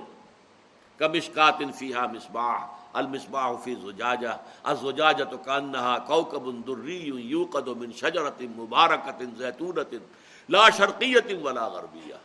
کمشکات 0.97 1.55
فیحا 1.75 2.05
مصباح 2.05 2.67
المصباح 2.93 3.51
فی 3.63 3.75
زجاجہ 3.83 4.37
الزجاجہ 4.63 5.23
تو 5.23 5.37
کانہا 5.37 5.97
کوکب 6.07 6.49
دری 6.67 6.99
یوقد 7.13 7.67
من 7.77 7.91
شجرت 8.01 8.41
مبارکت 8.55 9.23
زیتونت 9.37 9.95
لا 10.49 10.69
شرقیت 10.77 11.31
ولا 11.43 11.67
غربیہ 11.67 12.15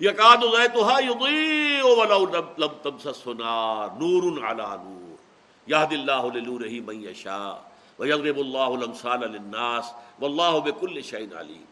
یکاد 0.00 0.44
زیتها 0.56 1.00
یضیع 1.00 1.84
ولو 1.98 2.24
لم 2.58 2.72
تمسس 2.82 3.26
نار، 3.28 3.90
نور 3.98 4.44
علی 4.46 4.62
نور. 4.62 5.18
یهد 5.66 5.92
الله 5.92 6.30
لنوره 6.30 6.80
من 6.80 7.02
یشاء 7.02 7.56
ویغرب 7.98 8.38
اللہ 8.38 8.72
الامثال 8.78 9.20
للناس 9.20 9.92
واللہ 10.20 10.60
بكل 10.60 11.02
شيء 11.02 11.28
علیم 11.38 11.64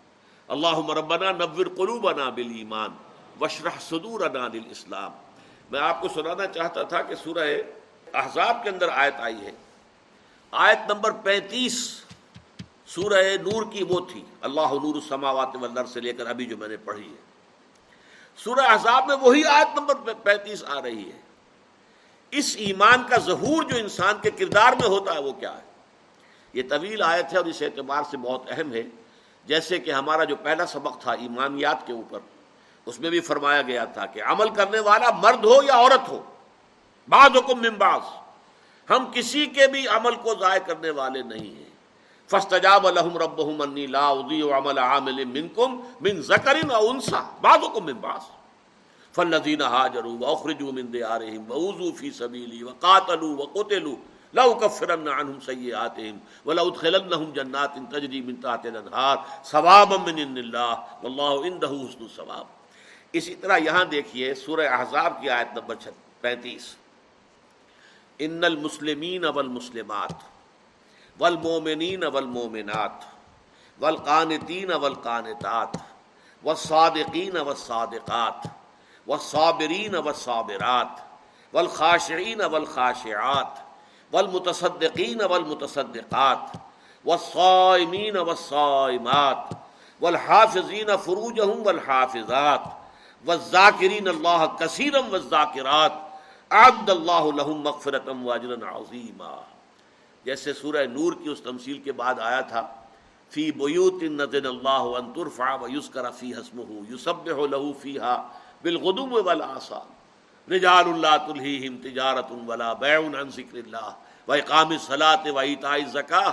اللهم 0.49 0.91
ربنا 0.91 1.33
نور 1.33 1.73
قلوبنا 1.77 2.29
بالایمان 2.39 2.95
واشرح 3.41 3.79
صدورنا 3.81 4.47
للاسلام 4.55 5.19
میں 5.71 5.81
آپ 5.81 6.01
کو 6.01 6.09
سنانا 6.15 6.47
چاہتا 6.47 6.83
تھا 6.93 7.03
کہ 7.09 7.15
سورہ 7.15 7.47
احزاب 8.15 8.63
کے 8.63 8.69
اندر 8.69 8.89
آیت 8.89 9.15
آئی 9.19 9.47
ہے۔ 9.47 9.51
آیت 10.51 10.91
نمبر 10.91 11.11
پینتیس، 11.11 12.01
سورہ 12.87 13.25
نور 13.47 13.63
کی 13.73 13.85
وہ 13.85 14.01
تھی۔ 14.13 14.25
اللہ 14.41 14.61
نور 14.61 14.95
السماوات 14.95 15.49
والارض 15.55 15.93
سے 15.93 16.01
لے 16.01 16.13
کر 16.13 16.27
ابھی 16.27 16.47
جو 16.47 16.57
میں 16.57 16.69
نے 16.69 16.77
پڑھی 16.77 17.09
ہے۔ 17.09 17.21
سورہ 18.37 18.61
احزاب 18.61 19.07
میں 19.07 19.17
وہی 19.17 19.45
آیت 19.45 19.79
نمبر 19.79 19.95
پینتیس 20.23 20.65
آ 20.65 20.83
رہی 20.83 21.13
ہے۔ 21.13 21.21
اس 22.31 22.57
ایمان 22.59 23.03
کا 23.11 23.17
ظہور 23.17 23.63
جو 23.63 23.77
انسان 23.77 24.15
کے 24.23 24.31
کردار 24.31 24.73
میں 24.73 24.89
ہوتا 24.89 25.15
ہے 25.15 25.21
وہ 25.21 25.33
کیا 25.33 25.57
ہے؟ 25.57 25.63
یہ 26.53 26.63
طویل 26.69 27.03
آیت 27.03 27.33
ہے 27.33 27.39
اور 27.39 27.47
اس 27.47 27.63
اعتبار 27.63 28.03
سے 28.11 28.17
بہت 28.17 28.43
اہم 28.49 28.73
ہے۔ 28.73 28.83
جیسے 29.45 29.79
کہ 29.79 29.91
ہمارا 29.91 30.25
جو 30.25 30.37
پہلا 30.37 30.67
سبق 30.67 31.01
تھا 31.01 31.13
ایمانیات 31.13 31.87
کے 31.87 31.93
اوپر، 31.93 32.19
اس 32.87 33.01
میں 33.01 33.11
بھی 33.11 33.21
فرمایا 33.21 33.63
گیا 33.63 33.85
تھا 33.85 34.07
کہ 34.07 34.23
عمل 34.23 34.55
کرنے 34.55 34.79
والا 34.79 35.11
مرد 35.11 35.45
ہو 35.45 35.63
یا 35.63 35.75
عورت 35.75 36.09
ہو 36.09 36.23
بعض 37.09 37.37
حکم 37.37 37.61
ممباز 37.61 38.03
ہم 38.91 39.05
کسی 39.13 39.47
کے 39.47 39.67
بھی 39.67 39.87
عمل 39.89 40.15
کو 40.15 40.35
ضائع 40.35 40.59
کرنے 40.59 40.91
والے 40.91 41.23
نہیں 41.23 41.55
ہیں۔ 41.57 41.69
فستجاب 42.31 42.87
الحم 42.87 43.17
رب 43.19 43.63
انی 43.63 43.87
لا 43.87 44.11
عمل 44.57 44.79
عامل 44.79 45.25
منکم 45.25 45.81
من 46.01 46.21
ذکر 46.23 46.57
و 46.71 46.89
انسا 46.89 47.23
بعض 47.41 47.65
حکم 47.65 47.85
ممباز 47.85 48.29
فالذین 49.15 49.63
حاجروا 49.63 50.17
واخرجوا 50.19 50.73
من 50.73 50.93
دیارہم 50.93 51.51
ووضوا 51.51 51.91
فی 51.97 52.11
سبیلی 52.11 52.63
وقاتلوا 52.63 53.35
وقتلوا 53.37 53.95
لو 54.35 54.55
کفرن 54.55 55.09
عنہم 55.09 55.41
سیئاتہم 55.41 56.19
ولو 56.47 56.67
ادخلنہم 56.67 57.31
جنات 57.35 57.75
تجری 57.91 58.21
من 58.21 58.37
تحت 58.37 58.67
الانہار 58.67 59.17
ثوابا 59.45 59.97
من 59.97 60.19
ان 60.19 60.37
اللہ۔ 60.37 60.75
واللہ 61.03 61.33
عنده 61.47 61.71
حسن 61.71 62.03
الثواب۔ 62.03 62.45
اسی 63.13 63.35
طرح 63.35 63.57
یہاں 63.57 63.85
دیکھیے 63.85 64.35
سورہ 64.35 64.69
احزاب 64.69 65.21
کی 65.21 65.31
آیت 65.31 65.59
نمبر 65.59 65.75
پینتیس۔ 66.21 66.75
ان 68.27 68.45
المسلمین 68.45 69.25
والمسلمات 69.25 70.27
والمومنین 71.21 72.05
والمومنات 72.05 73.05
والقانتین 73.81 74.73
والقانتات 74.73 75.77
والصادقین 76.45 77.37
والصادقات 77.37 78.51
والصابرین 79.07 79.95
والصابرات 79.95 81.01
والخاشعین 81.53 82.41
والخاشعات 82.41 83.59
والمتصدقین 84.13 85.25
والمتصدقات 85.25 86.57
والصائمین 87.05 88.17
والصائمات 88.17 89.55
والحافظین 90.01 90.97
فروجہم 91.05 91.67
والحافظات 91.67 92.69
وزاکرین 93.29 94.09
اللہ 94.09 94.47
کثیرم 94.59 95.15
وزاکرات 95.15 96.10
عبد 96.51 96.91
اللہ 96.91 97.25
لہم 97.37 97.61
مغفرتم 97.61 98.27
واجرا 98.27 98.77
عظیما۔ 98.77 99.41
جیسے 100.25 100.53
سورہ 100.53 100.87
نور 100.87 101.13
کی 101.13 101.29
اس 101.29 101.41
تمثیل 101.41 101.79
کے 101.79 101.93
بعد 101.93 102.15
آیا 102.21 102.41
تھا، 102.41 102.75
فی 103.31 103.51
بیوت 103.51 104.03
نذن 104.03 104.47
اللہ 104.47 104.69
ان 104.69 105.13
ترفع 105.13 105.57
و 105.61 105.69
یذکر 105.69 106.11
فی 106.11 106.35
اسمہ 106.35 106.95
یسبح 106.95 107.47
له 107.47 107.71
فیها 107.81 108.29
بالغدو 108.63 109.23
والآصال 109.25 110.01
رجال 110.53 110.85
اللہ 110.89 111.33
تلہیہم 111.33 111.77
تجارت 111.77 112.33
ولا 112.47 112.73
بیع 112.73 112.99
عن 112.99 113.31
ذکر 113.31 113.55
اللہ 113.55 113.93
و 114.29 114.33
اقام 114.33 114.69
الصلاة 114.69 115.35
و 115.35 115.39
ایتاء 115.39 115.73
الزکاة۔ 115.73 116.33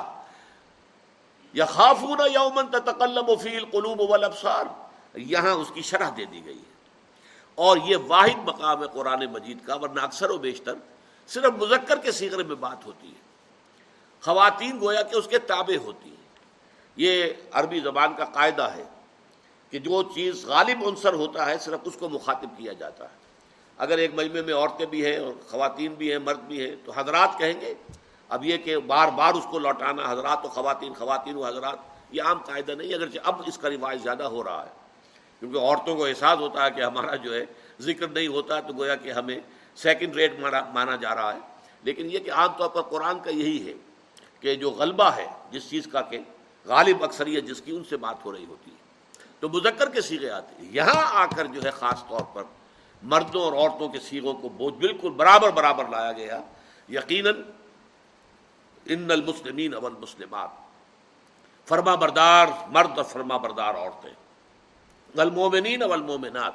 یخافون 1.56 2.20
یوما 2.34 2.62
تتقلب 2.62 3.42
فی 3.42 3.58
القلوب 3.58 4.02
والابصار۔ 4.02 4.66
یہاں 5.14 5.52
اس 5.52 5.72
کی 5.74 5.82
شرح 5.82 6.10
دے 6.18 6.26
دی 6.26 6.46
گئی 6.46 6.58
ہے۔ 6.58 6.77
اور 7.58 7.78
یہ 7.86 7.98
واحد 8.08 8.40
مقام 8.46 8.84
ہے 8.84 8.88
قرآن 8.94 9.26
مجید 9.26 9.58
کا، 9.66 9.76
ورنہ 9.76 10.02
اکثر 10.02 10.30
و 10.30 10.38
بیشتر 10.38 10.74
صرف 11.28 11.62
مذکر 11.62 11.98
کے 11.98 12.12
سیغرے 12.12 12.44
میں 12.44 12.56
بات 12.56 12.86
ہوتی 12.86 13.08
ہے۔ 13.08 13.28
خواتین 14.22 14.80
گویا 14.82 15.02
کہ 15.02 15.16
اس 15.16 15.28
کے 15.28 15.38
تابع 15.38 15.84
ہوتی 15.84 16.10
ہیں۔ 16.10 16.16
یہ 16.96 17.26
عربی 17.52 17.80
زبان 17.80 18.16
کا 18.16 18.26
قاعدہ 18.26 18.62
ہے 18.62 18.84
کہ 19.72 19.80
جو 19.80 20.04
چیز 20.04 20.46
غالب 20.46 20.88
عنصر 20.88 21.14
ہوتا 21.14 21.46
ہے 21.46 21.58
صرف 21.58 21.80
اس 21.84 21.96
کو 22.00 22.10
مخاطب 22.10 22.58
کیا 22.58 22.74
جاتا 22.74 23.04
ہے۔ 23.04 23.18
اگر 23.78 23.98
ایک 23.98 24.12
مجمع 24.14 24.42
میں 24.42 24.54
عورتیں 24.54 24.86
بھی 24.86 25.06
ہیں 25.06 25.18
اور 25.18 25.34
خواتین 25.50 25.94
بھی 25.94 26.12
ہیں، 26.12 26.20
مرد 26.20 26.40
بھی 26.40 26.68
ہیں، 26.68 26.76
تو 26.86 26.92
حضرات 26.96 27.30
کہیں 27.38 27.62
گے، 27.62 27.74
اب 28.30 28.46
یہ 28.46 28.58
کہ 28.58 28.78
بار 28.78 29.08
بار 29.08 29.34
اس 29.34 29.46
کو 29.52 29.60
لوٹانا، 29.60 30.12
حضرات 30.12 30.46
و 30.46 30.48
خواتین 30.48 30.94
خواتین 30.94 31.36
و 31.36 31.46
حضرات، 31.46 31.78
یہ 32.12 32.22
عام 32.22 32.38
قاعدہ 32.38 32.72
نہیں 32.72 32.94
اگرچہ 32.94 33.20
اب 33.24 33.42
اس 33.46 33.58
کا 33.58 33.70
رواج 33.70 34.02
زیادہ 34.02 34.24
ہو 34.24 34.44
رہا 34.44 34.66
ہے۔ 34.66 34.87
کیونکہ 35.40 35.58
عورتوں 35.58 35.96
کو 35.96 36.06
احساس 36.06 36.40
ہوتا 36.40 36.66
ہے 36.66 36.72
کہ 36.72 36.82
ہمارا 36.82 37.16
جو 37.16 37.34
ہے 37.34 37.46
ذکر 37.80 38.08
نہیں 38.08 38.28
ہوتا 38.28 38.60
تو 38.60 38.74
گویا 38.74 38.96
کہ 38.96 39.12
ہمیں 39.12 39.40
سیکنڈ 39.76 40.16
ریٹ 40.16 40.40
مانا 40.74 40.96
جا 40.96 41.16
رہا 41.16 41.34
ہے۔ 41.34 41.40
لیکن 41.84 42.12
یہ 42.12 42.20
کہ 42.20 42.32
عام 42.32 42.58
طور 42.58 42.70
پر 42.70 42.82
قرآن 42.82 43.20
کا 43.20 43.30
یہی 43.30 43.68
ہے 43.68 43.74
کہ 44.40 44.56
جو 44.56 44.72
غلبہ 44.72 45.16
ہے 45.16 45.28
جس 45.52 45.70
چیز 45.70 45.88
کا 45.92 46.02
کہ 46.02 46.20
غالب 46.66 47.04
اکثریت 47.04 47.44
جس 47.44 47.62
کی 47.62 47.72
ان 47.72 47.84
سے 47.84 47.98
بات 47.98 48.26
ہو 48.26 48.32
رہی 48.32 48.46
ہوتی 48.46 48.72
ہے۔ 48.72 48.76
تو 49.40 49.50
مذکر 49.50 49.90
کے 49.90 50.02
سیغے 50.02 50.30
آتے 50.30 50.56
ہیں۔ 50.62 50.72
یہاں 50.72 51.22
آ 51.22 51.26
کر 51.26 51.46
جو 51.46 51.62
ہے 51.64 51.72
خاص 51.72 52.04
طور 52.10 52.22
پر 52.34 52.44
مردوں 53.04 53.42
اور 53.42 53.54
عورتوں 53.54 53.90
کے 53.90 54.00
سیغوں 54.00 54.34
کو 54.34 54.50
بہت 54.50 54.74
بالکل 54.74 55.10
برابر 55.10 55.50
برابر 55.50 55.88
لایا 55.90 56.12
گیا۔ 56.12 56.42
یقیناً 56.90 57.42
ان 58.86 59.12
المسلمین 59.12 59.74
اول 59.74 59.94
مسلمات 60.00 60.50
فرما 61.68 61.96
بردار 61.96 62.48
مرد 62.68 62.98
اور 62.98 63.06
فرما 63.06 63.38
بردار 63.38 63.76
عورتیں۔ 63.76 64.27
والمومنین 65.18 65.84
والمومنات 65.84 66.54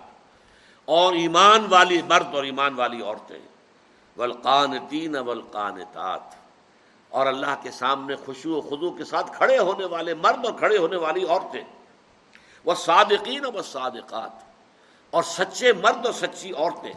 اور 0.88 1.12
ایمان 1.14 1.66
والی 1.70 2.00
مرد 2.08 2.34
اور 2.34 2.44
ایمان 2.44 2.74
والی 2.74 3.02
عورتیں، 3.02 3.38
والقانتین 4.16 5.16
والقانتات، 5.16 6.34
اور 7.12 7.26
اللہ 7.26 7.54
کے 7.62 7.70
سامنے 7.70 8.16
خوشو 8.24 8.54
و 8.56 8.60
خضو 8.68 8.90
کے 8.96 9.04
ساتھ 9.04 9.30
کھڑے 9.36 9.58
ہونے 9.58 9.84
والے 9.84 10.14
مرد 10.14 10.44
اور 10.46 10.54
کھڑے 10.58 10.76
ہونے 10.78 10.96
والی 10.96 11.24
عورتیں 11.24 11.62
وہ 12.66 12.74
صادقین 12.74 13.44
و 13.44 13.62
صادقات 13.62 14.42
اور 15.12 15.22
سچے 15.22 15.72
مرد 15.72 16.06
اور 16.06 16.14
سچی 16.14 16.52
عورتیں 16.52 16.92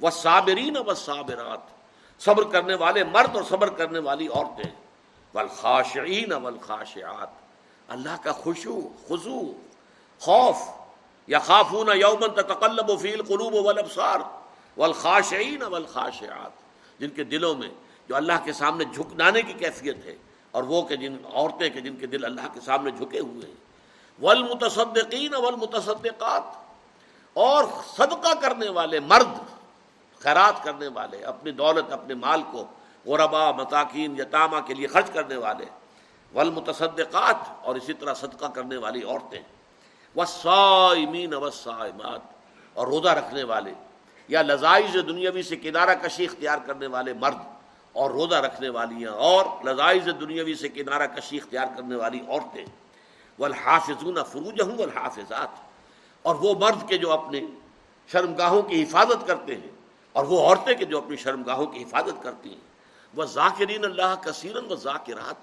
وہ 0.00 0.10
صابرین 0.10 0.76
و 0.76 0.94
صابرات 0.94 1.74
صبر 2.20 2.44
کرنے 2.52 2.74
والے 2.74 3.04
مرد 3.04 3.36
اور 3.36 3.44
صبر 3.48 3.68
کرنے 3.78 3.98
والی 3.98 4.26
عورتیں، 4.28 4.70
والخاشعین 5.34 6.32
والخاشعات، 6.32 7.28
اللہ 7.88 8.16
کا 8.22 8.32
خوشو 8.32 8.80
خضو 9.08 9.40
خوف 10.22 10.68
یا 11.26 11.38
خافون 11.38 11.88
یومن 11.96 12.34
تقلب 12.36 12.90
و 12.90 12.96
فیل 12.96 13.22
قلوب 13.22 13.54
والابصار 13.54 14.20
والخاشعین 14.76 15.62
والخاشعات، 15.62 16.52
جن 17.00 17.08
کے 17.08 17.24
دلوں 17.24 17.54
میں 17.54 17.68
جو 18.08 18.16
اللہ 18.16 18.44
کے 18.44 18.52
سامنے 18.52 18.84
جھکنانے 18.84 19.42
کی 19.42 19.52
کیفیت 19.52 20.04
ہے 20.04 20.16
اور 20.50 20.62
وہ 20.62 20.82
کہ 20.82 20.96
جن 20.96 21.16
عورتیں 21.32 21.68
کہ 21.70 21.80
جن 21.80 21.96
کے 21.96 22.06
دل 22.06 22.24
اللہ 22.24 22.46
کے 22.54 22.60
سامنے 22.60 22.90
جھکے 22.90 23.20
ہوئے 23.20 23.46
ہیں۔ 23.46 23.54
والمتصدقین 24.20 25.34
والمتصدقات، 25.34 26.42
اور 27.32 27.64
صدقہ 27.96 28.32
کرنے 28.40 28.68
والے، 28.68 29.00
مرد، 29.00 29.34
خیرات 30.20 30.64
کرنے 30.64 30.88
والے، 30.88 31.18
اپنی 31.24 31.50
دولت، 31.50 31.92
اپنے 31.92 32.14
مال 32.14 32.42
کو 32.50 32.64
غربا، 33.06 33.50
متاکین، 33.52 34.20
یتامہ 34.20 34.60
کے 34.66 34.74
لیے 34.74 34.86
خرچ 34.86 35.10
کرنے 35.12 35.36
والے۔ 35.36 35.64
والمتصدقات، 36.32 37.36
اور 37.62 37.74
اسی 37.74 37.92
طرح 37.92 38.14
صدقہ 38.14 38.46
کرنے 38.46 38.76
والی 38.76 39.02
عورتیں۔ 39.02 39.42
وسائمین 40.16 41.34
وسائمات 41.34 42.20
اور 42.76 42.86
روزہ 42.86 43.08
رکھنے 43.18 43.42
والے 43.50 43.72
یا 44.28 44.42
لذائز 44.42 44.94
دنیاوی 45.08 45.42
سے 45.42 45.56
کنارہ 45.56 45.94
کشی 46.02 46.24
اختیار 46.24 46.58
کرنے 46.66 46.86
والے 46.86 47.12
مرد، 47.20 47.38
اور 47.94 48.10
روزہ 48.10 48.34
رکھنے 48.44 48.68
والیاں 48.68 49.12
اور 49.26 49.44
لذائز 49.64 50.08
دنیاوی 50.20 50.54
سے 50.54 50.68
کنارہ 50.68 51.06
کشی 51.16 51.36
اختیار 51.36 51.66
کرنے 51.76 51.96
والی 51.96 52.20
عورتیں، 52.28 52.64
والحافظون 53.38 54.18
فروجہم 54.30 54.80
والحافظات، 54.80 55.64
اور 56.24 56.34
وہ 56.40 56.54
مرد 56.60 56.88
کے 56.88 56.96
جو 56.98 57.12
اپنے 57.12 57.40
شرمگاہوں 58.10 58.62
کی 58.62 58.82
حفاظت 58.82 59.26
کرتے 59.26 59.54
ہیں، 59.54 59.70
اور 60.14 60.24
وہ 60.24 60.40
عورتیں 60.46 60.74
کے 60.74 60.84
جو 60.84 60.98
اپنی 60.98 61.16
شرمگاہوں 61.16 61.66
کی 61.66 61.82
حفاظت 61.82 62.22
کرتی 62.22 62.48
ہیں 62.50 62.64
وہ 63.14 63.24
ذاکرین 63.32 63.84
اللہ 63.84 64.14
کثیرن 64.22 64.72
و 64.72 64.76
ذاکرات 64.76 65.36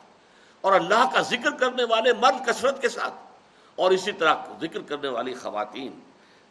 اور 0.64 0.74
اللہ 0.74 1.04
کا 1.14 1.22
ذکر 1.30 1.52
کرنے 1.60 1.84
والے 1.90 2.14
مرد 2.22 2.46
کثرت 2.48 2.82
کے 2.82 2.90
ساتھ۔ 2.90 3.14
اور 3.76 3.92
اسی 3.92 4.12
طرح 4.12 4.36
ذکر 4.62 4.82
کرنے 4.82 5.08
والی 5.08 5.34
خواتین 5.34 6.00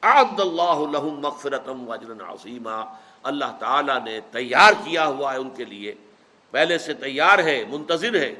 عبد 0.03 0.41
اللہ 0.41 0.79
لہم 0.93 1.21
مغفرتم 1.21 1.89
وجر 1.89 2.25
عظیمہ 2.25 2.95
اللہ 3.23 3.57
تعالیٰ 3.61 4.05
نے 4.05 4.21
تیار 4.33 4.73
کیا 4.73 5.07
ہوا 5.07 5.33
ہے 5.33 5.39
ان 5.39 5.51
کے 5.51 5.65
لیے۔ 5.65 5.95
پہلے 6.51 6.79
سے 6.79 6.95
تیار 6.95 7.39
ہے، 7.39 7.65
منتظر 7.69 8.15
ہے۔ 8.15 8.35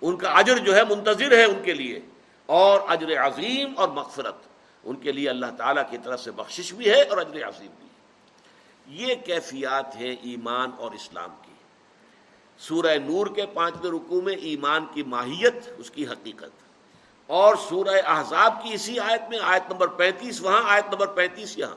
ان 0.00 0.16
کا 0.16 0.30
اجر 0.30 0.58
جو 0.58 0.76
ہے، 0.76 0.84
منتظر 0.84 1.38
ہے 1.38 1.44
ان 1.44 1.62
کے 1.62 1.74
لیے۔ 1.74 2.00
اور 2.46 2.80
اجر 2.88 3.26
عظیم 3.26 3.72
اور 3.76 3.88
مغفرت 3.88 4.34
ان 4.84 4.96
کے 4.96 5.12
لیے 5.12 5.30
اللہ 5.30 5.46
تعالیٰ 5.58 5.90
کی 5.90 5.98
طرف 5.98 6.20
سے 6.20 6.30
بخشش 6.30 6.74
بھی 6.74 6.90
ہے 6.90 7.02
اور 7.02 7.18
اجر 7.18 7.48
عظیم 7.48 7.70
بھی 7.78 7.86
ہے۔ 7.86 7.88
یہ 8.86 9.14
کیفیات 9.14 9.96
ہیں 9.96 10.16
ایمان 10.22 10.70
اور 10.78 10.92
اسلام 10.92 11.30
کی۔ 11.42 11.52
سورہ 12.58 12.96
نور 13.04 13.26
کے 13.26 13.46
پانچویں 13.46 13.90
رکوع 13.90 14.20
میں 14.20 14.34
ایمان 14.34 14.86
کی 14.94 15.02
ماہیت، 15.02 15.54
اس 15.78 15.90
کی 15.90 16.06
حقیقت۔ 16.06 16.67
اور 17.28 17.54
سورہ 17.68 18.00
احزاب 18.06 18.62
کی 18.62 18.74
اسی 18.74 19.00
آیت 19.00 19.22
میں، 19.28 19.38
آیت 19.42 19.72
نمبر 19.72 19.86
پینتیس، 19.86 20.40
وہاں 20.40 20.62
آیت 20.64 20.84
نمبر 20.90 21.06
پینتیس 21.06 21.58
یہاں۔ 21.58 21.76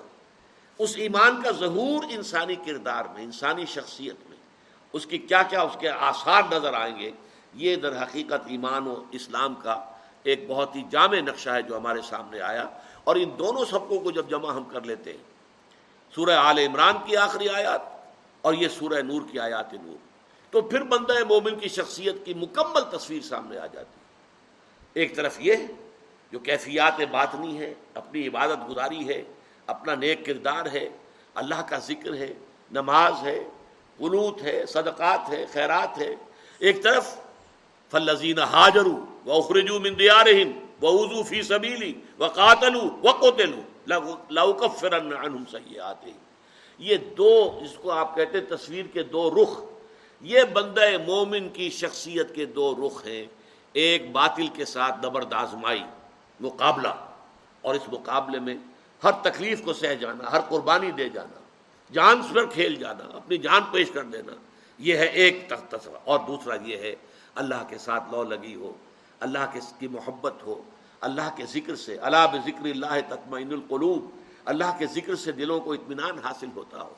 اس 0.79 0.93
ایمان 0.95 1.41
کا 1.41 1.51
ظہور 1.51 2.03
انسانی 2.09 2.55
کردار 2.55 3.05
میں، 3.05 3.23
انسانی 3.23 3.65
شخصیت 3.65 4.15
میں۔ 4.29 4.37
اس 4.93 5.05
کی 5.05 5.17
کیا 5.17 5.43
کیا 5.43 5.61
اس 5.61 5.77
کے 5.79 5.89
آثار 5.89 6.43
نظر 6.51 6.73
آئیں 6.73 6.99
گے، 6.99 7.11
یہ 7.53 7.75
در 7.75 8.03
حقیقت 8.03 8.47
ایمان 8.47 8.87
و 8.87 9.03
اسلام 9.11 9.55
کا 9.55 9.85
ایک 10.23 10.45
بہت 10.47 10.75
ہی 10.75 10.83
جامع 10.89 11.15
نقشہ 11.15 11.49
ہے 11.49 11.61
جو 11.61 11.77
ہمارے 11.77 12.01
سامنے 12.01 12.41
آیا۔ 12.41 12.65
اور 13.03 13.15
ان 13.15 13.29
دونوں 13.39 13.65
سبقوں 13.65 13.99
کو 13.99 14.11
جب 14.11 14.29
جمع 14.29 14.51
ہم 14.51 14.63
کر 14.63 14.81
لیتے 14.81 15.11
ہیں، 15.11 15.23
سورہ 16.15 16.31
آل 16.31 16.57
عمران 16.57 16.93
کی 17.05 17.17
آخری 17.17 17.49
آیات 17.49 17.81
اور 18.41 18.53
یہ 18.53 18.67
سورہ 18.67 19.01
نور 19.01 19.21
کی 19.31 19.39
آیات 19.39 19.73
نور۔ 19.73 19.97
تو 20.51 20.61
پھر 20.61 20.83
بندہ 20.83 21.13
مومن 21.29 21.59
کی 21.59 21.69
شخصیت 21.69 22.15
کی 22.25 22.33
مکمل 22.33 22.97
تصویر 22.97 23.21
سامنے 23.21 23.57
آ 23.57 23.65
جاتی۔ 23.65 24.00
ایک 24.93 25.15
طرف 25.15 25.37
یہ 25.39 25.55
جو 26.31 26.39
کیفیات 26.39 27.01
باطنی 27.11 27.57
ہے، 27.59 27.73
اپنی 27.93 28.27
عبادت 28.27 28.69
گزاری 28.69 29.07
ہے، 29.07 29.23
اپنا 29.65 29.95
نیک 29.95 30.25
کردار 30.25 30.65
ہے، 30.73 30.89
اللہ 31.35 31.61
کا 31.69 31.77
ذکر 31.77 32.13
ہے، 32.15 32.33
نماز 32.71 33.13
ہے 33.23 33.39
قلوت 33.97 34.41
ہے، 34.41 34.65
صدقات 34.65 35.29
ہے، 35.29 35.45
خیرات 35.53 35.97
ہے۔ 35.97 36.15
ایک 36.59 36.83
طرف 36.83 37.15
فلزین 37.91 38.39
حاجرو 38.39 38.95
و 39.25 39.31
اخرجو 39.31 39.79
من 39.79 39.99
دیارہم 39.99 40.51
و 40.81 40.87
وضو 40.97 41.23
فی 41.23 41.41
سبیلی 41.41 41.93
و 42.19 42.27
قاتلو 42.27 42.81
و 43.03 43.11
قتلو 43.11 43.61
لوکفرن 44.29 45.13
عنہم 45.13 45.43
سیئاتہم 45.51 46.19
یہ 46.77 46.97
دو، 47.17 47.59
جس 47.63 47.73
کو 47.77 47.91
آپ 47.91 48.15
کہتے 48.15 48.37
ہیں، 48.37 48.45
تصویر 48.45 48.85
کے 48.93 49.03
دو 49.03 49.29
رخ۔ 49.29 49.61
یہ 50.21 50.43
بندہ 50.53 50.81
مومن 51.07 51.49
کی 51.49 51.69
شخصیت 51.69 52.35
کے 52.35 52.45
دو 52.45 52.75
رخ 52.75 53.07
ہیں۔ 53.07 53.25
ایک 53.73 54.11
باطل 54.11 54.47
کے 54.47 54.65
ساتھ 54.65 55.05
آزمائی، 55.33 55.83
مقابلہ۔ 56.39 56.87
اور 57.61 57.75
اس 57.75 57.81
مقابلے 57.87 58.39
میں 58.39 58.55
ہر 59.03 59.11
تکلیف 59.11 59.63
کو 59.63 59.73
سہ 59.73 59.93
جانا، 59.93 60.31
ہر 60.31 60.39
قربانی 60.49 60.91
دے 60.91 61.09
جانا، 61.09 61.39
جان 61.91 62.21
پر 62.33 62.45
کھیل 62.45 62.75
جانا، 62.75 63.17
اپنی 63.17 63.37
جان 63.37 63.61
پیش 63.71 63.91
کر 63.91 64.03
دینا، 64.03 64.33
یہ 64.79 64.97
ہے 64.97 65.05
ایک 65.05 65.53
تصور۔ 65.69 65.97
اور 66.03 66.19
دوسرا 66.27 66.55
یہ 66.61 66.77
ہے، 66.77 66.95
اللہ 67.35 67.63
کے 67.69 67.77
ساتھ 67.77 68.03
لو 68.11 68.23
لگی 68.23 68.55
ہو، 68.55 68.73
اللہ 69.19 69.49
کے 69.53 69.59
کی 69.79 69.87
محبت 69.87 70.33
ہو، 70.43 70.61
اللہ 71.01 71.35
کے 71.35 71.45
ذکر 71.45 71.75
سے 71.75 71.97
اللہ 71.97 72.17
ذکر 72.45 72.65
اللہ 72.65 72.99
تطمئن 73.07 73.53
القلوب۔ 73.53 74.09
اللہ 74.45 74.77
کے 74.79 74.85
ذکر 74.85 75.15
سے 75.15 75.31
دلوں 75.31 75.59
کو 75.59 75.73
اطمینان 75.73 76.19
حاصل 76.19 76.47
ہوتا 76.55 76.81
ہو۔ 76.81 76.93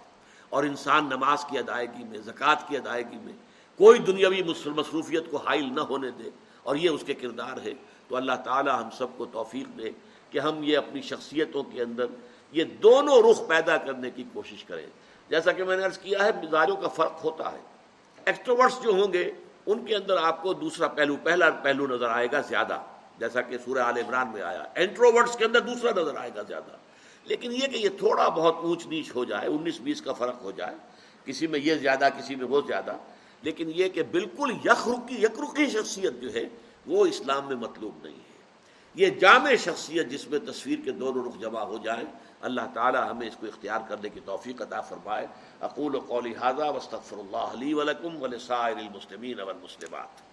اور 0.49 0.63
انسان 0.63 1.05
نماز 1.05 1.45
کی 1.49 1.57
ادائیگی 1.57 2.03
میں، 2.03 2.17
زکوٰۃ 2.17 2.67
کی 2.67 2.77
ادائیگی 2.77 3.17
میں 3.17 3.33
کوئی 3.77 3.99
دنیاوی 3.99 4.43
مصروفیت 4.65 5.31
کو 5.31 5.37
حائل 5.37 5.75
نہ 5.75 5.81
ہونے 5.81 6.11
دے۔ 6.11 6.29
اور 6.63 6.75
یہ 6.75 6.89
اس 6.89 7.03
کے 7.05 7.13
کردار 7.13 7.61
ہے 7.65 7.71
تو 8.07 8.15
اللہ 8.15 8.31
تعالی 8.45 8.69
ہم 8.69 8.89
سب 8.97 9.07
کو 9.17 9.25
توفیق 9.25 9.77
دے 9.77 9.91
کہ 10.29 10.39
ہم 10.39 10.59
یہ 10.63 10.77
اپنی 10.77 11.01
شخصیتوں 11.01 11.63
کے 11.63 11.81
اندر 11.81 12.05
یہ 12.51 12.63
دونوں 12.63 13.23
رخ 13.31 13.47
پیدا 13.47 13.77
کرنے 13.77 14.11
کی 14.11 14.23
کوشش 14.33 14.63
کریں۔ 14.63 14.85
جیسا 15.29 15.51
کہ 15.51 15.63
میں 15.63 15.77
نے 15.77 15.83
عرض 15.83 15.97
کیا 15.97 16.25
ہے 16.25 16.31
مزاجوں 16.43 16.75
کا 16.75 16.87
فرق 16.87 17.25
ہوتا 17.25 17.51
ہے۔ 17.51 17.59
ایکسٹروورٹس 18.25 18.83
جو 18.83 18.91
ہوں 18.91 19.13
گے، 19.13 19.31
ان 19.65 19.85
کے 19.85 19.95
اندر 19.95 20.17
آپ 20.17 20.43
کو 20.43 20.53
دوسرا 20.53 20.87
پہلو، 20.87 21.15
پہلا 21.23 21.49
پہلو 21.49 21.87
نظر 21.87 22.09
آئے 22.09 22.27
گا 22.31 22.41
زیادہ۔ 22.41 22.81
جیسا 23.19 23.41
کہ 23.41 23.57
سورہ 23.65 23.79
عال 23.79 23.97
عمران 23.97 24.27
میں 24.33 24.41
آیا 24.41 24.63
انٹروورٹس 24.75 25.37
کے 25.37 25.45
اندر 25.45 25.59
دوسرا 25.59 26.01
نظر 26.01 26.15
آئے 26.17 26.31
گا 26.35 26.41
زیادہ۔ 26.41 26.77
لیکن 27.25 27.51
یہ 27.51 27.59
کہ 27.59 27.77
یہ 27.77 27.89
تھوڑا 27.89 28.29
بہت 28.29 28.55
اونچ 28.55 28.87
نیچ 28.87 29.15
ہو 29.15 29.25
جائے، 29.25 29.47
انیس 29.47 29.79
بیس 29.79 30.01
کا 30.01 30.13
فرق 30.13 30.41
ہو 30.41 30.51
جائے، 30.51 30.75
کسی 31.25 31.47
میں 31.47 31.59
یہ 31.59 31.75
زیادہ، 31.75 32.09
کسی 32.17 32.35
میں 32.35 32.45
وہ 32.45 32.61
زیادہ 32.67 32.95
لیکن 33.43 33.71
یہ 33.75 33.89
کہ 33.89 34.03
بالکل 34.03 34.51
یکرقی 34.65 35.15
یکرقی 35.15 35.69
شخصیت 35.69 36.13
جو 36.21 36.33
ہے، 36.33 36.43
وہ 36.85 37.05
اسلام 37.05 37.47
میں 37.47 37.55
مطلوب 37.55 38.05
نہیں 38.05 38.15
ہے۔ 38.15 38.33
یہ 38.95 39.09
جامع 39.09 39.55
شخصیت 39.59 40.07
جس 40.07 40.27
میں 40.27 40.39
تصویر 40.39 40.79
کے 40.85 40.91
دونوں 40.91 41.23
رخ 41.25 41.41
جمع 41.41 41.61
ہو 41.61 41.77
جائیں، 41.83 42.05
اللہ 42.41 42.61
تعالی 42.73 42.97
ہمیں 42.97 43.27
اس 43.27 43.35
کو 43.39 43.47
اختیار 43.47 43.79
کرنے 43.89 44.09
کی 44.09 44.19
توفیق 44.25 44.61
عطا 44.61 44.81
فرمائے۔ 44.81 45.27
اقول 45.61 45.95
و 45.95 45.99
قولی 45.99 46.35
حاضہ 46.35 46.63
وصطفر 46.63 47.17
اللہ 47.17 47.37
علیہ 47.37 47.75
ولکم 47.75 48.21
ولسائر 48.21 48.77
المسلمین 48.77 49.39
والمسلمات۔ 49.39 50.32